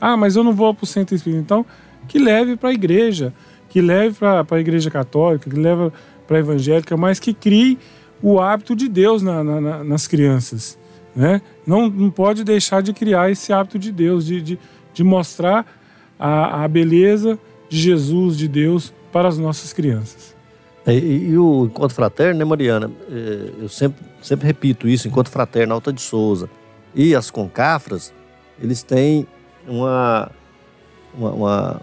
Ah, 0.00 0.16
mas 0.16 0.34
eu 0.36 0.42
não 0.42 0.52
vou 0.52 0.72
para 0.74 0.84
o 0.84 0.86
centro 0.86 1.14
espírita. 1.14 1.40
Então, 1.42 1.66
que 2.08 2.18
leve 2.18 2.56
para 2.56 2.70
a 2.70 2.72
igreja, 2.72 3.32
que 3.68 3.80
leve 3.80 4.16
para 4.18 4.44
a 4.48 4.60
igreja 4.60 4.90
católica, 4.90 5.48
que 5.50 5.56
leve 5.58 5.92
para 6.26 6.36
a 6.36 6.40
evangélica, 6.40 6.96
mas 6.96 7.18
que 7.20 7.32
crie 7.34 7.78
o 8.22 8.40
hábito 8.40 8.74
de 8.74 8.88
Deus 8.88 9.22
na- 9.22 9.42
na- 9.44 9.60
na- 9.60 9.84
nas 9.84 10.06
crianças. 10.06 10.78
Né? 11.14 11.40
Não, 11.66 11.88
não 11.88 12.10
pode 12.10 12.44
deixar 12.44 12.82
de 12.82 12.92
criar 12.92 13.30
esse 13.30 13.52
hábito 13.52 13.78
de 13.78 13.90
Deus, 13.92 14.26
de, 14.26 14.40
de, 14.40 14.58
de 14.94 15.04
mostrar 15.04 15.66
a, 16.18 16.64
a 16.64 16.68
beleza 16.68 17.38
de 17.68 17.78
Jesus, 17.78 18.36
de 18.36 18.46
Deus, 18.48 18.92
para 19.12 19.28
as 19.28 19.38
nossas 19.38 19.72
crianças. 19.72 20.34
É, 20.86 20.94
E, 20.94 21.30
e 21.30 21.38
o 21.38 21.66
Encontro 21.66 21.94
Fraterno, 21.94 22.38
né, 22.38 22.44
Mariana? 22.44 22.90
É, 23.10 23.50
eu 23.62 23.68
sempre, 23.68 24.04
sempre 24.22 24.46
repito 24.46 24.88
isso, 24.88 25.08
Encontro 25.08 25.32
Fraterno 25.32 25.74
Alta 25.74 25.92
de 25.92 26.00
Souza. 26.00 26.48
E 26.94 27.14
as 27.14 27.30
Concafras, 27.30 28.12
eles 28.60 28.82
têm 28.82 29.26
uma, 29.66 30.30
uma, 31.14 31.30
uma, 31.32 31.80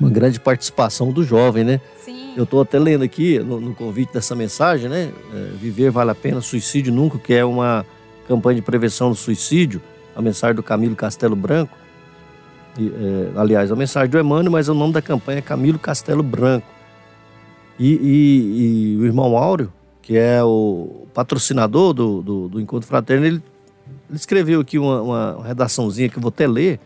uma 0.00 0.10
grande 0.10 0.40
participação 0.40 1.10
do 1.12 1.22
jovem, 1.22 1.64
né? 1.64 1.80
Sim. 2.04 2.32
Eu 2.36 2.44
estou 2.44 2.60
até 2.60 2.78
lendo 2.78 3.02
aqui 3.04 3.38
no, 3.38 3.60
no 3.60 3.74
convite 3.74 4.12
dessa 4.12 4.34
mensagem, 4.34 4.88
né? 4.88 5.12
É, 5.32 5.50
Viver 5.56 5.90
vale 5.90 6.10
a 6.10 6.14
pena, 6.14 6.40
suicídio 6.40 6.92
nunca, 6.92 7.18
que 7.18 7.32
é 7.32 7.44
uma 7.44 7.86
campanha 8.26 8.56
de 8.56 8.62
prevenção 8.62 9.10
do 9.10 9.14
suicídio, 9.14 9.80
a 10.16 10.20
mensagem 10.22 10.56
do 10.56 10.62
Camilo 10.62 10.96
Castelo 10.96 11.36
Branco. 11.36 11.76
E, 12.78 12.88
é, 12.88 13.38
aliás, 13.38 13.70
a 13.70 13.76
mensagem 13.76 14.10
do 14.10 14.18
Emmanuel, 14.18 14.50
mas 14.50 14.68
o 14.68 14.74
nome 14.74 14.92
da 14.92 15.00
campanha 15.02 15.38
é 15.38 15.42
Camilo 15.42 15.78
Castelo 15.78 16.22
Branco. 16.22 16.66
E, 17.78 17.92
e- 17.94 18.94
e 18.94 18.96
o 18.98 19.04
irmão 19.06 19.36
Áureo, 19.36 19.72
que 20.02 20.16
é 20.16 20.42
o 20.42 21.06
patrocinador 21.14 21.92
do, 21.92 22.20
do, 22.22 22.48
do 22.48 22.60
Encontro 22.60 22.86
Fraterno, 22.88 23.26
ele, 23.26 23.36
ele 24.08 24.16
escreveu 24.16 24.60
aqui 24.60 24.78
uma, 24.78 25.00
uma 25.02 25.42
redaçãozinha 25.46 26.08
que 26.08 26.16
eu 26.18 26.22
vou 26.22 26.28
até 26.30 26.46
ler 26.46 26.78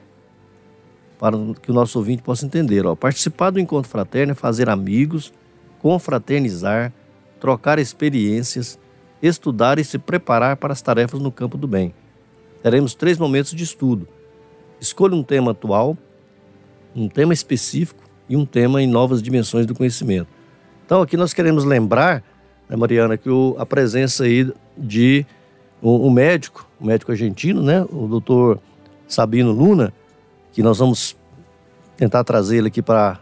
para 1.19 1.37
que 1.61 1.71
o 1.71 1.75
nosso 1.75 1.99
ouvinte 1.99 2.23
possa 2.23 2.47
entender. 2.47 2.87
Ó. 2.87 2.95
Participar 2.95 3.51
do 3.51 3.59
Encontro 3.59 3.91
Fraterno 3.91 4.33
é 4.33 4.35
fazer 4.35 4.69
amigos, 4.69 5.33
confraternizar, 5.81 6.93
trocar 7.41 7.79
experiências, 7.79 8.79
estudar 9.23 9.79
e 9.79 9.85
se 9.85 9.99
preparar 9.99 10.57
para 10.57 10.73
as 10.73 10.81
tarefas 10.81 11.21
no 11.21 11.33
campo 11.33 11.59
do 11.59 11.67
bem. 11.67 11.93
Teremos 12.63 12.95
três 12.95 13.19
momentos 13.19 13.53
de 13.53 13.65
estudo. 13.65 14.07
Escolha 14.81 15.15
um 15.15 15.23
tema 15.23 15.51
atual, 15.51 15.97
um 16.95 17.09
tema 17.09 17.33
específico 17.33 18.03
e 18.29 18.37
um 18.37 18.47
tema 18.47 18.81
em 18.83 18.87
novas 18.87 19.21
dimensões 19.23 19.67
do 19.67 19.75
conhecimento. 19.75 20.29
Então 20.87 21.03
aqui 21.03 21.17
nós 21.17 21.33
queremos 21.33 21.65
lembrar, 21.65 22.23
né, 22.69 22.77
Mariana, 22.77 23.17
que 23.17 23.29
o- 23.29 23.57
a 23.59 23.67
presença 23.67 24.25
aí 24.25 24.53
de 24.77 25.27
um, 25.83 26.07
um 26.07 26.11
médico, 26.11 26.69
um 26.81 26.87
médico 26.87 27.11
argentino, 27.11 27.63
né, 27.63 27.83
o 27.91 28.07
doutor 28.07 28.61
Sabino 29.07 29.51
Luna, 29.53 29.93
que 30.59 30.63
nós 30.65 30.79
vamos 30.79 31.17
tentar 31.97 32.25
trazer 32.25 32.57
ele 32.57 32.67
aqui 32.67 32.83
para 32.83 33.21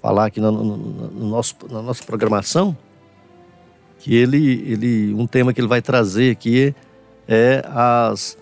falar 0.00 0.26
aqui 0.26 0.40
no, 0.40 0.52
no- 0.52 0.76
no- 0.76 1.10
no 1.10 1.28
nosso, 1.28 1.56
na 1.68 1.82
nossa 1.82 2.04
programação, 2.04 2.76
que 3.98 4.14
ele, 4.14 4.62
ele, 4.70 5.12
um 5.14 5.26
tema 5.26 5.52
que 5.52 5.60
ele 5.60 5.66
vai 5.66 5.82
trazer 5.82 6.30
aqui 6.30 6.72
é 7.26 7.60
as, 7.66 8.38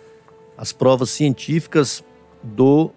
as 0.58 0.74
provas 0.74 1.08
científicas 1.08 2.04
do 2.42 2.90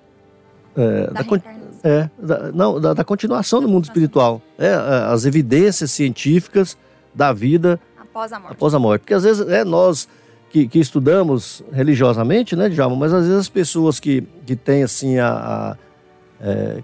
é, 0.76 1.08
Da 1.12 1.22
da 1.22 1.42
é, 1.82 2.10
da, 2.20 2.52
não, 2.52 2.82
da, 2.82 2.94
da 2.94 3.04
continuação 3.06 3.62
do 3.62 3.70
mundo 3.70 3.86
espiritual. 3.86 4.42
É, 4.58 4.74
as 4.74 5.24
evidências 5.24 5.92
científicas 5.92 6.78
da 7.14 7.32
vida 7.32 7.80
Após 7.98 8.34
a 8.34 8.40
morte. 8.40 8.52
após 8.52 8.74
a 8.74 8.80
morte. 8.80 9.02
Porque 9.04 9.14
às 9.14 9.24
vezes 9.24 9.48
é 9.48 9.64
nós 9.64 10.10
que, 10.50 10.68
que 10.68 10.80
estudamos 10.80 11.64
religiosamente, 11.72 12.56
né, 12.56 12.70
Djalma? 12.70 12.96
Mas 12.96 13.14
às 13.14 13.24
vezes 13.26 13.40
as 13.42 13.50
pessoas 13.50 14.00
que, 14.00 14.24
que 14.46 14.56
têm 14.56 14.84
assim 14.84 15.18
a. 15.20 15.28
a- 15.30 15.78
é, 16.40 16.84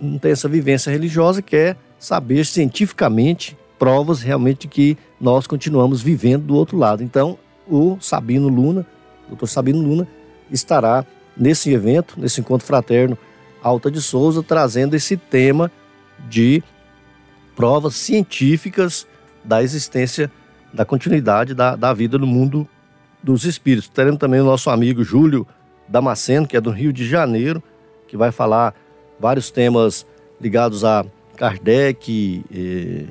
não 0.00 0.18
tem 0.18 0.32
essa 0.32 0.48
vivência 0.48 0.90
religiosa 0.90 1.40
quer 1.40 1.76
saber 1.98 2.44
cientificamente 2.44 3.56
provas 3.78 4.22
realmente 4.22 4.68
que 4.68 4.96
nós 5.20 5.46
continuamos 5.46 6.02
vivendo 6.02 6.44
do 6.44 6.54
outro 6.54 6.76
lado. 6.76 7.02
Então, 7.02 7.38
o 7.68 7.96
Sabino 8.00 8.48
Luna, 8.48 8.86
o 9.26 9.30
doutor 9.30 9.48
Sabino 9.48 9.80
Luna, 9.80 10.06
estará 10.50 11.04
nesse 11.36 11.72
evento, 11.72 12.14
nesse 12.18 12.40
encontro 12.40 12.66
fraterno 12.66 13.16
Alta 13.62 13.90
de 13.90 14.00
Souza, 14.02 14.42
trazendo 14.42 14.94
esse 14.94 15.16
tema 15.16 15.70
de 16.28 16.62
provas 17.56 17.94
científicas 17.94 19.06
da 19.42 19.62
existência, 19.62 20.30
da 20.74 20.84
continuidade 20.84 21.54
da, 21.54 21.76
da 21.76 21.92
vida 21.92 22.18
no 22.18 22.26
mundo 22.26 22.68
dos 23.22 23.44
espíritos. 23.44 23.88
Teremos 23.88 24.18
também 24.18 24.40
o 24.40 24.44
nosso 24.44 24.68
amigo 24.68 25.04
Júlio 25.04 25.46
Damasceno, 25.88 26.46
que 26.46 26.56
é 26.56 26.60
do 26.60 26.70
Rio 26.70 26.92
de 26.92 27.06
Janeiro, 27.08 27.62
que 28.08 28.16
vai 28.16 28.32
falar 28.32 28.74
vários 29.18 29.50
temas 29.50 30.04
ligados 30.40 30.84
a 30.84 31.06
Kardec, 31.36 32.44
eh, 32.52 33.04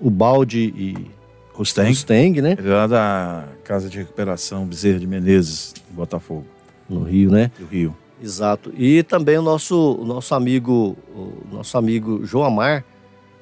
o 0.00 0.10
Balde 0.10 0.72
e 0.76 1.10
Rusteng, 1.52 1.88
Mustang, 1.88 2.42
né? 2.42 2.56
ele 2.58 2.68
é 2.68 2.74
lá 2.74 2.86
da 2.86 3.48
Casa 3.64 3.88
de 3.88 3.98
Recuperação 3.98 4.66
Bezerra 4.66 4.98
de 4.98 5.06
Menezes, 5.06 5.74
em 5.90 5.94
Botafogo, 5.94 6.44
No 6.88 7.02
Rio, 7.02 7.30
né? 7.30 7.50
do 7.58 7.66
Rio. 7.66 7.96
Exato. 8.22 8.72
E 8.76 9.02
também 9.02 9.38
o 9.38 9.42
nosso, 9.42 9.94
o 9.94 10.04
nosso 10.04 10.34
amigo, 10.34 10.96
o 11.14 11.46
nosso 11.50 11.76
amigo 11.76 12.24
João 12.24 12.44
Amar, 12.44 12.84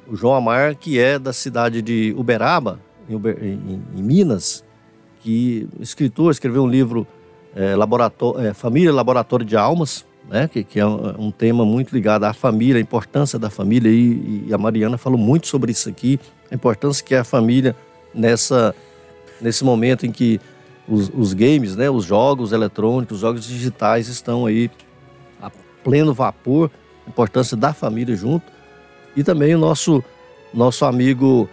o 0.07 0.17
João 0.17 0.35
Amar, 0.35 0.77
que 0.77 0.99
é 0.99 1.19
da 1.19 1.33
cidade 1.33 1.83
de 1.83 2.15
Uberaba, 2.17 2.79
em, 3.09 3.15
em- 3.17 3.83
em 3.97 4.03
Minas, 4.03 4.65
que 5.23 5.69
escritor, 5.81 6.31
escreveu 6.31 6.63
um 6.65 6.69
livro 6.69 7.07
é, 7.57 7.75
é, 8.49 8.55
Família 8.55 8.93
Laboratório 8.93 9.45
de 9.47 9.57
Almas, 9.57 10.05
né? 10.29 10.49
Que, 10.49 10.65
que 10.65 10.81
é 10.81 10.87
um, 10.87 11.27
um 11.27 11.31
tema 11.31 11.65
muito 11.65 11.93
ligado 11.95 12.25
à 12.25 12.33
família, 12.33 12.77
a 12.77 12.81
importância 12.81 13.39
da 13.39 13.51
família, 13.51 13.91
e, 13.91 14.47
e 14.49 14.55
a 14.55 14.59
Mariana 14.59 14.99
falou 14.99 15.19
muito 15.19 15.47
sobre 15.47 15.73
isso 15.73 15.89
aqui, 15.89 16.19
a 16.51 16.55
importância 16.55 17.05
que 17.05 17.15
é 17.15 17.19
a 17.19 17.25
família 17.25 17.77
nessa, 18.15 18.75
nesse 19.41 19.65
momento 19.65 20.07
em 20.07 20.13
que 20.13 20.41
os, 20.89 21.11
os 21.15 21.33
games, 21.33 21.77
né, 21.77 21.89
os 21.91 22.05
jogos 22.05 22.53
eletrônicos, 22.53 23.17
os 23.17 23.21
jogos 23.21 23.45
digitais 23.47 24.09
estão 24.09 24.47
aí 24.47 24.71
a 25.41 25.51
pleno 25.83 26.13
vapor, 26.13 26.71
a 27.07 27.11
importância 27.11 27.57
da 27.57 27.73
família 27.73 28.15
junto. 28.17 28.53
E 29.17 29.23
também 29.23 29.55
o 29.55 29.59
nosso, 29.59 30.03
nosso 30.53 30.85
amigo 30.85 31.49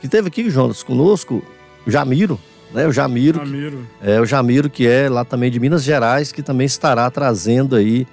que 0.00 0.08
teve 0.08 0.28
aqui, 0.28 0.50
Jonas, 0.50 0.82
conosco, 0.82 1.42
o 1.86 1.90
Jamiro, 1.90 2.38
né? 2.72 2.86
O 2.86 2.92
Jamiro, 2.92 3.40
que- 3.40 3.46
Ramiro. 3.46 3.86
é 4.02 4.20
o 4.20 4.26
Jamiro 4.26 4.68
que 4.70 4.86
é 4.86 5.08
lá 5.08 5.24
também 5.24 5.50
de 5.50 5.58
Minas 5.60 5.82
Gerais, 5.82 6.32
que 6.32 6.42
também 6.42 6.66
estará 6.66 7.10
trazendo 7.10 7.76
aí 7.76 8.06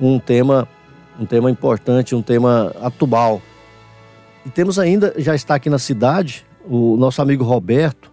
um 0.00 0.18
tema, 0.18 0.68
um 1.18 1.24
tema 1.26 1.50
importante, 1.50 2.14
um 2.14 2.22
tema 2.22 2.72
atual. 2.82 3.40
E 4.46 4.50
temos 4.50 4.78
ainda, 4.78 5.14
já 5.18 5.34
está 5.34 5.54
aqui 5.56 5.68
na 5.70 5.78
cidade, 5.78 6.44
o 6.66 6.96
nosso 6.96 7.20
amigo 7.22 7.44
Roberto, 7.44 8.10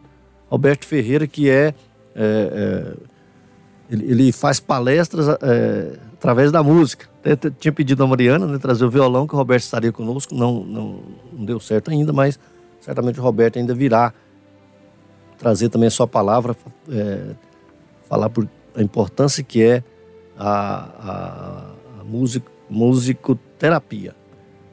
Roberto 0.49 0.86
Ferreira, 0.86 1.28
que 1.28 1.49
é, 1.49 1.73
é, 2.15 2.15
é, 2.15 2.93
ele, 3.89 4.11
ele 4.11 4.32
faz 4.32 4.59
palestras 4.59 5.28
é, 5.41 5.93
através 6.13 6.51
da 6.51 6.61
música. 6.63 7.07
Até 7.23 7.49
tinha 7.49 7.71
pedido 7.71 8.03
a 8.03 8.07
Mariana 8.07 8.45
né, 8.45 8.57
trazer 8.59 8.86
o 8.86 8.89
violão, 8.89 9.26
que 9.28 9.34
o 9.34 9.38
Roberto 9.38 9.63
estaria 9.63 9.91
conosco, 9.91 10.34
não, 10.36 10.63
não, 10.63 10.99
não 11.34 11.45
deu 11.45 11.59
certo 11.59 11.89
ainda, 11.91 12.13
mas 12.13 12.39
certamente 12.86 13.20
o 13.20 13.24
Roberto 13.24 13.58
ainda 13.58 13.74
virá 13.74 14.14
trazer 15.40 15.70
também 15.70 15.88
a 15.88 15.92
sua 15.92 16.08
palavra, 16.08 16.56
é, 16.90 17.32
falar 18.08 18.30
por 18.30 18.48
a 18.76 18.82
importância 18.84 19.44
que 19.44 19.64
é 19.64 19.84
a, 20.38 20.46
a, 21.98 22.02
a 22.02 22.04
músico, 22.04 22.50
musicoterapia. 22.70 24.16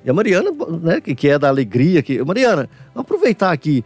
E 0.05 0.11
a 0.11 0.13
Mariana, 0.13 0.51
né, 0.83 1.01
que, 1.01 1.15
que 1.15 1.29
é 1.29 1.39
da 1.39 1.49
alegria, 1.49 2.03
que 2.03 2.23
Mariana, 2.23 2.69
vamos 2.95 3.09
aproveitar 3.11 3.51
aqui 3.53 3.85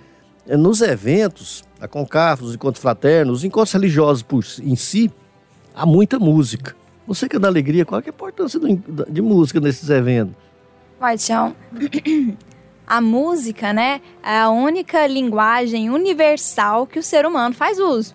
é, 0.49 0.57
nos 0.57 0.81
eventos, 0.81 1.63
a 1.81 1.87
Concaf, 1.87 2.43
os 2.43 2.55
encontros 2.55 2.83
fraternos, 2.83 3.39
os 3.39 3.45
encontros 3.45 3.73
religiosos 3.73 4.23
por, 4.23 4.45
em 4.63 4.75
si, 4.75 5.11
há 5.75 5.87
muita 5.87 6.19
música. 6.19 6.75
Você 7.07 7.29
que 7.29 7.37
é 7.37 7.39
da 7.39 7.47
alegria, 7.49 7.85
qual 7.85 8.01
é 8.01 8.05
a 8.05 8.09
importância 8.09 8.59
do- 8.59 9.07
de 9.09 9.23
música 9.23 9.61
nesses 9.61 9.89
eventos? 9.91 10.35
Martião, 10.99 11.55
a 12.87 13.01
música, 13.01 13.73
né, 13.73 14.01
é 14.23 14.39
a 14.39 14.49
única 14.49 15.07
linguagem 15.07 15.91
universal 15.91 16.87
que 16.87 16.99
o 16.99 17.03
ser 17.03 17.27
humano 17.27 17.55
faz 17.55 17.79
uso. 17.79 18.15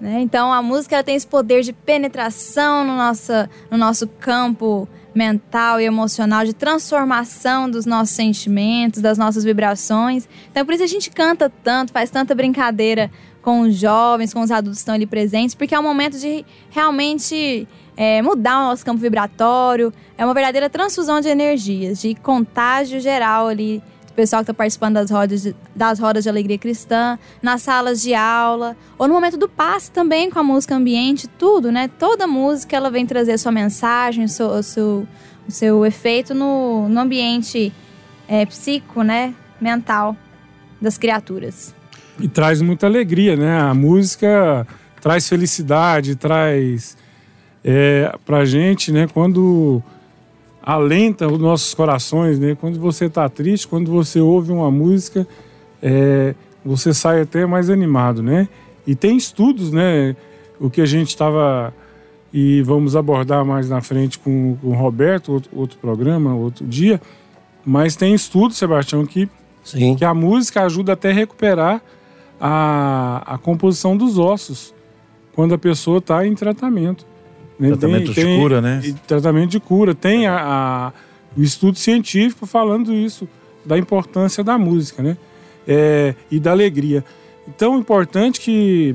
né? 0.00 0.20
Então, 0.20 0.52
a 0.52 0.60
música 0.60 0.96
ela 0.96 1.04
tem 1.04 1.14
esse 1.14 1.26
poder 1.26 1.62
de 1.62 1.72
penetração 1.72 2.84
no, 2.84 2.96
nossa, 2.96 3.48
no 3.70 3.78
nosso 3.78 4.08
campo 4.08 4.88
mental 5.14 5.80
e 5.80 5.84
emocional, 5.84 6.44
de 6.44 6.54
transformação 6.54 7.70
dos 7.70 7.86
nossos 7.86 8.14
sentimentos, 8.14 9.00
das 9.00 9.18
nossas 9.18 9.44
vibrações. 9.44 10.28
Então, 10.50 10.64
por 10.64 10.74
isso 10.74 10.82
a 10.82 10.86
gente 10.86 11.10
canta 11.10 11.50
tanto, 11.62 11.92
faz 11.92 12.10
tanta 12.10 12.34
brincadeira 12.34 13.10
com 13.42 13.60
os 13.60 13.76
jovens, 13.76 14.32
com 14.32 14.40
os 14.40 14.50
adultos 14.50 14.78
que 14.78 14.82
estão 14.82 14.94
ali 14.94 15.06
presentes, 15.06 15.54
porque 15.54 15.74
é 15.74 15.78
um 15.78 15.82
momento 15.82 16.18
de 16.18 16.44
realmente 16.70 17.68
é, 17.96 18.22
mudar 18.22 18.60
o 18.60 18.68
nosso 18.68 18.84
campo 18.84 19.00
vibratório. 19.00 19.92
É 20.16 20.24
uma 20.24 20.32
verdadeira 20.32 20.70
transfusão 20.70 21.20
de 21.20 21.28
energias, 21.28 22.00
de 22.00 22.14
contágio 22.14 23.00
geral 23.00 23.48
ali 23.48 23.82
do 24.12 24.14
pessoal 24.14 24.40
que 24.40 24.50
está 24.50 24.54
participando 24.54 24.94
das 24.94 25.10
rodas, 25.10 25.42
de, 25.42 25.56
das 25.74 25.98
rodas 25.98 26.24
de 26.24 26.28
alegria 26.28 26.58
cristã, 26.58 27.18
nas 27.40 27.62
salas 27.62 28.02
de 28.02 28.14
aula, 28.14 28.76
ou 28.98 29.08
no 29.08 29.14
momento 29.14 29.38
do 29.38 29.48
passe 29.48 29.90
também 29.90 30.30
com 30.30 30.38
a 30.38 30.42
música 30.42 30.76
ambiente, 30.76 31.26
tudo, 31.26 31.72
né? 31.72 31.88
Toda 31.98 32.26
música 32.26 32.76
ela 32.76 32.90
vem 32.90 33.06
trazer 33.06 33.38
sua 33.38 33.50
mensagem, 33.50 34.24
o 34.24 34.28
seu, 34.28 34.48
o 34.48 34.62
seu, 34.62 35.08
o 35.48 35.50
seu 35.50 35.86
efeito 35.86 36.34
no, 36.34 36.88
no 36.88 37.00
ambiente 37.00 37.72
é, 38.28 38.44
psíquico, 38.44 39.02
né? 39.02 39.34
Mental 39.60 40.14
das 40.80 40.98
criaturas. 40.98 41.74
E 42.20 42.28
traz 42.28 42.60
muita 42.60 42.86
alegria, 42.86 43.34
né? 43.34 43.60
A 43.60 43.72
música 43.72 44.66
traz 45.00 45.26
felicidade, 45.28 46.14
traz 46.16 46.96
é, 47.64 48.14
pra 48.26 48.44
gente, 48.44 48.92
né? 48.92 49.08
Quando 49.12 49.82
alenta 50.62 51.26
os 51.26 51.38
nossos 51.38 51.74
corações, 51.74 52.38
né? 52.38 52.56
Quando 52.58 52.78
você 52.78 53.08
tá 53.08 53.28
triste, 53.28 53.66
quando 53.66 53.90
você 53.90 54.20
ouve 54.20 54.52
uma 54.52 54.70
música, 54.70 55.26
é, 55.82 56.34
você 56.64 56.94
sai 56.94 57.20
até 57.22 57.44
mais 57.44 57.68
animado, 57.68 58.22
né? 58.22 58.48
E 58.86 58.94
tem 58.94 59.16
estudos, 59.16 59.72
né? 59.72 60.14
O 60.60 60.70
que 60.70 60.80
a 60.80 60.86
gente 60.86 61.08
estava 61.08 61.74
e 62.32 62.62
vamos 62.62 62.96
abordar 62.96 63.44
mais 63.44 63.68
na 63.68 63.82
frente 63.82 64.18
com, 64.18 64.56
com 64.60 64.68
o 64.68 64.74
Roberto, 64.74 65.32
outro, 65.32 65.50
outro 65.54 65.78
programa, 65.78 66.34
outro 66.34 66.66
dia. 66.66 67.00
Mas 67.64 67.94
tem 67.94 68.14
estudos, 68.14 68.56
Sebastião, 68.56 69.04
que 69.04 69.28
Sim. 69.62 69.94
que 69.94 70.04
a 70.04 70.14
música 70.14 70.62
ajuda 70.62 70.94
até 70.94 71.10
a 71.10 71.14
recuperar 71.14 71.82
a, 72.40 73.34
a 73.34 73.38
composição 73.38 73.96
dos 73.96 74.18
ossos 74.18 74.74
quando 75.34 75.54
a 75.54 75.58
pessoa 75.58 75.98
está 75.98 76.26
em 76.26 76.34
tratamento. 76.34 77.06
Né? 77.58 77.68
Tratamento 77.68 78.12
de 78.12 78.24
cura, 78.24 78.60
né? 78.60 78.80
e 78.84 78.92
Tratamento 78.92 79.50
de 79.50 79.60
cura. 79.60 79.94
Tem 79.94 80.26
a, 80.26 80.36
a- 80.36 80.92
o 81.36 81.42
estudo 81.42 81.78
científico 81.78 82.44
falando 82.46 82.92
isso, 82.92 83.26
da 83.64 83.78
importância 83.78 84.42
da 84.44 84.58
música, 84.58 85.02
né? 85.02 85.16
É, 85.66 86.14
e 86.30 86.38
da 86.40 86.50
alegria. 86.50 87.04
Então, 87.48 87.74
é 87.74 87.78
importante 87.78 88.40
que 88.40 88.94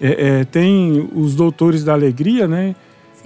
é, 0.00 0.40
é, 0.40 0.44
tem 0.44 1.08
os 1.14 1.34
doutores 1.34 1.82
da 1.82 1.92
alegria, 1.94 2.46
né? 2.46 2.74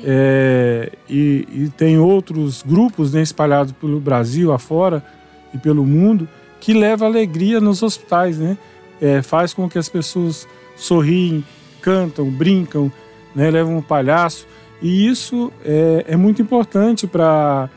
É, 0.02 0.90
e, 1.08 1.46
e 1.52 1.72
tem 1.76 1.98
outros 1.98 2.62
grupos 2.62 3.12
né, 3.12 3.20
espalhados 3.20 3.72
pelo 3.72 4.00
Brasil 4.00 4.50
afora 4.52 5.04
e 5.52 5.58
pelo 5.58 5.84
mundo 5.84 6.26
que 6.58 6.72
leva 6.72 7.04
alegria 7.04 7.60
nos 7.60 7.82
hospitais, 7.82 8.38
né? 8.38 8.56
É, 9.00 9.20
faz 9.22 9.52
com 9.52 9.68
que 9.68 9.78
as 9.78 9.88
pessoas 9.88 10.46
sorriem, 10.76 11.44
cantam, 11.82 12.30
brincam, 12.30 12.90
né? 13.34 13.50
levam 13.50 13.76
um 13.76 13.82
palhaço. 13.82 14.46
E 14.82 15.06
isso 15.06 15.52
é, 15.64 16.04
é 16.08 16.16
muito 16.16 16.40
importante 16.40 17.06
para 17.06 17.68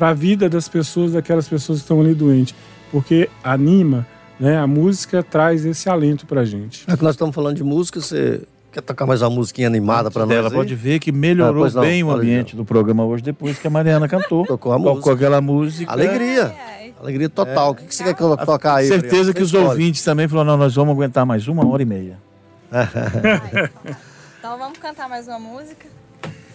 a 0.00 0.12
vida 0.12 0.48
das 0.48 0.68
pessoas, 0.68 1.12
daquelas 1.12 1.48
pessoas 1.48 1.78
que 1.80 1.84
estão 1.84 2.00
ali 2.00 2.14
doentes, 2.14 2.54
porque 2.92 3.28
anima, 3.42 4.06
né? 4.38 4.56
A 4.56 4.66
música 4.66 5.22
traz 5.22 5.64
esse 5.64 5.88
alento 5.88 6.26
para 6.26 6.44
gente. 6.44 6.84
Já 6.86 6.96
que 6.96 7.02
nós 7.02 7.14
estamos 7.14 7.34
falando 7.34 7.56
de 7.56 7.64
música, 7.64 8.00
você 8.00 8.42
quer 8.70 8.82
tocar 8.82 9.04
mais 9.04 9.20
uma 9.20 9.30
musiquinha 9.30 9.66
animada 9.66 10.12
para 10.12 10.24
nós? 10.24 10.36
Ela 10.36 10.50
pode 10.50 10.74
ver 10.76 11.00
que 11.00 11.10
melhorou 11.10 11.64
Ah, 11.64 11.70
não, 11.70 11.80
bem 11.80 12.04
o 12.04 12.10
ambiente 12.12 12.54
do 12.54 12.64
programa 12.64 13.04
hoje 13.04 13.24
depois 13.24 13.58
que 13.58 13.66
a 13.66 13.70
Mariana 13.70 14.06
cantou. 14.06 14.46
Tocou 14.46 14.72
a 14.72 14.76
Tocou 14.76 14.94
música. 14.94 15.12
aquela 15.12 15.40
música. 15.40 15.90
Alegria. 15.90 16.54
Alegria 17.00 17.28
total. 17.28 17.72
O 17.72 17.74
que, 17.74 17.84
que 17.84 17.94
você 17.94 18.04
quer 18.04 18.14
que 18.14 18.22
eu 18.22 18.36
tocar 18.36 18.76
aí? 18.76 18.86
Certeza 18.86 19.30
Adriano? 19.30 19.34
que 19.34 19.42
os 19.42 19.54
ouvintes 19.54 20.04
também 20.04 20.28
falaram, 20.28 20.52
não, 20.52 20.58
nós 20.58 20.74
vamos 20.76 20.94
aguentar 20.94 21.26
mais 21.26 21.48
uma 21.48 21.66
hora 21.66 21.82
e 21.82 21.86
meia. 21.86 22.18
Então 24.48 24.58
vamos 24.58 24.78
cantar 24.78 25.10
mais 25.10 25.28
uma 25.28 25.38
música. 25.38 25.86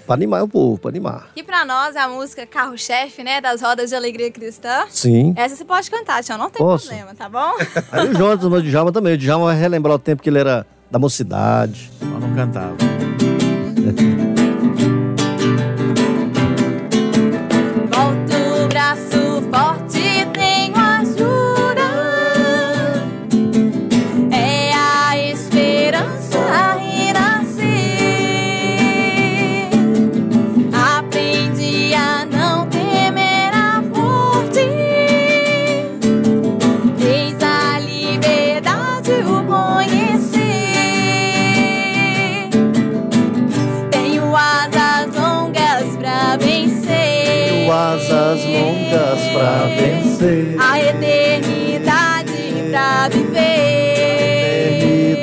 Para 0.08 0.16
animar 0.16 0.44
o 0.44 0.48
povo, 0.48 0.80
para 0.80 0.90
animar. 0.90 1.28
E 1.36 1.44
pra 1.44 1.64
nós 1.64 1.96
é 1.96 2.00
a 2.00 2.10
música 2.10 2.44
carro-chefe, 2.44 3.24
né, 3.24 3.40
das 3.40 3.62
rodas 3.62 3.92
de 3.92 3.96
alegria 3.96 4.32
cristã. 4.32 4.88
Sim. 4.90 5.32
Essa 5.38 5.56
você 5.56 5.64
pode 5.64 5.92
cantar, 5.92 6.24
Tião, 6.24 6.36
não 6.36 6.50
tem 6.50 6.58
Posso? 6.58 6.88
problema, 6.88 7.14
tá 7.14 7.30
bom? 7.30 7.54
Aí 7.92 8.10
o 8.10 8.16
Jonas, 8.18 8.44
o 8.44 8.62
Djalma 8.64 8.92
também. 8.92 9.14
O 9.14 9.18
Djalma 9.20 9.46
vai 9.46 9.56
relembrar 9.56 9.96
o 9.96 10.00
tempo 10.00 10.24
que 10.24 10.30
ele 10.32 10.40
era 10.40 10.66
da 10.90 10.98
mocidade. 10.98 11.92
Mas 12.02 12.20
não 12.20 12.34
cantava. 12.34 12.78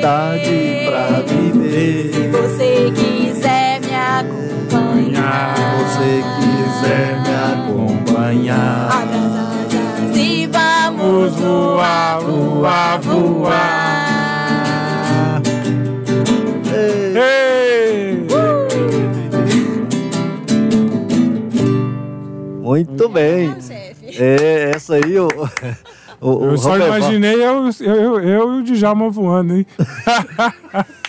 Eternidade 0.01 0.87
pra 0.87 1.21
viver. 1.21 2.09
Se 2.11 2.27
você 2.29 2.91
quiser 2.91 3.79
me 3.81 3.93
acompanhar. 3.93 5.53
Se 5.55 5.61
você 5.77 6.23
quiser 6.39 7.21
me 7.21 7.33
acompanhar. 7.53 8.89
Abra 8.91 9.17
as 9.17 9.35
asas 9.35 10.17
e 10.17 10.47
vamos 10.47 11.35
voar, 11.35 12.19
voar, 12.19 12.99
voar. 13.01 14.11
Ei! 17.13 18.25
Muito 22.59 23.07
bem. 23.07 23.55
É, 24.19 24.71
essa 24.75 24.95
aí, 24.95 25.19
o, 25.19 25.27
o, 26.21 26.29
o 26.29 26.45
Eu 26.51 26.57
só 26.57 26.77
imaginei 26.77 27.35
eu, 27.35 27.69
eu, 27.79 27.95
eu, 27.95 28.19
eu 28.19 28.55
e 28.55 28.59
o 28.59 28.63
Djalma 28.63 29.09
voando, 29.09 29.55
hein? 29.55 29.65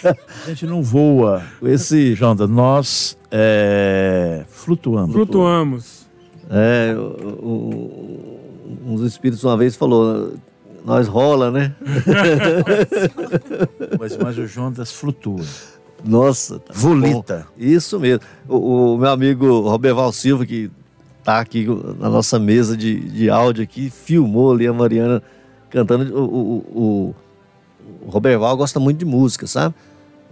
A 0.05 0.49
gente 0.49 0.67
não 0.67 0.83
voa, 0.83 1.43
Esse, 1.63 2.15
Jonda, 2.15 2.47
nós 2.49 3.17
é, 3.31 4.43
flutuamos. 4.49 5.13
Flutuamos. 5.15 6.07
é, 6.51 6.95
o- 6.97 7.47
o- 7.47 8.41
um 8.87 8.97
dos 8.97 9.07
espíritos 9.07 9.45
uma 9.45 9.57
vez 9.57 9.77
falou, 9.77 10.33
nós 10.85 11.07
rola, 11.07 11.51
né? 11.53 11.73
Mas, 13.99 14.17
mas 14.17 14.39
o 14.39 14.47
Jonas 14.47 14.93
flutua. 14.93 15.45
Nossa, 16.05 16.59
tá 16.59 16.73
Volita. 16.75 17.47
bom. 17.57 17.65
Isso 17.65 17.99
mesmo. 18.01 18.25
O, 18.49 18.95
o 18.95 18.99
meu 18.99 19.11
amigo 19.11 19.61
Roberval 19.61 20.13
Silva, 20.13 20.45
que 20.45 20.71
tá 21.25 21.39
aqui 21.41 21.67
na 21.99 22.09
nossa 22.09 22.39
mesa 22.39 22.77
de, 22.77 22.99
de 23.01 23.31
áudio 23.31 23.63
aqui, 23.63 23.91
filmou 23.91 24.53
ali 24.53 24.67
a 24.67 24.73
Mariana 24.73 25.23
cantando. 25.71 26.15
O, 26.19 26.25
o, 26.25 26.57
o, 26.81 27.15
o 28.07 28.11
Roberval 28.11 28.57
gosta 28.57 28.79
muito 28.81 28.99
de 28.99 29.05
música, 29.05 29.47
sabe? 29.47 29.75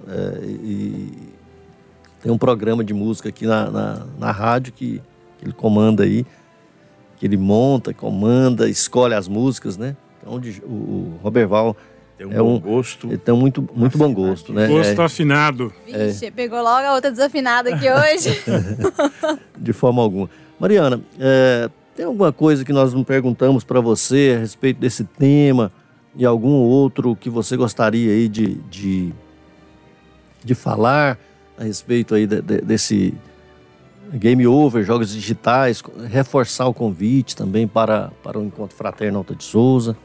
É, 0.09 0.45
e 0.47 1.13
tem 2.23 2.31
um 2.33 2.39
programa 2.39 2.83
de 2.85 2.93
música 2.93 3.29
aqui 3.29 3.47
na, 3.47 3.71
na, 3.71 4.07
na 4.19 4.31
rádio 4.33 4.73
que, 4.73 5.01
que 5.39 5.45
ele 5.45 5.53
comanda 5.53 6.03
aí, 6.05 6.27
que 7.17 7.27
ele 7.27 7.37
monta, 7.37 7.95
comanda, 7.95 8.69
escolhe 8.69 9.15
as 9.15 9.29
músicas, 9.29 9.77
né? 9.77 9.97
Então, 10.21 10.39
de- 10.41 10.63
o, 10.65 10.69
o 10.69 11.21
Roberval 11.23 11.77
Tem 12.19 12.27
um 12.27 12.33
é 12.33 12.39
bom 12.39 12.55
um 12.57 12.61
gosto. 12.61 13.07
ele 13.09 13.19
tem 13.19 13.35
muito, 13.35 13.67
muito 13.75 13.97
bom 13.97 14.13
gosto, 14.13 14.53
né? 14.53 14.67
Gosto 14.69 15.01
É, 15.01 15.05
afinado. 15.05 15.73
Vixe, 15.87 16.31
pegou 16.31 16.59
logo 16.63 16.87
a 16.87 16.95
outra 16.95 17.11
desafinada 17.11 17.75
aqui 17.75 17.87
hoje. 17.91 18.29
de 19.59 19.73
forma 19.73 20.03
alguma. 20.03 20.29
Mariana, 20.61 21.01
é, 21.19 21.71
tem 21.97 22.05
alguma 22.05 22.31
coisa 22.33 22.65
que 22.65 22.73
nós 22.73 22.93
não 22.93 23.03
perguntamos 23.03 23.65
para 23.65 23.81
você 23.81 24.35
a 24.37 24.41
respeito 24.41 24.79
desse 24.79 25.05
tema 25.05 25.73
e 26.15 26.25
algum 26.27 26.51
outro 26.53 27.17
que 27.17 27.31
você 27.31 27.57
gostaria 27.57 28.13
aí 28.13 28.29
de, 28.29 28.57
de, 28.71 29.13
de 30.45 30.55
falar 30.55 31.19
a 31.59 31.65
respeito 31.65 32.15
aí 32.15 32.27
de- 32.27 32.43
de- 32.43 32.61
desse 32.61 33.15
game 34.13 34.47
over, 34.47 34.85
jogos 34.85 35.11
digitais, 35.11 35.83
reforçar 36.11 36.67
o 36.67 36.75
convite 36.75 37.35
também 37.37 37.67
para, 37.67 38.11
para 38.23 38.39
o 38.39 38.45
Encontro 38.45 38.77
Fraterno 38.77 39.19
Alta 39.19 39.35
de 39.35 39.45
Souza, 39.45 39.97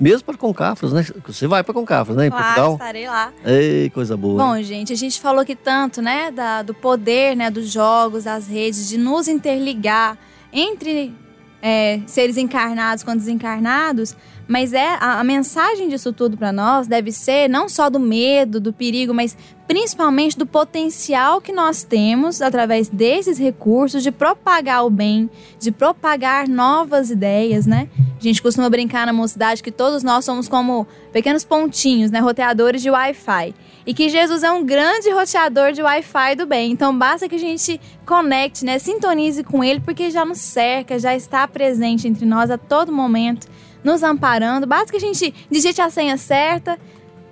mesmo 0.00 0.24
para 0.24 0.36
Concafras, 0.36 0.92
né? 0.92 1.04
Você 1.26 1.46
vai 1.46 1.62
para 1.62 1.74
Concafras, 1.74 2.16
né? 2.16 2.26
Em 2.26 2.30
claro, 2.30 2.44
Portugal. 2.46 2.72
estarei 2.74 3.06
lá. 3.06 3.32
Ei, 3.44 3.90
coisa 3.90 4.16
boa. 4.16 4.42
Bom, 4.42 4.62
gente, 4.62 4.92
a 4.92 4.96
gente 4.96 5.20
falou 5.20 5.40
aqui 5.40 5.54
tanto, 5.54 6.00
né, 6.00 6.30
da- 6.30 6.62
do 6.62 6.72
poder, 6.74 7.36
né, 7.36 7.50
dos 7.50 7.70
jogos, 7.70 8.24
das 8.24 8.46
redes, 8.48 8.88
de 8.88 8.96
nos 8.98 9.28
interligar 9.28 10.16
entre 10.52 11.14
é, 11.62 12.00
seres 12.06 12.38
encarnados 12.38 13.04
com 13.04 13.14
desencarnados, 13.14 14.16
mas 14.48 14.72
é 14.72 14.94
a, 14.98 15.20
a 15.20 15.24
mensagem 15.24 15.90
disso 15.90 16.10
tudo 16.10 16.34
para 16.34 16.50
nós 16.52 16.86
deve 16.86 17.12
ser 17.12 17.50
não 17.50 17.68
só 17.68 17.90
do 17.90 18.00
medo, 18.00 18.58
do 18.58 18.72
perigo, 18.72 19.12
mas 19.12 19.36
principalmente 19.68 20.38
do 20.38 20.46
potencial 20.46 21.38
que 21.38 21.52
nós 21.52 21.82
temos 21.84 22.40
através 22.40 22.88
desses 22.88 23.38
recursos 23.38 24.02
de 24.02 24.10
propagar 24.10 24.86
o 24.86 24.90
bem, 24.90 25.28
de 25.58 25.70
propagar 25.70 26.48
novas 26.48 27.10
ideias, 27.10 27.66
né? 27.66 27.88
A 28.20 28.22
gente 28.22 28.42
costuma 28.42 28.68
brincar 28.68 29.06
na 29.06 29.14
mocidade 29.14 29.62
que 29.62 29.72
todos 29.72 30.02
nós 30.02 30.26
somos 30.26 30.46
como 30.46 30.86
pequenos 31.10 31.42
pontinhos, 31.42 32.10
né, 32.10 32.20
roteadores 32.20 32.82
de 32.82 32.90
Wi-Fi. 32.90 33.54
E 33.86 33.94
que 33.94 34.10
Jesus 34.10 34.42
é 34.42 34.52
um 34.52 34.62
grande 34.62 35.10
roteador 35.10 35.72
de 35.72 35.82
Wi-Fi 35.82 36.36
do 36.36 36.44
bem. 36.44 36.70
Então 36.70 36.96
basta 36.96 37.26
que 37.26 37.36
a 37.36 37.38
gente 37.38 37.80
conecte, 38.04 38.62
né, 38.62 38.78
sintonize 38.78 39.42
com 39.42 39.64
ele, 39.64 39.80
porque 39.80 40.10
já 40.10 40.22
nos 40.22 40.36
cerca, 40.36 40.98
já 40.98 41.16
está 41.16 41.48
presente 41.48 42.06
entre 42.06 42.26
nós 42.26 42.50
a 42.50 42.58
todo 42.58 42.92
momento, 42.92 43.48
nos 43.82 44.02
amparando. 44.02 44.66
Basta 44.66 44.90
que 44.90 44.98
a 44.98 45.00
gente 45.00 45.32
digite 45.50 45.80
a 45.80 45.88
senha 45.88 46.18
certa, 46.18 46.78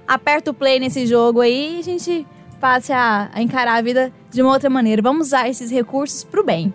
aperta 0.07 0.51
o 0.51 0.55
play 0.55 0.80
nesse 0.80 1.07
jogo 1.07 1.43
aí 1.43 1.76
e 1.76 1.80
a 1.80 1.84
gente 1.84 2.26
passe 2.59 2.95
a, 2.95 3.28
a 3.34 3.43
encarar 3.43 3.74
a 3.74 3.82
vida 3.82 4.11
de 4.30 4.41
uma 4.41 4.53
outra 4.55 4.70
maneira. 4.70 5.03
Vamos 5.03 5.26
usar 5.26 5.51
esses 5.51 5.70
recursos 5.70 6.24
para 6.24 6.41
o 6.41 6.45
bem. 6.45 6.72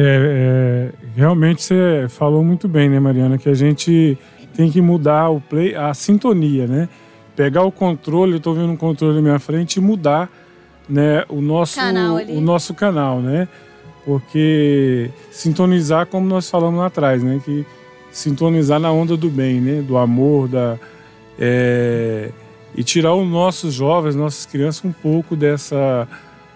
É, 0.00 0.92
é, 0.94 1.08
realmente 1.16 1.60
você 1.60 2.06
falou 2.08 2.44
muito 2.44 2.68
bem, 2.68 2.88
né, 2.88 3.00
Mariana? 3.00 3.36
Que 3.36 3.48
a 3.48 3.54
gente 3.54 4.16
tem 4.54 4.70
que 4.70 4.80
mudar 4.80 5.28
o 5.28 5.40
play, 5.40 5.74
a 5.74 5.92
sintonia, 5.92 6.68
né? 6.68 6.88
Pegar 7.34 7.64
o 7.64 7.72
controle, 7.72 8.34
eu 8.34 8.40
tô 8.40 8.54
vendo 8.54 8.70
um 8.70 8.76
controle 8.76 9.16
na 9.16 9.22
minha 9.22 9.38
frente 9.40 9.76
e 9.76 9.80
mudar, 9.80 10.30
né, 10.88 11.24
o 11.28 11.40
nosso 11.40 11.76
Canal 11.76 12.16
o 12.16 12.40
nosso 12.40 12.74
canal, 12.74 13.20
né? 13.20 13.48
Porque 14.04 15.10
sintonizar 15.32 16.06
como 16.06 16.26
nós 16.26 16.48
falamos 16.48 16.78
lá 16.78 16.86
atrás, 16.86 17.22
né, 17.22 17.40
que 17.44 17.66
sintonizar 18.10 18.80
na 18.80 18.90
onda 18.90 19.16
do 19.16 19.28
bem, 19.28 19.60
né, 19.60 19.82
do 19.82 19.98
amor, 19.98 20.48
da 20.48 20.78
é, 21.38 22.30
e 22.74 22.82
tirar 22.82 23.14
os 23.14 23.28
nossos 23.28 23.74
jovens, 23.74 24.14
nossas 24.14 24.46
crianças 24.46 24.84
um 24.84 24.92
pouco 24.92 25.36
dessa 25.36 26.08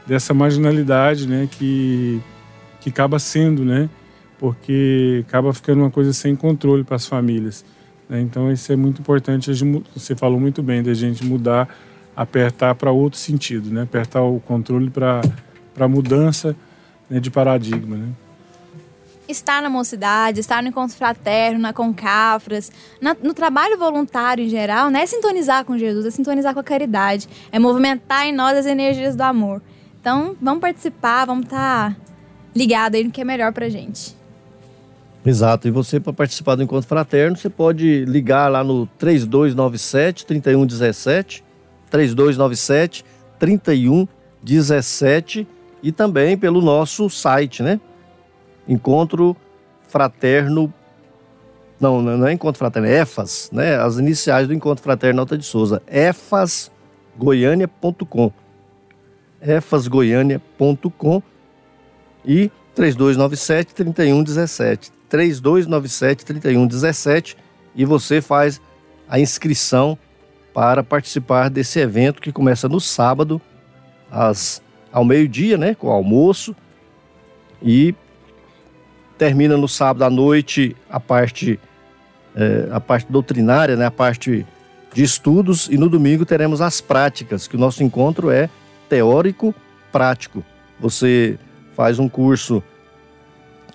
dessa 0.07 0.33
marginalidade, 0.33 1.29
né, 1.29 1.49
que 1.51 2.21
que 2.83 2.91
acaba 2.91 3.19
sendo, 3.19 3.65
né? 3.65 3.89
Porque 4.39 5.25
acaba 5.29 5.53
ficando 5.53 5.83
uma 5.83 5.91
coisa 5.91 6.13
sem 6.13 6.35
controle 6.35 6.83
para 6.83 6.97
as 6.97 7.07
famílias. 7.07 7.65
né? 8.09 8.21
Então 8.21 8.51
isso 8.51 8.73
é 8.73 8.77
muito 8.77 9.01
importante. 9.01 9.51
a 9.51 9.55
Você 9.95 10.17
falou 10.17 10.41
muito 10.41 10.63
bem 10.63 10.83
da 10.83 10.93
gente 10.93 11.25
mudar, 11.25 11.69
apertar 12.17 12.75
para 12.75 12.91
outro 12.91 13.19
sentido, 13.19 13.71
né? 13.71 13.83
Apertar 13.83 14.23
o 14.23 14.41
controle 14.41 14.91
para 14.91 15.21
para 15.75 15.89
mudança 15.89 16.55
né, 17.09 17.19
de 17.19 17.31
paradigma, 17.31 17.97
né? 17.97 18.09
estar 19.27 19.63
na 19.63 19.71
mocidade, 19.71 20.41
estar 20.41 20.63
no 20.63 20.69
encontro 20.69 20.95
fraterno, 20.95 21.59
na 21.59 21.73
Concafras, 21.73 22.71
na- 23.01 23.17
no 23.23 23.33
trabalho 23.33 23.79
voluntário 23.79 24.45
em 24.45 24.49
geral, 24.51 24.91
não 24.91 25.01
é 25.01 25.07
sintonizar 25.07 25.65
com 25.65 25.79
Jesus, 25.79 26.05
é 26.05 26.11
sintonizar 26.11 26.53
com 26.53 26.61
a 26.61 26.63
caridade, 26.63 27.27
é 27.51 27.59
movimentar 27.59 28.27
em 28.27 28.33
nós 28.35 28.59
as 28.59 28.67
energias 28.67 29.17
do 29.17 29.23
amor. 29.23 29.63
Então, 29.99 30.37
vamos 30.43 30.61
participar, 30.61 31.25
vamos 31.25 31.45
estar 31.45 31.97
ligados 32.55 32.99
aí 32.99 33.05
no 33.05 33.11
que 33.11 33.21
é 33.21 33.25
melhor 33.25 33.53
pra 33.53 33.69
gente. 33.69 34.17
Exato. 35.25 35.69
E 35.69 35.71
você, 35.71 36.01
para 36.01 36.13
participar 36.13 36.57
do 36.57 36.63
Encontro 36.63 36.89
Fraterno, 36.89 37.37
você 37.37 37.49
pode 37.49 38.05
ligar 38.05 38.51
lá 38.51 38.65
no 38.65 38.87
3297 38.99 40.27
3117, 40.27 41.45
3297 41.91 43.05
3117 43.39 45.47
e 45.83 45.91
também 45.93 46.37
pelo 46.37 46.61
nosso 46.61 47.09
site, 47.09 47.63
né? 47.63 47.81
Encontro 48.69 49.35
Fraterno. 49.89 50.75
Não, 51.81 52.03
não 52.03 52.27
é 52.27 52.33
Encontro 52.33 52.59
Fraterno, 52.59 52.89
é 52.89 53.01
EFAS, 53.01 53.49
né? 53.53 53.77
As 53.77 53.99
iniciais 53.99 54.49
do 54.49 54.55
Encontro 54.55 54.83
Fraterno 54.83 55.21
Alta 55.21 55.39
de 55.39 55.45
Souza. 55.45 55.81
efasgoiania.com. 55.89 58.33
efasgoiania.com 59.41 61.23
e 62.25 62.51
3297 62.75 63.75
3117. 63.75 64.93
3297 65.09 66.25
3117 66.25 67.37
e 67.75 67.85
você 67.85 68.21
faz 68.21 68.61
a 69.09 69.21
inscrição 69.21 69.99
para 70.55 70.83
participar 70.83 71.49
desse 71.51 71.79
evento 71.81 72.21
que 72.21 72.33
começa 72.33 72.69
no 72.69 72.81
sábado 72.81 73.41
às, 74.11 74.63
ao 74.91 75.05
meio-dia, 75.05 75.57
né, 75.57 75.75
com 75.75 75.89
o 75.89 75.91
almoço 75.91 76.55
e 77.63 77.95
termina 79.19 79.57
no 79.57 79.69
sábado 79.69 80.05
à 80.05 80.11
noite 80.11 80.77
a 80.91 80.99
parte 80.99 81.59
eh, 82.35 82.69
a 82.71 82.81
parte 82.81 83.11
doutrinária, 83.11 83.77
né, 83.77 83.87
a 83.87 83.91
parte 83.91 84.47
de 84.93 85.03
estudos 85.03 85.69
e 85.71 85.77
no 85.77 85.89
domingo 85.89 86.25
teremos 86.25 86.61
as 86.61 86.81
práticas, 86.81 87.47
que 87.47 87.57
o 87.57 87.59
nosso 87.59 87.83
encontro 87.83 88.31
é 88.31 88.49
teórico 88.89 89.55
prático. 89.91 90.45
Você 90.81 91.39
faz 91.83 91.99
um 91.99 92.09
curso 92.09 92.63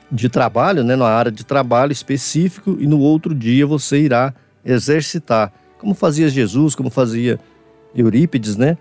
de 0.09 0.29
trabalho, 0.29 0.81
né, 0.81 0.95
na 0.95 1.07
área 1.07 1.29
de 1.29 1.43
trabalho 1.43 1.91
específico, 1.91 2.77
e 2.79 2.87
no 2.87 3.01
outro 3.01 3.35
dia 3.35 3.67
você 3.67 3.99
irá 3.99 4.33
exercitar, 4.63 5.51
como 5.77 5.93
fazia 5.93 6.29
Jesus, 6.29 6.73
como 6.73 6.89
fazia 6.89 7.37
Eurípides, 7.93 8.55
né? 8.55 8.77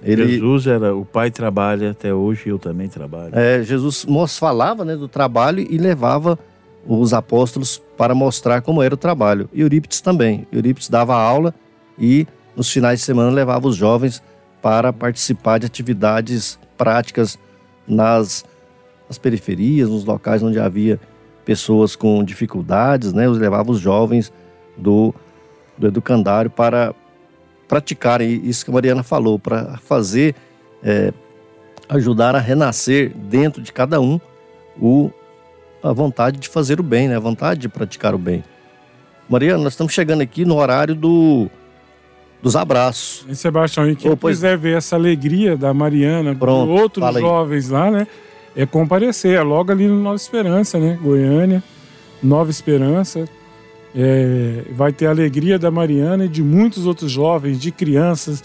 Ele, 0.00 0.28
Jesus 0.28 0.68
era 0.68 0.94
o 0.94 1.04
pai 1.04 1.28
trabalha 1.28 1.90
até 1.90 2.14
hoje 2.14 2.50
eu 2.50 2.58
também 2.58 2.88
trabalho. 2.88 3.32
é, 3.34 3.64
Jesus 3.64 4.06
falava 4.38 4.84
né, 4.84 4.94
do 4.94 5.08
trabalho 5.08 5.66
e 5.68 5.76
levava 5.76 6.38
os 6.86 7.12
apóstolos 7.12 7.82
para 7.96 8.14
mostrar 8.14 8.62
como 8.62 8.80
era 8.80 8.94
o 8.94 8.96
trabalho. 8.96 9.50
Eurípides 9.52 10.00
também. 10.00 10.46
Eurípides 10.52 10.88
dava 10.88 11.16
aula 11.16 11.52
e 11.98 12.28
nos 12.56 12.70
finais 12.70 13.00
de 13.00 13.06
semana 13.06 13.30
levava 13.30 13.66
os 13.66 13.74
jovens 13.74 14.22
para 14.60 14.92
participar 14.92 15.58
de 15.58 15.66
atividades 15.66 16.58
práticas 16.78 17.36
nas, 17.86 18.44
nas 19.12 19.18
periferias, 19.18 19.90
nos 19.90 20.04
locais 20.04 20.42
onde 20.42 20.58
havia 20.58 20.98
pessoas 21.44 21.94
com 21.94 22.24
dificuldades, 22.24 23.12
né? 23.12 23.28
Os 23.28 23.36
levava 23.38 23.70
os 23.70 23.78
jovens 23.78 24.32
do, 24.76 25.14
do 25.76 25.86
educandário 25.86 26.50
para 26.50 26.94
praticarem 27.68 28.40
isso 28.44 28.64
que 28.64 28.70
a 28.70 28.74
Mariana 28.74 29.02
falou, 29.02 29.38
para 29.38 29.76
fazer 29.78 30.34
é, 30.82 31.12
ajudar 31.90 32.34
a 32.34 32.38
renascer 32.38 33.12
dentro 33.14 33.60
de 33.60 33.70
cada 33.72 34.00
um 34.00 34.18
o, 34.80 35.10
a 35.82 35.92
vontade 35.92 36.38
de 36.38 36.48
fazer 36.48 36.80
o 36.80 36.82
bem, 36.82 37.08
né? 37.08 37.16
a 37.16 37.20
vontade 37.20 37.60
de 37.60 37.68
praticar 37.68 38.14
o 38.14 38.18
bem. 38.18 38.42
Mariana, 39.28 39.62
nós 39.62 39.74
estamos 39.74 39.92
chegando 39.92 40.22
aqui 40.22 40.44
no 40.44 40.56
horário 40.56 40.94
do, 40.94 41.50
dos 42.42 42.56
abraços. 42.56 43.26
E 43.28 43.34
Sebastião, 43.36 43.88
e 43.88 43.94
quem 43.96 44.10
Ô, 44.10 44.16
pois- 44.16 44.36
quiser 44.36 44.56
ver 44.56 44.76
essa 44.76 44.96
alegria 44.96 45.56
da 45.56 45.74
Mariana, 45.74 46.34
de 46.34 46.44
outros 46.44 47.14
jovens 47.14 47.68
lá, 47.68 47.90
né? 47.90 48.06
É 48.54 48.66
comparecer, 48.66 49.34
é 49.34 49.42
logo 49.42 49.72
ali 49.72 49.88
no 49.88 50.02
Nova 50.02 50.16
Esperança, 50.16 50.78
né? 50.78 50.98
Goiânia, 51.00 51.64
Nova 52.22 52.50
Esperança. 52.50 53.24
É, 53.94 54.64
vai 54.72 54.92
ter 54.92 55.06
a 55.06 55.10
alegria 55.10 55.58
da 55.58 55.70
Mariana 55.70 56.24
e 56.24 56.28
de 56.28 56.42
muitos 56.42 56.86
outros 56.86 57.10
jovens, 57.10 57.60
de 57.60 57.70
crianças, 57.70 58.42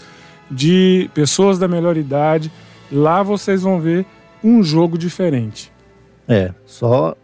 de 0.50 1.10
pessoas 1.14 1.58
da 1.58 1.66
melhor 1.68 1.96
idade. 1.96 2.52
Lá 2.90 3.22
vocês 3.22 3.62
vão 3.62 3.80
ver 3.80 4.04
um 4.42 4.62
jogo 4.62 4.98
diferente. 4.98 5.72
É, 6.26 6.52
só 6.66 7.14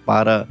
para 0.05 0.45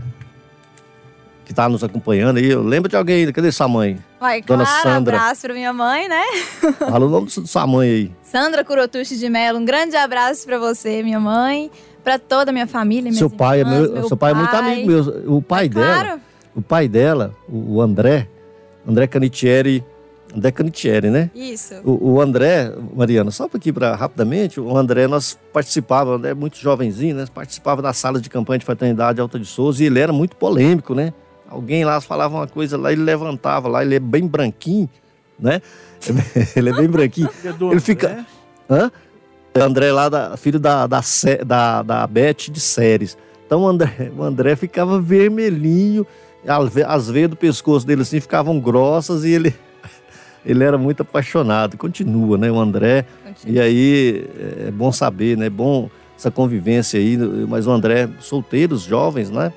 que 1.53 1.57
tá 1.57 1.69
nos 1.69 1.85
acompanhando 1.85 2.39
aí, 2.39 2.55
lembra 2.57 2.89
de 2.89 2.97
alguém 2.97 3.27
aí, 3.27 3.33
cadê 3.33 3.53
sua 3.53 3.69
mãe? 3.69 3.99
Vai, 4.19 4.41
Dona 4.41 4.65
claro, 4.65 4.83
Sandra. 4.83 5.17
abraço 5.17 5.43
pra 5.43 5.53
minha 5.53 5.73
mãe, 5.73 6.09
né? 6.09 6.23
Fala 6.81 7.05
o 7.05 7.11
nome 7.11 7.27
da 7.27 7.47
sua 7.47 7.67
mãe 7.67 7.89
aí. 7.89 8.13
Sandra 8.23 8.65
Curotucci 8.65 9.19
de 9.19 9.29
Mello, 9.29 9.59
um 9.59 9.65
grande 9.65 9.95
abraço 9.95 10.47
pra 10.47 10.59
você, 10.59 11.03
minha 11.03 11.21
mãe, 11.21 11.71
pra 12.03 12.19
toda 12.19 12.51
a 12.51 12.53
minha 12.53 12.67
família, 12.67 13.13
Seu 13.13 13.29
pai, 13.29 13.59
é 13.59 13.61
irmãs, 13.61 13.91
meu, 13.91 14.09
seu 14.09 14.17
pai 14.17 14.33
é 14.33 14.35
muito 14.35 14.57
amigo 14.57 14.87
meu. 14.91 15.37
O 15.37 15.43
pai 15.43 15.69
dela, 15.69 16.05
Claro, 16.05 16.21
o 16.57 16.63
pai 16.63 16.89
dela, 16.89 17.35
o 17.47 17.81
André, 17.83 18.27
André 18.89 19.07
Canitieri, 19.07 19.85
André 20.35 20.51
Canitieri, 20.51 21.11
né? 21.11 21.31
isso. 21.35 21.75
O, 21.85 22.13
o 22.13 22.21
André, 22.21 22.73
Mariana, 22.97 23.31
só 23.31 23.47
para 23.47 23.59
aqui 23.59 23.71
para 23.71 23.95
rapidamente, 23.95 24.59
o 24.59 24.75
André 24.75 25.07
nós 25.07 25.39
participava, 25.53 26.13
o 26.13 26.15
André 26.15 26.31
é 26.31 26.35
muito 26.35 26.57
jovenzinho, 26.57 27.15
né? 27.15 27.27
Participava 27.33 27.83
das 27.83 27.99
salas 27.99 28.23
de 28.23 28.31
campanha 28.31 28.59
de 28.59 28.65
fraternidade 28.65 29.21
Alta 29.21 29.39
de 29.39 29.45
Souza 29.45 29.83
e 29.83 29.87
ele 29.87 30.01
era 30.01 30.13
muito 30.15 30.35
polêmico, 30.37 30.95
né? 30.95 31.13
Alguém 31.53 31.85
lá 31.85 32.01
falava 32.01 32.35
uma 32.35 32.47
coisa 32.47 32.79
lá, 32.79 32.91
ele 32.91 33.03
levantava 33.03 33.69
lá, 33.69 33.83
ele 33.85 33.95
é 33.97 34.01
bem 34.01 34.27
branquinho, 34.27 34.89
né? 35.39 35.61
ele 36.57 36.71
é 36.71 36.73
bem 36.73 36.89
branquinho. 36.89 37.29
Ele 37.71 37.79
fica. 37.81 38.27
Hã? 38.69 38.91
O 39.55 39.61
André 39.63 39.93
lá, 39.93 40.09
da, 40.09 40.37
filho 40.37 40.59
da, 40.59 40.87
da, 40.87 41.01
da, 41.47 41.83
da 41.83 42.07
Beth 42.07 42.51
de 42.51 42.59
Séries. 42.59 43.17
Então 43.47 43.63
o 43.63 43.69
André, 43.69 44.11
o 44.17 44.23
André 44.23 44.57
ficava 44.57 44.99
vermelhinho, 44.99 46.07
as 46.49 46.73
ve- 46.73 46.85
as 46.85 47.11
veias 47.11 47.29
do 47.31 47.37
pescoço 47.37 47.87
dele 47.87 48.01
assim 48.03 48.19
ficavam 48.19 48.59
grossas 48.59 49.25
e 49.25 49.31
ele, 49.31 49.55
ele 50.45 50.65
era 50.65 50.79
muito 50.79 51.03
apaixonado. 51.03 51.77
Continua, 51.77 52.39
né? 52.39 52.51
O 52.51 52.59
André. 52.59 53.05
E 53.47 53.61
aí 53.61 54.27
é 54.67 54.71
bom 54.71 54.91
saber, 54.91 55.37
né? 55.37 55.47
É 55.47 55.51
bom 55.51 55.91
essa 56.19 56.31
convivência 56.31 56.99
aí. 56.99 57.17
Mas 57.47 57.67
o 57.67 57.71
André, 57.71 58.09
solteiros, 58.21 58.83
jovens, 58.83 59.31
né? 59.31 59.53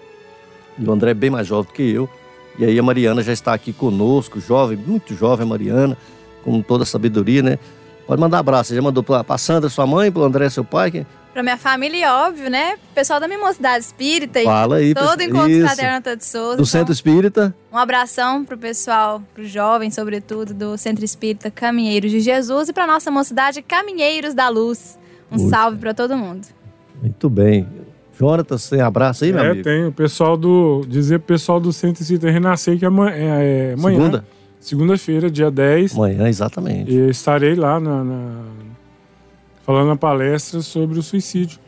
E 0.78 0.84
o 0.88 0.92
André 0.92 1.12
é 1.12 1.14
bem 1.14 1.30
mais 1.30 1.48
jovem 1.48 1.66
do 1.68 1.74
que 1.74 1.84
eu. 1.84 2.10
E 2.58 2.66
aí 2.66 2.78
a 2.80 2.84
Mariana 2.84 3.22
já 3.22 3.34
está 3.34 3.54
aqui 3.54 3.74
conosco, 3.74 4.40
jovem, 4.40 4.78
muito 4.78 5.14
jovem 5.16 5.46
a 5.46 5.50
Mariana, 5.50 5.98
com 6.44 6.62
toda 6.62 6.84
a 6.84 6.86
sabedoria, 6.86 7.42
né? 7.42 7.60
Pode 8.08 8.22
mandar 8.22 8.40
abraço. 8.40 8.70
Você 8.70 8.76
já 8.76 8.82
mandou 8.82 9.04
para 9.04 9.26
a 9.28 9.38
Sandra, 9.38 9.70
sua 9.70 9.86
mãe, 9.88 10.12
para 10.12 10.22
o 10.22 10.26
André, 10.26 10.50
seu 10.50 10.64
pai? 10.64 10.92
Quem- 10.92 11.06
Pra 11.34 11.44
minha 11.44 11.58
família, 11.58 12.14
óbvio, 12.28 12.50
né? 12.50 12.78
Pessoal 12.94 13.20
da 13.20 13.28
minha 13.28 13.40
mocidade 13.40 13.84
espírita 13.84 14.42
Fala 14.42 14.78
aí, 14.78 14.94
todo 14.94 15.18
pessoal. 15.18 15.22
encontro 15.30 15.50
Isso. 15.52 15.66
fraterno 15.68 15.96
Alta 15.98 16.16
de 16.16 16.26
Souza. 16.26 16.50
Do 16.52 16.54
Então, 16.54 16.66
Centro 16.66 16.94
Espírita. 16.94 17.54
Um 17.74 17.78
abração 17.78 18.46
pro 18.46 18.58
pessoal, 18.58 19.22
pro 19.34 19.44
jovem, 19.46 19.92
sobretudo, 19.92 20.54
do 20.54 20.78
Centro 20.78 21.04
Espírita 21.04 21.52
Caminheiros 21.52 22.10
de 22.10 22.22
Jesus 22.22 22.70
e 22.70 22.74
pra 22.74 22.88
nossa 22.88 23.12
mocidade 23.12 23.62
Caminheiros 23.62 24.34
da 24.34 24.48
Luz. 24.48 24.98
Um 25.30 25.36
Muito 25.36 25.50
salve 25.50 25.78
pra 25.78 25.94
todo 25.94 26.16
mundo. 26.16 26.48
Muito 27.02 27.30
bem. 27.30 27.68
Jonatas, 28.18 28.70
tem 28.70 28.82
abraço 28.82 29.24
aí, 29.26 29.34
meu 29.34 29.44
é, 29.44 29.48
amigo? 29.50 29.64
tem 29.64 29.86
o 29.86 29.92
pessoal 29.92 30.38
do. 30.38 30.86
Dizer 30.88 31.20
pro 31.20 31.28
pessoal 31.36 31.60
do 31.60 31.74
Centro 31.74 32.02
Espírita 32.02 32.30
Renascer 32.30 32.78
que 32.80 32.86
amanhã. 32.86 33.14
É, 33.16 33.74
é, 33.74 33.78
Segunda? 33.78 34.26
Segunda-feira, 34.60 35.30
dia 35.30 35.52
10. 35.52 35.94
Amanhã, 35.96 36.28
exatamente. 36.28 36.92
E 36.92 37.10
estarei 37.10 37.54
lá 37.56 37.80
na, 37.80 38.04
na- 38.04 38.44
falando 39.64 39.92
a 39.92 39.96
palestra 39.96 40.62
sobre 40.62 40.98
o 40.98 41.04
suicídio. 41.04 41.60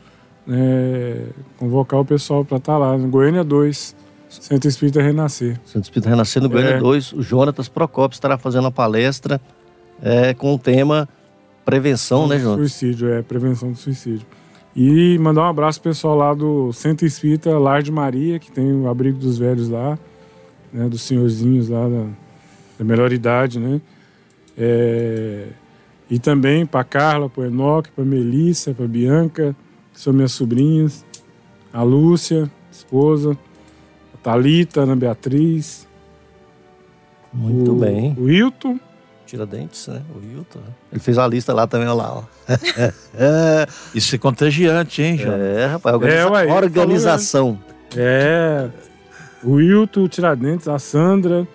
né? 0.45 1.27
convocar 1.57 1.99
o 1.99 2.05
pessoal 2.05 2.43
para 2.45 2.57
estar 2.57 2.77
lá, 2.77 2.97
no 2.97 3.07
Goiânia 3.09 3.43
2, 3.43 3.95
Centro 4.29 4.69
Espírita 4.69 5.01
Renascer. 5.01 5.59
Centro 5.65 5.81
Espírita 5.81 6.09
Renascer 6.09 6.41
no 6.41 6.49
Goiânia 6.49 6.75
É. 6.75 6.79
2. 6.79 7.13
O 7.13 7.21
Jonatas 7.21 7.67
Procopio 7.67 8.15
estará 8.15 8.37
fazendo 8.37 8.63
uma 8.63 8.71
palestra 8.71 9.39
é, 10.01 10.33
com 10.33 10.55
o 10.55 10.57
tema 10.59 11.07
prevenção, 11.65 12.27
né, 12.27 12.39
Jonatas? 12.39 12.71
Suicídio, 12.71 13.09
é, 13.11 13.21
prevenção 13.21 13.71
do 13.71 13.77
suicídio. 13.77 14.25
E 14.77 15.17
mandar 15.17 15.41
um 15.41 15.49
abraço 15.49 15.81
pro 15.81 15.89
pessoal 15.89 16.15
lá 16.15 16.33
do 16.35 16.71
Centro 16.71 17.07
Espírita 17.07 17.57
Lar 17.57 17.81
de 17.81 17.91
Maria, 17.91 18.37
que 18.37 18.51
tem 18.51 18.71
o 18.71 18.87
abrigo 18.87 19.17
dos 19.17 19.39
velhos 19.39 19.69
lá, 19.69 19.97
né, 20.71 20.87
dos 20.87 21.01
senhorzinhos 21.01 21.67
lá 21.67 21.89
da, 21.89 22.05
da 22.77 22.85
melhor 22.85 23.11
idade, 23.11 23.59
né? 23.59 23.81
É, 24.55 25.47
e 26.07 26.19
também 26.19 26.63
para 26.63 26.83
Carla, 26.83 27.27
para 27.27 27.47
Enoque, 27.47 27.89
para 27.89 28.05
Melissa, 28.05 28.71
para 28.71 28.87
Bianca, 28.87 29.55
que 29.91 29.99
são 29.99 30.13
minhas 30.13 30.33
sobrinhas, 30.33 31.03
a 31.73 31.81
Lúcia, 31.81 32.47
esposa, 32.71 33.35
a 34.13 34.17
Thalita, 34.17 34.81
a 34.81 34.83
Ana 34.83 34.95
Beatriz, 34.95 35.87
Muito 37.33 37.71
o, 37.71 37.75
bem. 37.75 38.15
o 38.15 38.29
Hilton, 38.29 38.79
Tiradentes, 39.27 39.87
né? 39.87 40.01
O 40.15 40.19
Hilton. 40.23 40.59
né? 40.59 40.65
Ele 40.91 40.99
fez 41.01 41.17
uma 41.17 41.27
lista 41.27 41.53
lá 41.53 41.67
também, 41.67 41.87
olha 41.87 41.95
lá. 41.97 42.13
Ó. 42.17 42.23
é, 43.17 43.67
Isso 43.93 44.15
é 44.15 44.17
contagiante, 44.17 45.01
hein, 45.01 45.17
João? 45.17 45.35
é, 45.35 45.65
rapaz. 45.67 45.95
Organiza- 45.95 46.21
É, 46.21 46.25
ué, 46.29 46.53
organização. 46.53 47.59
É. 47.95 48.67
O 49.43 49.51
Wilton, 49.53 50.03
o 50.03 50.07
Tiradentes, 50.09 50.67
a 50.67 50.79
Sandra, 50.79 51.47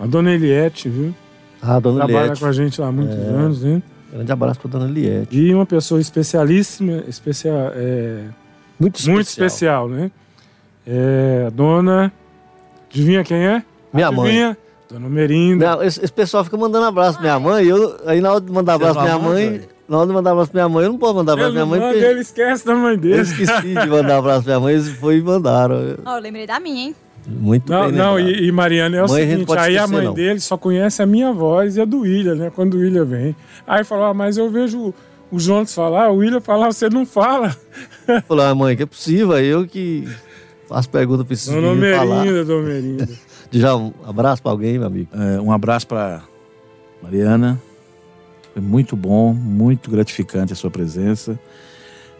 a 0.00 0.06
dona 0.06 0.32
Eliette, 0.32 0.88
viu? 0.88 1.14
Ah, 1.60 1.78
dona 1.78 1.98
Trabalha 2.04 2.18
Eliette. 2.26 2.40
com 2.40 2.46
a 2.46 2.52
gente 2.52 2.80
lá 2.80 2.86
há 2.88 2.92
muitos 2.92 3.16
É. 3.16 3.20
anos, 3.20 3.62
né? 3.62 3.82
Grande 4.12 4.32
abraço 4.32 4.60
pra 4.60 4.70
dona 4.70 4.90
Eliette. 4.90 5.36
E 5.36 5.54
uma 5.54 5.66
pessoa 5.66 6.00
especialíssima, 6.00 7.04
especial, 7.08 7.72
é, 7.74 8.24
Muito 8.80 8.96
especial. 8.96 9.14
muito 9.14 9.26
especial, 9.28 9.88
né? 9.88 10.10
É 10.86 11.44
a 11.46 11.50
dona. 11.50 12.12
Adivinha 12.90 13.22
quem 13.24 13.46
é? 13.46 13.62
Minha 13.92 14.10
mãe. 14.12 14.56
Dona 14.92 15.08
Merinda. 15.08 15.76
Minha- 15.76 15.86
esse, 15.86 16.04
esse 16.04 16.12
pessoal 16.12 16.44
fica 16.44 16.56
mandando 16.56 16.86
abraço 16.86 17.14
pra 17.18 17.22
minha 17.22 17.40
mãe. 17.40 17.64
e 17.64 17.68
Eu, 17.68 17.96
aí 18.06 18.20
na 18.20 18.32
hora 18.32 18.40
de 18.40 18.52
mandar 18.52 18.74
abraço 18.74 18.94
pra 18.94 19.02
minha 19.04 19.18
mãe, 19.18 19.60
na 19.88 19.98
hora 19.98 20.06
de 20.06 20.12
mandar 20.12 20.30
abraço 20.32 20.50
pra 20.50 20.60
minha 20.60 20.68
mãe, 20.68 20.84
eu 20.84 20.92
não 20.92 20.98
posso 20.98 21.14
mandar 21.14 21.32
abraço 21.32 21.52
pra 21.52 21.64
minha 21.64 21.66
mãe 21.66 21.80
manda, 21.80 21.92
porque 21.92 22.06
ele 22.06 22.20
esquece 22.20 22.66
da 22.66 22.74
mãe 22.74 22.92
eu 22.94 22.98
dele. 22.98 23.20
esqueci 23.22 23.52
de 23.74 23.86
mandar 23.88 24.18
abraço 24.18 24.42
pra 24.44 24.52
minha 24.52 24.60
mãe. 24.60 24.74
Eles 24.74 24.88
foi 24.90 25.16
e 25.18 25.22
mandaram. 25.22 25.76
Ó, 26.04 26.16
eu 26.16 26.22
lembrei 26.22 26.46
da 26.46 26.60
minha, 26.60 26.84
hein? 26.86 26.96
Muito 27.26 27.70
Não, 27.70 27.82
bem. 27.88 27.92
não, 27.92 28.14
lembrado. 28.16 28.36
e, 28.40 28.48
e 28.48 28.52
Mariana 28.52 28.96
é 28.96 29.04
o 29.04 29.08
Mãe 29.08 29.28
seguinte, 29.30 29.52
aí 29.56 29.78
a 29.78 29.86
mãe 29.86 30.04
não. 30.06 30.12
dele 30.12 30.40
só 30.40 30.56
conhece 30.56 31.00
a 31.02 31.06
minha 31.06 31.32
voz 31.32 31.76
e 31.76 31.80
a 31.80 31.84
do 31.84 32.00
William, 32.00 32.34
né? 32.34 32.50
Quando 32.52 32.74
o 32.74 32.78
William 32.78 33.04
vem. 33.04 33.36
Aí 33.64 33.84
falou, 33.84 34.06
ah, 34.06 34.14
mas 34.14 34.36
eu 34.36 34.50
vejo 34.50 34.92
o, 35.30 35.38
Jonas 35.38 35.72
falar, 35.72 36.10
o 36.10 36.16
William 36.16 36.40
falar, 36.40 36.72
você 36.72 36.90
não 36.90 37.06
fala. 37.06 37.56
Falou, 38.26 38.44
ah, 38.44 38.54
mãe, 38.56 38.76
que 38.76 38.82
é 38.82 38.86
possível, 38.86 39.36
é 39.36 39.44
eu 39.44 39.64
que 39.66 40.06
faço 40.68 40.90
pergunta 40.90 41.24
pra 41.24 41.32
esses 41.34 41.46
Dona 41.46 41.74
meninos 41.74 41.96
falar. 41.96 42.24
Merinda, 42.24 42.44
Dona 42.44 42.68
Merinda. 42.68 43.08
Já 43.52 43.76
um 43.76 43.92
abraço 44.06 44.42
pra 44.42 44.50
alguém, 44.50 44.78
meu 44.78 44.86
amigo. 44.86 45.08
É, 45.12 45.40
um 45.40 45.52
abraço 45.52 45.86
para 45.86 46.22
Mariana, 47.02 47.60
Foi 48.52 48.62
muito 48.62 48.96
bom, 48.96 49.32
muito 49.32 49.90
gratificante 49.90 50.52
a 50.52 50.56
sua 50.56 50.70
presença. 50.70 51.38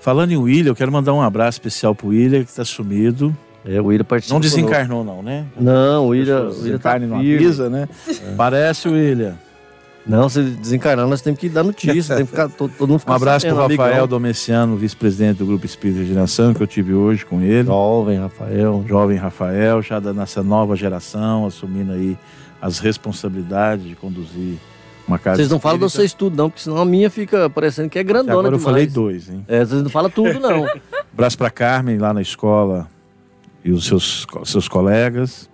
Falando 0.00 0.32
em 0.32 0.36
William, 0.36 0.70
eu 0.70 0.74
quero 0.74 0.90
mandar 0.90 1.12
um 1.12 1.22
abraço 1.22 1.56
especial 1.59 1.94
pro 1.94 2.09
William, 2.09 2.42
que 2.42 2.50
está 2.50 2.64
sumido. 2.64 3.36
É, 3.64 3.80
o 3.80 3.86
William 3.86 4.04
participou. 4.04 4.34
Não 4.34 4.40
desencarnou, 4.40 5.04
não, 5.04 5.22
né? 5.22 5.46
Não, 5.59 6.06
o 6.06 6.09
William, 6.09 6.48
o 6.48 6.60
William 6.60 6.78
tá 6.78 6.98
firme. 6.98 7.38
pisa, 7.38 7.70
né? 7.70 7.88
Parece 8.36 8.88
o 8.88 8.92
William. 8.92 9.38
Não, 10.06 10.28
se 10.28 10.42
desencarnar, 10.42 11.06
nós 11.06 11.20
temos 11.20 11.38
que 11.38 11.48
dar 11.48 11.62
notícia. 11.62 12.16
tem 12.16 12.24
que 12.24 12.30
ficar, 12.30 12.48
todo, 12.48 12.72
todo 12.76 12.88
mundo 12.88 12.98
ficar 12.98 13.12
Um 13.12 13.16
abraço 13.16 13.46
sabendo, 13.46 13.66
pro 13.66 13.76
Rafael. 13.76 14.06
Domeciano, 14.06 14.76
vice-presidente 14.76 15.38
do 15.38 15.46
Grupo 15.46 15.64
Espírita 15.64 16.00
de 16.00 16.06
Geração, 16.08 16.52
que 16.52 16.60
eu 16.60 16.66
tive 16.66 16.92
hoje 16.92 17.24
com 17.24 17.40
ele. 17.40 17.66
Jovem, 17.66 18.18
Rafael. 18.18 18.84
Jovem 18.88 19.16
Rafael, 19.16 19.80
já 19.80 20.00
da 20.00 20.12
nossa 20.12 20.42
nova 20.42 20.74
geração, 20.74 21.46
assumindo 21.46 21.92
aí 21.92 22.18
as 22.60 22.78
responsabilidades 22.80 23.86
de 23.86 23.94
conduzir 23.94 24.56
uma 25.06 25.18
casa 25.18 25.36
Vocês 25.36 25.50
não 25.50 25.60
falam 25.60 25.78
do 25.78 25.90
seu 25.90 26.04
estudo, 26.04 26.36
não, 26.36 26.48
porque 26.50 26.62
senão 26.62 26.78
a 26.78 26.84
minha 26.84 27.10
fica 27.10 27.48
parecendo 27.48 27.88
que 27.88 27.98
é 27.98 28.02
grandona 28.02 28.32
Agora 28.32 28.46
eu 28.54 28.58
demais. 28.58 28.64
falei 28.64 28.86
dois, 28.86 29.28
hein? 29.28 29.44
É, 29.48 29.64
vocês 29.64 29.82
não 29.82 29.90
falam 29.90 30.10
tudo, 30.10 30.38
não. 30.40 30.66
Abraço 31.12 31.38
para 31.38 31.50
Carmen 31.50 31.98
lá 31.98 32.12
na 32.12 32.22
escola 32.22 32.88
e 33.64 33.70
os 33.70 33.86
seus, 33.86 34.26
seus 34.44 34.68
colegas. 34.68 35.48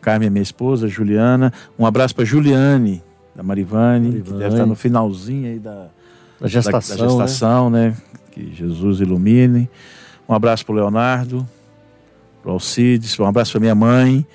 Carmen 0.00 0.28
é 0.28 0.30
minha 0.30 0.42
esposa, 0.42 0.88
Juliana. 0.88 1.52
Um 1.78 1.84
abraço 1.84 2.14
para 2.14 2.24
Juliane, 2.24 3.02
da 3.38 3.42
Marivane, 3.44 4.08
que 4.08 4.14
Marivane. 4.16 4.38
deve 4.40 4.54
estar 4.56 4.66
no 4.66 4.74
finalzinho 4.74 5.46
aí 5.46 5.58
da, 5.60 5.86
Da 6.40 6.48
gestação, 6.48 6.96
da, 6.96 7.02
da 7.04 7.08
gestação, 7.10 7.70
né? 7.70 7.96
Que 8.32 8.52
Jesus 8.52 8.98
ilumine. 9.00 9.70
Um 10.28 10.34
abraço 10.34 10.66
para 10.66 10.74
Leonardo, 10.74 11.48
para 12.42 12.50
Alcides, 12.50 13.16
um 13.16 13.24
abraço 13.24 13.52
para 13.52 13.60
minha 13.60 13.76
mãe, 13.76 14.26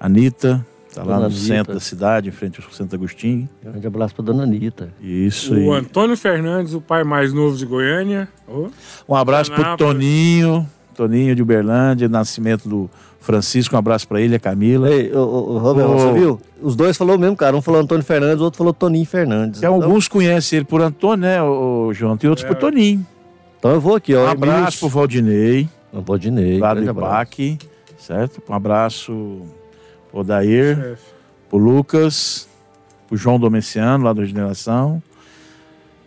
Anitta, 0.00 0.66
está 0.88 1.04
lá 1.04 1.18
no 1.20 1.26
Anitta. 1.26 1.40
centro 1.40 1.74
da 1.74 1.78
cidade, 1.80 2.28
em 2.28 2.32
frente 2.32 2.60
ao 2.60 2.68
Santo 2.72 2.96
Agostinho. 2.96 3.48
né? 3.62 3.70
Grande 3.70 3.86
abraço 3.86 4.14
pra 4.16 4.24
dona 4.24 4.42
Anitta. 4.42 4.92
Isso 5.00 5.54
O 5.54 5.72
aí. 5.72 5.78
Antônio 5.80 6.16
Fernandes, 6.16 6.74
o 6.74 6.80
pai 6.80 7.04
mais 7.04 7.32
novo 7.32 7.56
de 7.56 7.64
Goiânia. 7.64 8.28
Ô, 8.48 8.68
Um 9.08 9.14
abraço 9.14 9.52
para 9.52 9.68
Anápolis. 9.68 9.92
Toninho, 9.94 10.68
Toninho 10.96 11.34
de 11.34 11.42
Uberlândia, 11.42 12.08
nascimento 12.08 12.68
do 12.68 12.90
Francisco, 13.20 13.74
um 13.74 13.78
abraço 13.78 14.06
para 14.06 14.20
ele, 14.20 14.34
a 14.36 14.38
Camila. 14.40 14.88
Ei, 14.90 15.12
ô, 15.12 15.18
ô, 15.20 15.58
Roberto, 15.58 15.90
Ô. 15.90 15.98
você 15.98 16.12
viu? 16.12 16.40
Os 16.62 16.74
dois 16.76 16.96
falou 16.96 17.16
o 17.16 17.18
mesmo, 17.18 17.36
cara. 17.36 17.56
Um 17.56 17.60
falou 17.60 17.80
Antônio 17.80 18.04
Fernandes, 18.04 18.40
o 18.40 18.44
outro 18.44 18.58
falou 18.58 18.72
Toninho 18.72 19.04
Fernandes. 19.06 19.60
Que 19.60 19.66
alguns 19.66 20.08
conhecem 20.08 20.58
ele 20.58 20.64
por 20.66 20.80
Antônio, 20.80 21.22
né, 21.26 21.42
o 21.42 21.92
João? 21.92 22.16
Tem 22.16 22.30
outros 22.30 22.44
É. 22.44 22.48
por 22.48 22.56
Toninho. 22.56 23.06
Então 23.58 23.72
eu 23.72 23.80
vou 23.80 23.96
aqui, 23.96 24.14
ó. 24.14 24.26
Um 24.26 24.28
abraço 24.30 24.78
pro 24.80 24.88
Valdinei, 24.88 25.68
pro 25.90 26.02
Valdinei. 26.02 26.58
lá 26.58 26.72
do 26.74 26.84
certo? 27.98 28.40
Um 28.48 28.54
abraço 28.54 29.42
pro 30.10 30.20
Odair, 30.20 30.76
chefe. 30.76 31.02
pro 31.50 31.58
Lucas, 31.58 32.48
pro 33.08 33.16
João 33.16 33.38
Domeciano, 33.40 34.04
lá 34.04 34.12
do 34.12 34.20
Regeneração, 34.20 35.02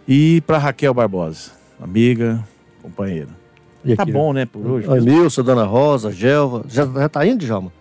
e 0.08 0.42
pra 0.48 0.58
Raquel 0.58 0.94
Barbosa, 0.94 1.52
amiga, 1.82 2.40
companheira. 2.82 3.39
E 3.84 3.96
Tá 3.96 4.04
aqui, 4.04 4.12
bom, 4.12 4.34
né, 4.34 4.46
por 4.46 4.66
hoje? 4.66 4.88
Emilson, 4.88 5.44
Dona 5.44 5.64
Rosa, 5.64 6.12
Gelva. 6.12 6.64
Já, 6.68 6.86
já 6.86 7.10
tá 7.10 7.26
indo, 7.26 7.40
Djalma? 7.46 7.72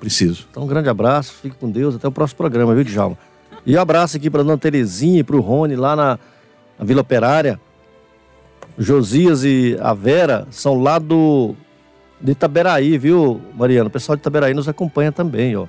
Preciso. 0.00 0.46
Então 0.50 0.64
um 0.64 0.66
grande 0.66 0.88
abraço, 0.88 1.34
fique 1.40 1.56
com 1.56 1.70
Deus. 1.70 1.94
Até 1.94 2.06
o 2.06 2.12
próximo 2.12 2.36
programa, 2.36 2.74
viu, 2.74 2.84
Djalma? 2.84 3.16
E 3.64 3.76
um 3.76 3.80
abraço 3.80 4.16
aqui 4.16 4.28
pra 4.28 4.42
Dona 4.42 4.58
Terezinha 4.58 5.20
e 5.20 5.24
pro 5.24 5.40
Rony 5.40 5.76
lá 5.76 5.96
na, 5.96 6.18
na 6.78 6.84
Vila 6.84 7.00
Operária. 7.00 7.58
O 8.76 8.82
Josias 8.82 9.44
e 9.44 9.78
a 9.80 9.94
Vera 9.94 10.46
são 10.50 10.82
lá 10.82 10.98
do 10.98 11.54
de 12.20 12.32
Itaberaí, 12.32 12.98
viu, 12.98 13.40
Mariana? 13.54 13.88
O 13.88 13.90
pessoal 13.90 14.16
de 14.16 14.20
Itaberaí 14.20 14.54
nos 14.54 14.68
acompanha 14.68 15.12
também, 15.12 15.56
ó. 15.56 15.66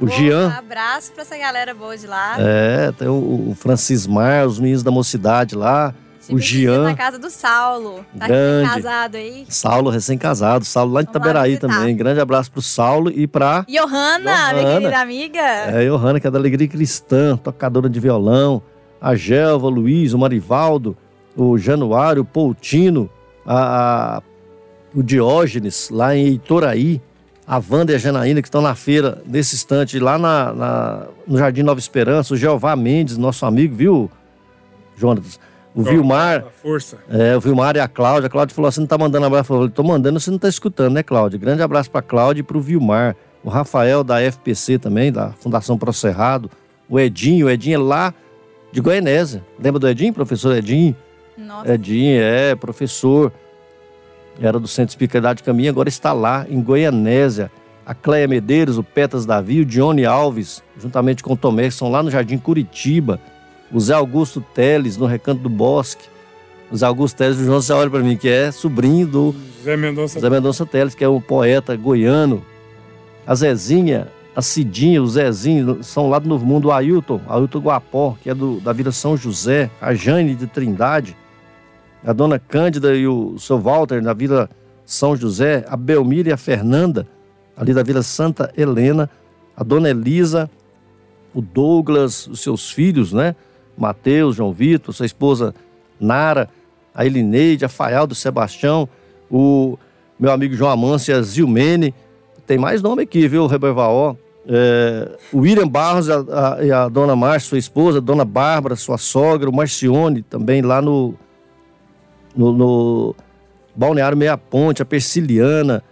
O 0.00 0.08
Jean. 0.08 0.48
Abraço 0.56 1.12
pra 1.12 1.22
essa 1.22 1.36
galera 1.36 1.74
boa 1.74 1.96
de 1.96 2.06
lá. 2.06 2.36
É, 2.38 2.90
tem 2.92 3.06
o, 3.06 3.50
o 3.50 3.54
Francis 3.54 4.06
Mar, 4.06 4.46
os 4.46 4.58
meninos 4.58 4.82
da 4.82 4.90
mocidade 4.90 5.54
lá, 5.54 5.94
o 6.32 6.38
Jean, 6.38 6.82
Na 6.84 6.94
casa 6.94 7.18
do 7.18 7.30
Saulo. 7.30 8.04
Tá 8.18 8.26
Grande. 8.26 8.70
casado 8.70 9.16
aí. 9.16 9.44
Saulo 9.48 9.90
recém-casado, 9.90 10.64
Saulo 10.64 10.92
lá 10.92 11.02
de 11.02 11.08
Itaberaí 11.10 11.58
também. 11.58 11.96
Grande 11.96 12.20
abraço 12.20 12.50
pro 12.50 12.62
Saulo 12.62 13.10
e 13.10 13.26
pra 13.26 13.64
Johanna, 13.68 14.52
minha 14.54 14.72
querida 14.78 14.98
amiga. 15.00 15.40
é, 15.40 15.86
Johanna, 15.88 16.20
que 16.20 16.26
é 16.26 16.30
da 16.30 16.38
Alegria 16.38 16.68
Cristã, 16.68 17.36
tocadora 17.36 17.88
de 17.88 17.98
violão, 18.00 18.62
a 19.00 19.14
Gelva, 19.14 19.66
o 19.66 19.70
Luiz, 19.70 20.12
o 20.12 20.18
Marivaldo, 20.18 20.96
o 21.36 21.56
Januário, 21.58 22.22
o 22.22 22.24
Poutino, 22.24 23.08
a, 23.46 24.16
a- 24.18 24.22
o 24.94 25.02
Diógenes, 25.02 25.88
lá 25.90 26.16
em 26.16 26.28
Itoraí, 26.34 27.00
a 27.46 27.60
Wanda 27.70 27.92
e 27.92 27.94
a 27.94 27.98
Janaína, 27.98 28.42
que 28.42 28.48
estão 28.48 28.60
na 28.60 28.74
feira, 28.74 29.22
nesse 29.26 29.54
instante, 29.56 29.98
lá 29.98 30.18
na, 30.18 30.52
na- 30.52 31.02
no 31.26 31.38
Jardim 31.38 31.62
Nova 31.62 31.78
Esperança, 31.80 32.34
o 32.34 32.36
Jeová 32.36 32.74
Mendes, 32.76 33.16
nosso 33.16 33.46
amigo, 33.46 33.74
viu, 33.74 34.10
Jonas? 34.96 35.38
O 35.74 35.82
Vilmar, 35.82 36.44
A 36.46 36.50
força. 36.50 36.98
é, 37.08 37.36
o 37.36 37.40
Vilmar 37.40 37.76
e 37.76 37.80
a 37.80 37.86
Cláudia. 37.86 38.26
A 38.26 38.30
Cláudia 38.30 38.54
falou 38.54 38.68
assim: 38.68 38.80
não 38.80 38.86
tá 38.88 38.98
mandando 38.98 39.26
abraço. 39.26 39.52
Eu 39.52 39.56
falei, 39.56 39.70
tô 39.70 39.82
mandando, 39.84 40.18
você 40.18 40.30
não 40.30 40.38
tá 40.38 40.48
escutando, 40.48 40.94
né, 40.94 41.02
Cláudia? 41.02 41.38
Grande 41.38 41.62
abraço 41.62 41.90
pra 41.90 42.02
Cláudia 42.02 42.40
e 42.40 42.44
pro 42.44 42.60
Vilmar. 42.60 43.14
O 43.44 43.48
Rafael 43.48 44.02
da 44.04 44.20
FPC 44.20 44.78
também, 44.78 45.10
da 45.12 45.30
Fundação 45.32 45.78
Pro 45.78 45.92
Cerrado. 45.92 46.50
O 46.88 46.98
Edinho, 46.98 47.46
o 47.46 47.50
Edinho 47.50 47.76
é 47.76 47.78
lá 47.78 48.14
de 48.72 48.80
Goianésia. 48.80 49.44
Lembra 49.62 49.78
do 49.78 49.88
Edinho, 49.88 50.12
professor 50.12 50.54
Edinho? 50.56 50.94
Nossa, 51.38 51.72
Edinho 51.72 52.20
é 52.20 52.54
professor. 52.54 53.32
Era 54.40 54.58
do 54.58 54.66
Centro 54.66 54.90
Espiritualidade 54.90 55.42
Caminho, 55.42 55.70
agora 55.70 55.88
está 55.88 56.12
lá 56.12 56.46
em 56.48 56.60
Goianésia. 56.60 57.50
A 57.86 57.94
Cleia 57.94 58.26
Medeiros, 58.28 58.76
o 58.78 58.82
Petas 58.84 59.24
Davi, 59.26 59.60
o 59.60 59.64
Johnny 59.64 60.04
Alves, 60.04 60.62
juntamente 60.78 61.22
com 61.22 61.32
o 61.32 61.36
Tomé, 61.36 61.64
que 61.64 61.74
são 61.74 61.90
lá 61.90 62.02
no 62.02 62.10
Jardim 62.10 62.38
Curitiba. 62.38 63.20
O 63.72 63.78
Zé 63.78 63.94
Augusto 63.94 64.40
Teles, 64.54 64.96
no 64.96 65.06
Recanto 65.06 65.42
do 65.42 65.48
Bosque. 65.48 66.06
O 66.70 66.76
Zé 66.76 66.86
Augusto 66.86 67.16
Teles, 67.16 67.38
o 67.38 67.44
João, 67.44 67.60
você 67.60 67.72
olha 67.72 67.90
para 67.90 68.00
mim, 68.00 68.16
que 68.16 68.28
é 68.28 68.50
sobrinho 68.50 69.06
do 69.06 69.34
Zé 69.62 69.76
Mendonça. 69.76 70.18
Zé 70.18 70.30
Mendonça 70.30 70.66
Teles, 70.66 70.94
que 70.94 71.04
é 71.04 71.08
um 71.08 71.20
poeta 71.20 71.76
goiano. 71.76 72.44
A 73.26 73.34
Zezinha, 73.34 74.08
a 74.34 74.42
Cidinha, 74.42 75.02
o 75.02 75.06
Zezinho, 75.06 75.82
são 75.82 76.08
lá 76.08 76.18
do 76.18 76.28
Novo 76.28 76.44
Mundo. 76.44 76.68
O 76.68 76.72
Ailton, 76.72 77.20
Ailton 77.28 77.60
Guapó, 77.60 78.16
que 78.20 78.30
é 78.30 78.34
do, 78.34 78.60
da 78.60 78.72
Vila 78.72 78.92
São 78.92 79.16
José. 79.16 79.70
A 79.80 79.94
Jane 79.94 80.34
de 80.34 80.46
Trindade. 80.46 81.16
A 82.04 82.12
Dona 82.12 82.38
Cândida 82.38 82.94
e 82.94 83.06
o 83.06 83.38
seu 83.38 83.58
Walter, 83.58 84.02
da 84.02 84.12
Vila 84.12 84.48
São 84.84 85.14
José. 85.16 85.64
A 85.68 85.76
Belmira 85.76 86.30
e 86.30 86.32
a 86.32 86.36
Fernanda, 86.36 87.06
ali 87.56 87.72
da 87.72 87.82
Vila 87.82 88.02
Santa 88.02 88.52
Helena. 88.56 89.08
A 89.56 89.62
Dona 89.62 89.90
Elisa, 89.90 90.50
o 91.34 91.40
Douglas, 91.40 92.26
os 92.26 92.40
seus 92.40 92.70
filhos, 92.70 93.12
né? 93.12 93.36
Mateus, 93.80 94.36
João 94.36 94.52
Vitor, 94.52 94.94
sua 94.94 95.06
esposa 95.06 95.54
Nara, 95.98 96.48
a 96.94 97.04
Elineide, 97.06 97.64
a 97.64 97.68
Faialdo, 97.68 98.14
Sebastião, 98.14 98.88
o 99.30 99.78
meu 100.18 100.30
amigo 100.32 100.54
João 100.54 100.70
Amância, 100.70 101.16
a 101.16 101.22
Zilmene, 101.22 101.94
tem 102.46 102.58
mais 102.58 102.82
nome 102.82 103.02
aqui, 103.04 103.26
viu, 103.28 103.46
Rebervaó? 103.46 104.14
É, 104.46 105.18
o 105.32 105.40
William 105.40 105.68
Barros 105.68 106.08
a- 106.10 106.56
a- 106.56 106.64
e 106.64 106.72
a 106.72 106.88
dona 106.88 107.14
Márcia, 107.14 107.50
sua 107.50 107.58
esposa, 107.58 107.98
a 107.98 108.00
dona 108.00 108.24
Bárbara, 108.24 108.74
sua 108.74 108.98
sogra, 108.98 109.48
o 109.48 109.52
Marcione, 109.54 110.22
também 110.22 110.60
lá 110.62 110.80
no, 110.82 111.14
no, 112.34 112.52
no 112.52 113.16
Balneário 113.76 114.16
Meia 114.16 114.36
Ponte, 114.36 114.82
a 114.82 114.84
Persiliana, 114.84 115.82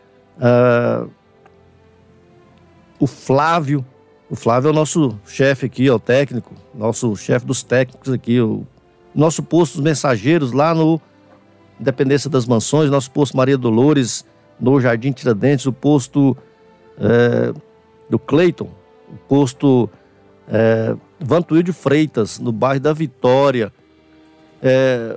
ah, 0.41 1.07
o 2.99 3.07
Flávio, 3.07 3.85
o 4.31 4.37
Flávio 4.37 4.69
é 4.69 4.71
o 4.71 4.75
nosso 4.75 5.19
chefe 5.27 5.67
aqui, 5.67 5.89
ó, 5.89 5.97
o 5.97 5.99
técnico, 5.99 6.55
nosso 6.75 7.17
chefe 7.17 7.47
dos 7.47 7.63
técnicos 7.63 8.13
aqui, 8.13 8.41
o 8.41 8.67
nosso 9.15 9.43
posto 9.43 9.75
dos 9.75 9.85
mensageiros 9.85 10.53
lá 10.53 10.75
no 10.75 11.01
Independência 11.81 12.29
das 12.29 12.45
Mansões, 12.45 12.91
nosso 12.91 13.11
posto 13.11 13.37
Maria 13.37 13.57
Dolores, 13.57 14.25
no 14.61 14.81
Jardim 14.81 15.13
Tiradentes, 15.13 15.65
o 15.67 15.73
posto 15.73 16.37
é, 16.99 17.55
do 18.11 18.19
Cleiton, 18.19 18.69
o 19.09 19.17
posto 19.29 19.89
é, 20.49 20.95
Vantuil 21.21 21.63
de 21.63 21.73
Freitas, 21.73 22.39
no 22.39 22.53
bairro 22.53 22.81
da 22.81 22.93
Vitória. 22.93 23.73
É, 24.61 25.17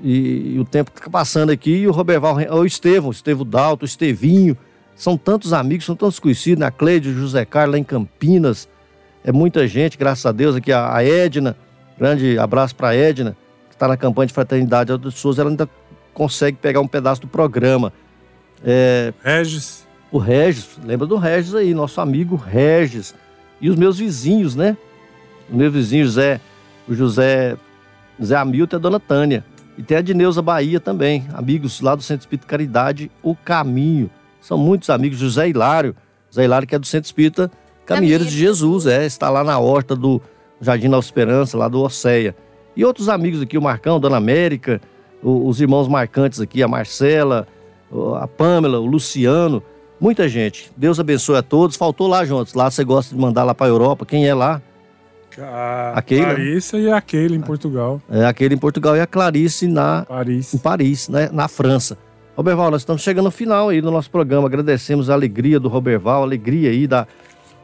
e, 0.00 0.54
e 0.54 0.58
o 0.58 0.64
tempo 0.64 0.90
está 0.94 1.10
passando 1.10 1.50
aqui, 1.50 1.72
e 1.72 1.88
o 1.88 1.92
Roberval, 1.92 2.36
o 2.36 2.64
Estevão, 2.64 3.10
o 3.10 3.12
Estevão 3.12 3.44
Dalto, 3.44 3.82
o 3.82 3.84
Estevinho, 3.84 4.56
são 4.94 5.16
tantos 5.16 5.52
amigos, 5.52 5.86
são 5.86 5.96
tantos 5.96 6.18
conhecidos, 6.18 6.60
né? 6.60 6.66
a 6.66 6.70
Cleide, 6.70 7.10
o 7.10 7.14
José 7.14 7.44
Carlos 7.44 7.72
lá 7.74 7.78
em 7.78 7.84
Campinas, 7.84 8.68
é 9.24 9.32
muita 9.32 9.66
gente, 9.66 9.96
graças 9.96 10.24
a 10.26 10.32
Deus, 10.32 10.54
aqui 10.56 10.72
a, 10.72 10.94
a 10.94 11.04
Edna, 11.04 11.56
grande 11.98 12.38
abraço 12.38 12.74
para 12.76 12.88
a 12.88 12.94
Edna, 12.94 13.36
que 13.68 13.74
está 13.74 13.88
na 13.88 13.96
campanha 13.96 14.26
de 14.26 14.34
fraternidade 14.34 14.92
Aldo 14.92 15.10
de 15.10 15.16
Souza, 15.16 15.42
ela 15.42 15.50
ainda 15.50 15.68
consegue 16.12 16.58
pegar 16.58 16.80
um 16.80 16.86
pedaço 16.86 17.22
do 17.22 17.26
programa. 17.26 17.92
É, 18.64 19.12
Regis. 19.22 19.86
o 20.12 20.18
Regis, 20.18 20.78
lembra 20.84 21.06
do 21.06 21.16
Regis 21.16 21.54
aí, 21.54 21.74
nosso 21.74 22.00
amigo 22.00 22.36
Regis. 22.36 23.14
E 23.60 23.68
os 23.68 23.76
meus 23.76 23.98
vizinhos, 23.98 24.54
né? 24.54 24.76
Os 25.48 25.56
meus 25.56 25.72
vizinhos, 25.72 26.12
Zé, 26.12 26.40
o 26.88 26.94
José, 26.94 27.56
Zé 28.22 28.36
Hamilton 28.36 28.76
e 28.76 28.78
a 28.78 28.80
Dona 28.80 29.00
Tânia. 29.00 29.44
E 29.76 29.82
tem 29.82 29.96
a 29.96 30.02
Dineuza 30.02 30.40
Bahia 30.40 30.78
também, 30.78 31.26
amigos 31.32 31.80
lá 31.80 31.94
do 31.94 32.02
Centro 32.02 32.22
Espírita 32.22 32.46
Caridade, 32.46 33.10
O 33.22 33.34
Caminho. 33.34 34.10
São 34.44 34.58
muitos 34.58 34.90
amigos, 34.90 35.18
José 35.18 35.48
Hilário, 35.48 35.96
José 36.30 36.44
Hilário 36.44 36.68
que 36.68 36.74
é 36.74 36.78
do 36.78 36.86
Centro 36.86 37.06
Espírita 37.06 37.50
Caminheiros 37.86 38.26
de 38.28 38.36
Jesus, 38.38 38.86
é, 38.86 39.04
está 39.06 39.28
lá 39.30 39.42
na 39.44 39.58
horta 39.58 39.94
do 39.96 40.20
Jardim 40.60 40.88
da 40.90 40.98
Esperança, 40.98 41.56
lá 41.58 41.66
do 41.68 41.80
Oceia. 41.82 42.34
E 42.76 42.84
outros 42.84 43.08
amigos 43.08 43.40
aqui, 43.42 43.56
o 43.58 43.62
Marcão, 43.62 44.00
Dona 44.00 44.16
América, 44.18 44.80
o- 45.22 45.46
os 45.48 45.60
irmãos 45.60 45.86
marcantes 45.88 46.40
aqui, 46.40 46.62
a 46.62 46.68
Marcela, 46.68 47.46
a 48.20 48.26
Pâmela, 48.26 48.80
o 48.80 48.86
Luciano, 48.86 49.62
muita 50.00 50.28
gente. 50.28 50.70
Deus 50.76 50.98
abençoe 50.98 51.36
a 51.36 51.42
todos. 51.42 51.76
Faltou 51.76 52.06
lá, 52.06 52.24
Juntos. 52.24 52.54
Lá 52.54 52.70
você 52.70 52.82
gosta 52.84 53.14
de 53.14 53.20
mandar 53.20 53.44
lá 53.44 53.54
para 53.54 53.66
a 53.66 53.70
Europa. 53.70 54.04
Quem 54.06 54.26
é 54.26 54.34
lá? 54.34 54.60
A 55.38 55.92
Aquele? 55.96 56.22
Larissa 56.22 56.78
e 56.78 56.90
aquele 56.90 57.36
em 57.36 57.40
Portugal. 57.40 58.00
É 58.10 58.24
aquele 58.24 58.54
em 58.54 58.58
Portugal 58.58 58.96
e 58.96 59.00
a 59.00 59.06
Clarice 59.06 59.66
na, 59.66 60.04
Paris. 60.08 60.54
em 60.54 60.58
Paris, 60.58 61.08
né, 61.08 61.28
na 61.32 61.48
França. 61.48 61.98
Roberval, 62.36 62.70
nós 62.70 62.82
estamos 62.82 63.02
chegando 63.02 63.26
ao 63.26 63.30
final 63.30 63.68
aí 63.68 63.80
do 63.80 63.90
nosso 63.90 64.10
programa. 64.10 64.48
Agradecemos 64.48 65.08
a 65.08 65.14
alegria 65.14 65.60
do 65.60 65.68
Roberval, 65.68 66.22
a 66.22 66.24
alegria 66.24 66.70
aí 66.70 66.86
da, 66.86 67.06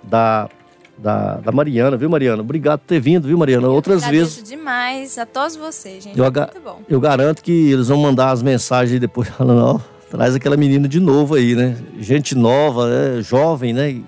da, 0.02 0.48
da, 0.96 1.34
da 1.36 1.52
Mariana, 1.52 1.96
viu, 1.96 2.08
Mariana? 2.08 2.40
Obrigado 2.42 2.80
por 2.80 2.86
ter 2.86 3.00
vindo, 3.00 3.26
viu, 3.26 3.36
Mariana? 3.36 3.68
Outras 3.68 4.04
Agradeço 4.04 4.36
vezes. 4.36 4.48
demais 4.48 5.18
a 5.18 5.26
todos 5.26 5.56
vocês, 5.56 6.04
gente. 6.04 6.16
Eu 6.16 6.24
é 6.24 6.30
muito 6.30 6.60
bom. 6.62 6.82
Eu 6.88 7.00
garanto 7.00 7.42
que 7.42 7.72
eles 7.72 7.88
vão 7.88 7.98
mandar 7.98 8.30
as 8.30 8.42
mensagens 8.42 8.92
aí 8.92 9.00
depois 9.00 9.28
falando, 9.36 9.60
ó, 9.60 9.80
traz 10.08 10.36
aquela 10.36 10.56
menina 10.56 10.86
de 10.86 11.00
novo 11.00 11.34
aí, 11.34 11.56
né? 11.56 11.76
Gente 11.98 12.36
nova, 12.36 12.88
né? 12.88 13.22
jovem, 13.22 13.72
né? 13.72 14.00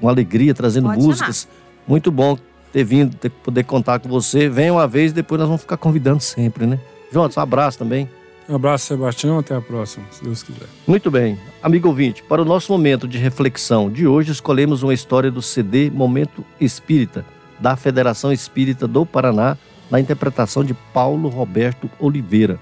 Com 0.00 0.08
alegria, 0.08 0.54
trazendo 0.54 0.88
Pode 0.88 1.02
músicas. 1.02 1.46
Muito 1.86 2.10
bom 2.10 2.38
ter 2.72 2.84
vindo, 2.84 3.14
ter, 3.16 3.28
poder 3.28 3.64
contar 3.64 3.98
com 3.98 4.08
você. 4.08 4.48
Vem 4.48 4.70
uma 4.70 4.86
vez, 4.86 5.12
depois 5.12 5.38
nós 5.38 5.48
vamos 5.48 5.60
ficar 5.60 5.76
convidando 5.76 6.22
sempre, 6.22 6.64
né? 6.64 6.80
Jonas, 7.12 7.36
um 7.36 7.40
abraço 7.40 7.78
também. 7.78 8.08
Um 8.50 8.56
abraço, 8.56 8.86
Sebastião. 8.86 9.38
Até 9.38 9.54
a 9.54 9.60
próxima, 9.60 10.04
se 10.10 10.24
Deus 10.24 10.42
quiser. 10.42 10.66
Muito 10.84 11.08
bem. 11.08 11.38
Amigo 11.62 11.86
ouvinte, 11.86 12.20
para 12.24 12.42
o 12.42 12.44
nosso 12.44 12.72
momento 12.72 13.06
de 13.06 13.16
reflexão 13.16 13.88
de 13.88 14.08
hoje, 14.08 14.32
escolhemos 14.32 14.82
uma 14.82 14.92
história 14.92 15.30
do 15.30 15.40
CD 15.40 15.88
Momento 15.88 16.44
Espírita, 16.60 17.24
da 17.60 17.76
Federação 17.76 18.32
Espírita 18.32 18.88
do 18.88 19.06
Paraná, 19.06 19.56
na 19.88 20.00
interpretação 20.00 20.64
de 20.64 20.74
Paulo 20.74 21.28
Roberto 21.28 21.88
Oliveira. 22.00 22.58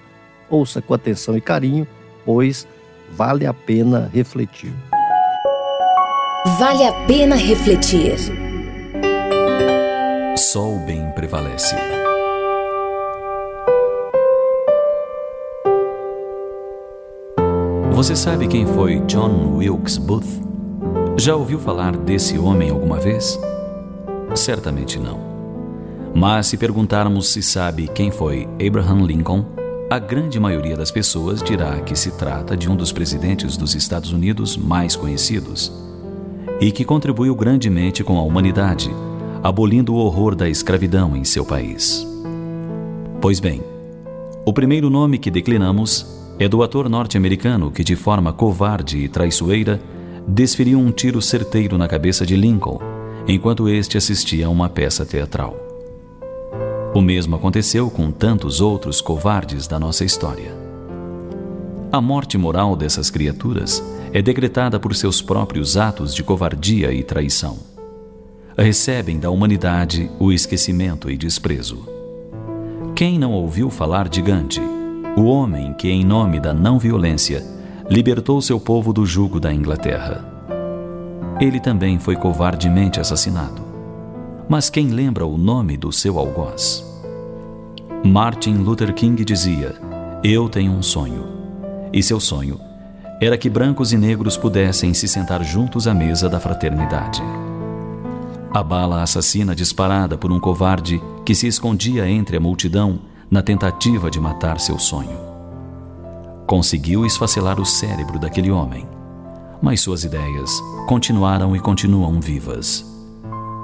Ouça 0.51 0.82
com 0.82 0.93
atenção 0.93 1.35
e 1.39 1.40
carinho, 1.40 1.89
pois 2.23 2.69
vale 3.10 3.47
a 3.47 3.55
pena 3.55 4.10
refletir. 4.12 4.73
Vale 6.59 6.86
a 6.86 6.93
pena 7.06 7.35
refletir. 7.35 8.16
Só 10.36 10.70
o 10.70 10.78
bem 10.81 11.10
prevalece. 11.12 11.74
Você 17.98 18.14
sabe 18.14 18.46
quem 18.46 18.64
foi 18.64 19.00
John 19.08 19.56
Wilkes 19.56 19.98
Booth? 19.98 20.40
Já 21.16 21.34
ouviu 21.34 21.58
falar 21.58 21.96
desse 21.96 22.38
homem 22.38 22.70
alguma 22.70 22.96
vez? 23.00 23.36
Certamente 24.36 25.00
não. 25.00 25.18
Mas 26.14 26.46
se 26.46 26.56
perguntarmos 26.56 27.28
se 27.28 27.42
sabe 27.42 27.88
quem 27.88 28.12
foi 28.12 28.48
Abraham 28.64 29.04
Lincoln, 29.04 29.44
a 29.90 29.98
grande 29.98 30.38
maioria 30.38 30.76
das 30.76 30.92
pessoas 30.92 31.42
dirá 31.42 31.80
que 31.80 31.96
se 31.96 32.12
trata 32.12 32.56
de 32.56 32.70
um 32.70 32.76
dos 32.76 32.92
presidentes 32.92 33.56
dos 33.56 33.74
Estados 33.74 34.12
Unidos 34.12 34.56
mais 34.56 34.94
conhecidos 34.94 35.72
e 36.60 36.70
que 36.70 36.84
contribuiu 36.84 37.34
grandemente 37.34 38.04
com 38.04 38.16
a 38.16 38.22
humanidade, 38.22 38.92
abolindo 39.42 39.92
o 39.92 39.98
horror 39.98 40.36
da 40.36 40.48
escravidão 40.48 41.16
em 41.16 41.24
seu 41.24 41.44
país. 41.44 42.06
Pois 43.20 43.40
bem, 43.40 43.60
o 44.44 44.52
primeiro 44.52 44.88
nome 44.88 45.18
que 45.18 45.32
declinamos 45.32 46.17
é 46.39 46.48
do 46.48 46.62
ator 46.62 46.89
norte-americano 46.89 47.70
que, 47.70 47.82
de 47.82 47.97
forma 47.97 48.32
covarde 48.32 48.98
e 48.98 49.09
traiçoeira, 49.09 49.81
desferiu 50.27 50.78
um 50.78 50.93
tiro 50.93 51.20
certeiro 51.20 51.77
na 51.77 51.89
cabeça 51.89 52.24
de 52.24 52.36
Lincoln 52.36 52.78
enquanto 53.27 53.69
este 53.69 53.98
assistia 53.98 54.47
a 54.47 54.51
uma 54.51 54.69
peça 54.69 55.05
teatral. 55.05 55.56
O 56.94 57.01
mesmo 57.01 57.36
aconteceu 57.36 57.90
com 57.90 58.10
tantos 58.10 58.60
outros 58.60 59.01
covardes 59.01 59.66
da 59.66 59.78
nossa 59.78 60.05
história. 60.05 60.56
A 61.93 62.01
morte 62.01 62.39
moral 62.39 62.74
dessas 62.77 63.10
criaturas 63.10 63.82
é 64.12 64.23
decretada 64.23 64.81
por 64.81 64.94
seus 64.94 65.20
próprios 65.20 65.77
atos 65.77 66.15
de 66.15 66.23
covardia 66.23 66.93
e 66.93 67.02
traição. 67.02 67.59
Recebem 68.56 69.19
da 69.19 69.31
humanidade 69.31 70.10
o 70.19 70.32
esquecimento 70.32 71.10
e 71.10 71.16
desprezo. 71.16 71.86
Quem 72.94 73.19
não 73.19 73.32
ouviu 73.32 73.70
falar 73.70 74.09
de 74.09 74.20
Gandhi, 74.20 74.77
o 75.18 75.24
homem 75.24 75.72
que, 75.72 75.88
em 75.88 76.04
nome 76.04 76.38
da 76.38 76.54
não-violência, 76.54 77.44
libertou 77.90 78.40
seu 78.40 78.60
povo 78.60 78.92
do 78.92 79.04
jugo 79.04 79.40
da 79.40 79.52
Inglaterra? 79.52 80.24
Ele 81.40 81.58
também 81.58 81.98
foi 81.98 82.14
covardemente 82.14 83.00
assassinado. 83.00 83.60
Mas 84.48 84.70
quem 84.70 84.90
lembra 84.90 85.26
o 85.26 85.36
nome 85.36 85.76
do 85.76 85.90
seu 85.90 86.20
algoz? 86.20 86.86
Martin 88.04 88.58
Luther 88.58 88.94
King 88.94 89.24
dizia: 89.24 89.74
Eu 90.22 90.48
tenho 90.48 90.70
um 90.70 90.82
sonho. 90.82 91.26
E 91.92 92.00
seu 92.00 92.20
sonho 92.20 92.60
era 93.20 93.36
que 93.36 93.50
brancos 93.50 93.92
e 93.92 93.98
negros 93.98 94.36
pudessem 94.36 94.94
se 94.94 95.08
sentar 95.08 95.42
juntos 95.42 95.88
à 95.88 95.94
mesa 95.94 96.28
da 96.28 96.38
fraternidade. 96.38 97.22
A 98.52 98.62
bala 98.62 99.02
assassina 99.02 99.52
disparada 99.52 100.16
por 100.16 100.30
um 100.30 100.38
covarde 100.38 101.02
que 101.24 101.34
se 101.34 101.48
escondia 101.48 102.08
entre 102.08 102.36
a 102.36 102.40
multidão 102.40 103.00
na 103.30 103.42
tentativa 103.42 104.10
de 104.10 104.20
matar 104.20 104.59
seu 104.59 104.78
sonho. 104.78 105.18
Conseguiu 106.46 107.05
esfacelar 107.05 107.60
o 107.60 107.66
cérebro 107.66 108.18
daquele 108.18 108.50
homem, 108.50 108.88
mas 109.60 109.80
suas 109.80 110.05
ideias 110.05 110.50
continuaram 110.86 111.55
e 111.55 111.60
continuam 111.60 112.20
vivas. 112.20 112.84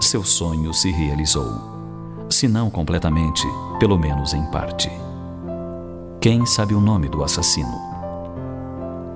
Seu 0.00 0.22
sonho 0.22 0.74
se 0.74 0.90
realizou, 0.90 1.50
se 2.28 2.46
não 2.46 2.68
completamente, 2.68 3.46
pelo 3.78 3.98
menos 3.98 4.34
em 4.34 4.44
parte. 4.50 4.90
Quem 6.20 6.44
sabe 6.44 6.74
o 6.74 6.80
nome 6.80 7.08
do 7.08 7.22
assassino? 7.22 7.80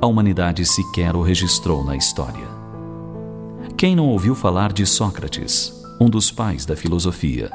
A 0.00 0.06
humanidade 0.06 0.64
sequer 0.64 1.14
o 1.16 1.22
registrou 1.22 1.84
na 1.84 1.96
história. 1.96 2.46
Quem 3.76 3.94
não 3.94 4.08
ouviu 4.08 4.34
falar 4.34 4.72
de 4.72 4.86
Sócrates, 4.86 5.72
um 6.00 6.08
dos 6.08 6.30
pais 6.30 6.64
da 6.64 6.76
filosofia? 6.76 7.50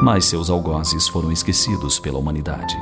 Mas 0.00 0.26
seus 0.26 0.50
algozes 0.50 1.08
foram 1.08 1.32
esquecidos 1.32 1.98
pela 1.98 2.18
humanidade. 2.18 2.76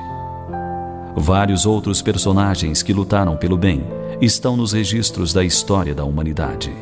Vários 1.16 1.64
outros 1.64 2.02
personagens 2.02 2.82
que 2.82 2.92
lutaram 2.92 3.36
pelo 3.36 3.56
bem 3.56 3.84
estão 4.20 4.56
nos 4.56 4.72
registros 4.72 5.32
da 5.32 5.44
história 5.44 5.94
da 5.94 6.04
humanidade. 6.04 6.72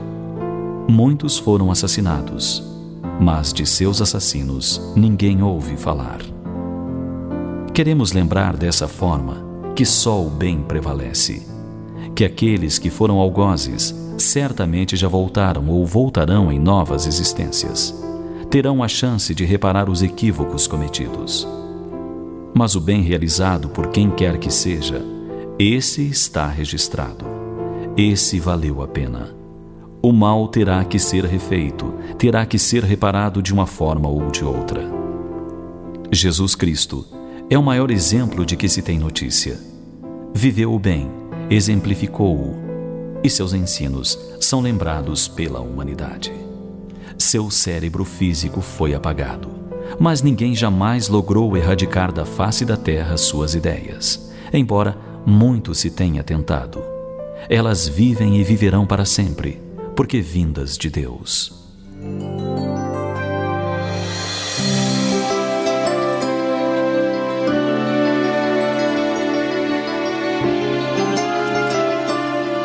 Muitos 0.88 1.38
foram 1.38 1.70
assassinados, 1.70 2.62
mas 3.20 3.52
de 3.52 3.66
seus 3.66 4.00
assassinos 4.00 4.92
ninguém 4.96 5.42
ouve 5.42 5.76
falar. 5.76 6.18
Queremos 7.74 8.12
lembrar 8.12 8.56
dessa 8.56 8.88
forma 8.88 9.36
que 9.74 9.84
só 9.84 10.20
o 10.22 10.28
bem 10.28 10.62
prevalece, 10.62 11.46
que 12.14 12.24
aqueles 12.24 12.78
que 12.78 12.90
foram 12.90 13.18
algozes 13.18 13.94
certamente 14.18 14.96
já 14.96 15.08
voltaram 15.08 15.68
ou 15.68 15.86
voltarão 15.86 16.52
em 16.52 16.58
novas 16.58 17.06
existências. 17.06 17.94
Terão 18.52 18.82
a 18.82 18.86
chance 18.86 19.34
de 19.34 19.46
reparar 19.46 19.88
os 19.88 20.02
equívocos 20.02 20.66
cometidos. 20.66 21.48
Mas 22.52 22.74
o 22.74 22.82
bem 22.82 23.00
realizado 23.00 23.70
por 23.70 23.86
quem 23.88 24.10
quer 24.10 24.36
que 24.36 24.50
seja, 24.50 25.02
esse 25.58 26.02
está 26.02 26.48
registrado. 26.48 27.24
Esse 27.96 28.38
valeu 28.38 28.82
a 28.82 28.86
pena. 28.86 29.34
O 30.02 30.12
mal 30.12 30.48
terá 30.48 30.84
que 30.84 30.98
ser 30.98 31.24
refeito, 31.24 31.94
terá 32.18 32.44
que 32.44 32.58
ser 32.58 32.84
reparado 32.84 33.40
de 33.40 33.54
uma 33.54 33.66
forma 33.66 34.06
ou 34.06 34.30
de 34.30 34.44
outra. 34.44 34.82
Jesus 36.12 36.54
Cristo 36.54 37.06
é 37.48 37.56
o 37.56 37.62
maior 37.62 37.90
exemplo 37.90 38.44
de 38.44 38.54
que 38.54 38.68
se 38.68 38.82
tem 38.82 38.98
notícia. 38.98 39.58
Viveu 40.34 40.74
o 40.74 40.78
bem, 40.78 41.10
exemplificou-o, 41.48 42.54
e 43.24 43.30
seus 43.30 43.54
ensinos 43.54 44.18
são 44.38 44.60
lembrados 44.60 45.26
pela 45.26 45.60
humanidade. 45.60 46.51
Seu 47.22 47.52
cérebro 47.52 48.04
físico 48.04 48.60
foi 48.60 48.94
apagado, 48.94 49.48
mas 49.98 50.22
ninguém 50.22 50.56
jamais 50.56 51.08
logrou 51.08 51.56
erradicar 51.56 52.12
da 52.12 52.24
face 52.24 52.64
da 52.64 52.76
terra 52.76 53.16
suas 53.16 53.54
ideias, 53.54 54.32
embora 54.52 54.98
muito 55.24 55.72
se 55.72 55.88
tenha 55.88 56.24
tentado. 56.24 56.82
Elas 57.48 57.86
vivem 57.86 58.38
e 58.38 58.44
viverão 58.44 58.84
para 58.84 59.04
sempre, 59.04 59.62
porque 59.94 60.20
vindas 60.20 60.76
de 60.76 60.90
Deus. 60.90 61.54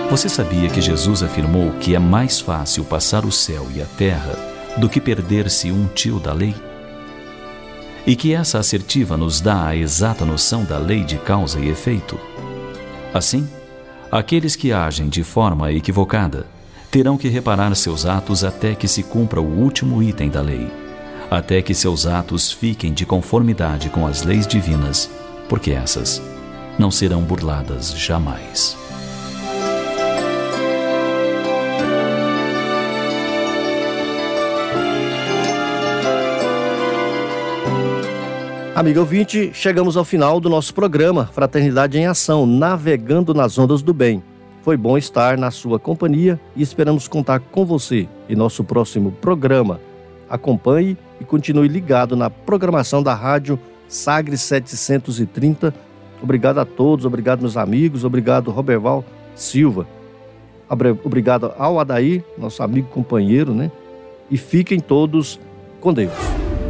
Você 0.10 0.28
sabia 0.28 0.68
que 0.68 0.82
Jesus 0.82 1.22
afirmou 1.22 1.74
que 1.74 1.94
é 1.94 2.00
mais 2.00 2.40
fácil 2.40 2.84
passar 2.84 3.24
o 3.24 3.32
céu 3.32 3.68
e 3.74 3.82
a 3.82 3.86
terra 3.86 4.47
do 4.78 4.88
que 4.88 5.02
perder-se 5.02 5.72
um 5.72 5.88
tio 5.88 6.20
da 6.20 6.34
lei? 6.34 6.56
E 8.06 8.16
que 8.16 8.34
essa 8.34 8.60
assertiva 8.60 9.18
nos 9.18 9.42
dá 9.42 9.68
a 9.68 9.76
exata 9.76 10.24
noção 10.24 10.64
da 10.64 10.78
lei 10.78 11.04
de 11.04 11.18
causa 11.18 11.60
e 11.60 11.68
efeito? 11.68 12.18
Assim, 13.14 13.48
aqueles 14.12 14.56
que 14.56 14.72
agem 14.72 15.10
de 15.10 15.24
forma 15.24 15.72
equivocada 15.72 16.46
terão 16.90 17.18
que 17.18 17.28
reparar 17.28 17.76
seus 17.76 18.06
atos 18.06 18.44
até 18.44 18.76
que 18.76 18.88
se 18.88 19.04
cumpra 19.04 19.42
o 19.42 19.60
último 19.60 20.02
item 20.02 20.30
da 20.30 20.42
lei, 20.42 20.72
até 21.30 21.62
que 21.62 21.74
seus 21.74 22.06
atos 22.06 22.52
fiquem 22.52 22.94
de 22.94 23.06
conformidade 23.06 23.90
com 23.90 24.08
as 24.08 24.24
leis 24.24 24.48
divinas, 24.48 25.10
porque 25.50 25.72
essas 25.72 26.22
não 26.80 26.92
serão 26.92 27.24
burladas 27.24 27.92
jamais. 27.92 28.78
Amigo 38.78 39.00
ouvinte, 39.00 39.50
chegamos 39.56 39.98
ao 39.98 40.06
final 40.06 40.40
do 40.40 40.52
nosso 40.52 40.72
programa 40.72 41.26
Fraternidade 41.26 41.98
em 41.98 42.06
Ação, 42.06 42.46
navegando 42.46 43.34
nas 43.34 43.58
ondas 43.58 43.82
do 43.82 43.92
bem. 43.92 44.22
Foi 44.62 44.78
bom 44.78 44.96
estar 45.00 45.36
na 45.36 45.50
sua 45.50 45.80
companhia 45.80 46.40
e 46.56 46.62
esperamos 46.62 47.08
contar 47.08 47.40
com 47.40 47.66
você 47.66 48.08
em 48.30 48.36
nosso 48.36 48.64
próximo 48.64 49.12
programa. 49.14 49.82
Acompanhe 50.30 50.96
e 51.20 51.26
continue 51.26 51.68
ligado 51.68 52.16
na 52.16 52.30
programação 52.30 53.02
da 53.02 53.16
Rádio 53.16 53.60
Sagres 53.88 54.42
730. 54.42 55.74
Obrigado 56.22 56.60
a 56.60 56.66
todos, 56.66 57.04
obrigado 57.04 57.42
meus 57.42 57.58
amigos, 57.58 58.04
obrigado 58.04 58.52
Roberval 58.52 59.04
Silva. 59.34 59.88
Obrigado 61.04 61.52
ao 61.58 61.80
Adair, 61.80 62.24
nosso 62.38 62.62
amigo 62.62 62.90
companheiro, 62.90 63.56
né? 63.56 63.72
E 64.30 64.38
fiquem 64.38 64.80
todos 64.80 65.40
com 65.82 65.92
Deus. 65.92 66.14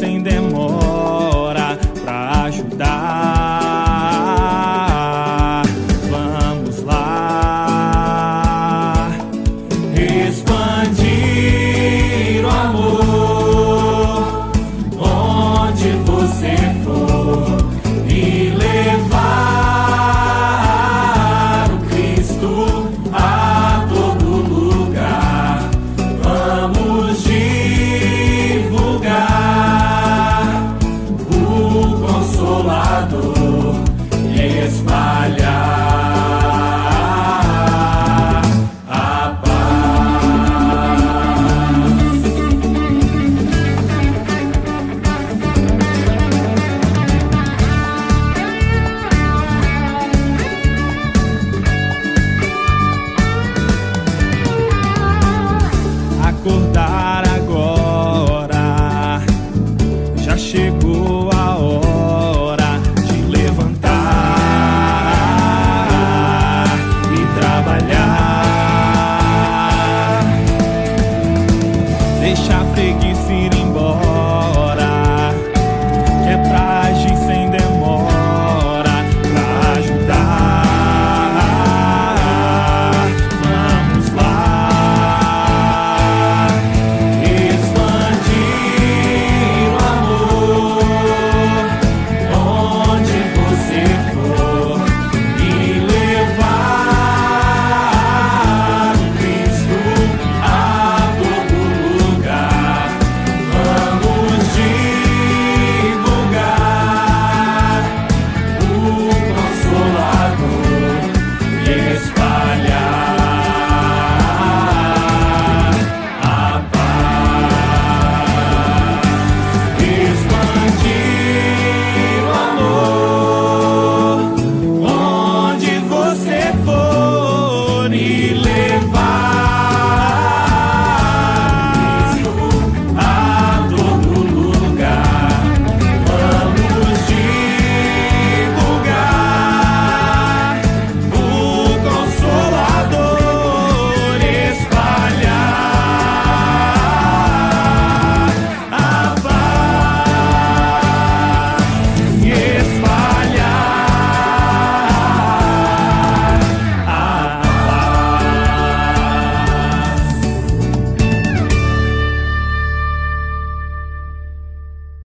Pra 0.00 0.45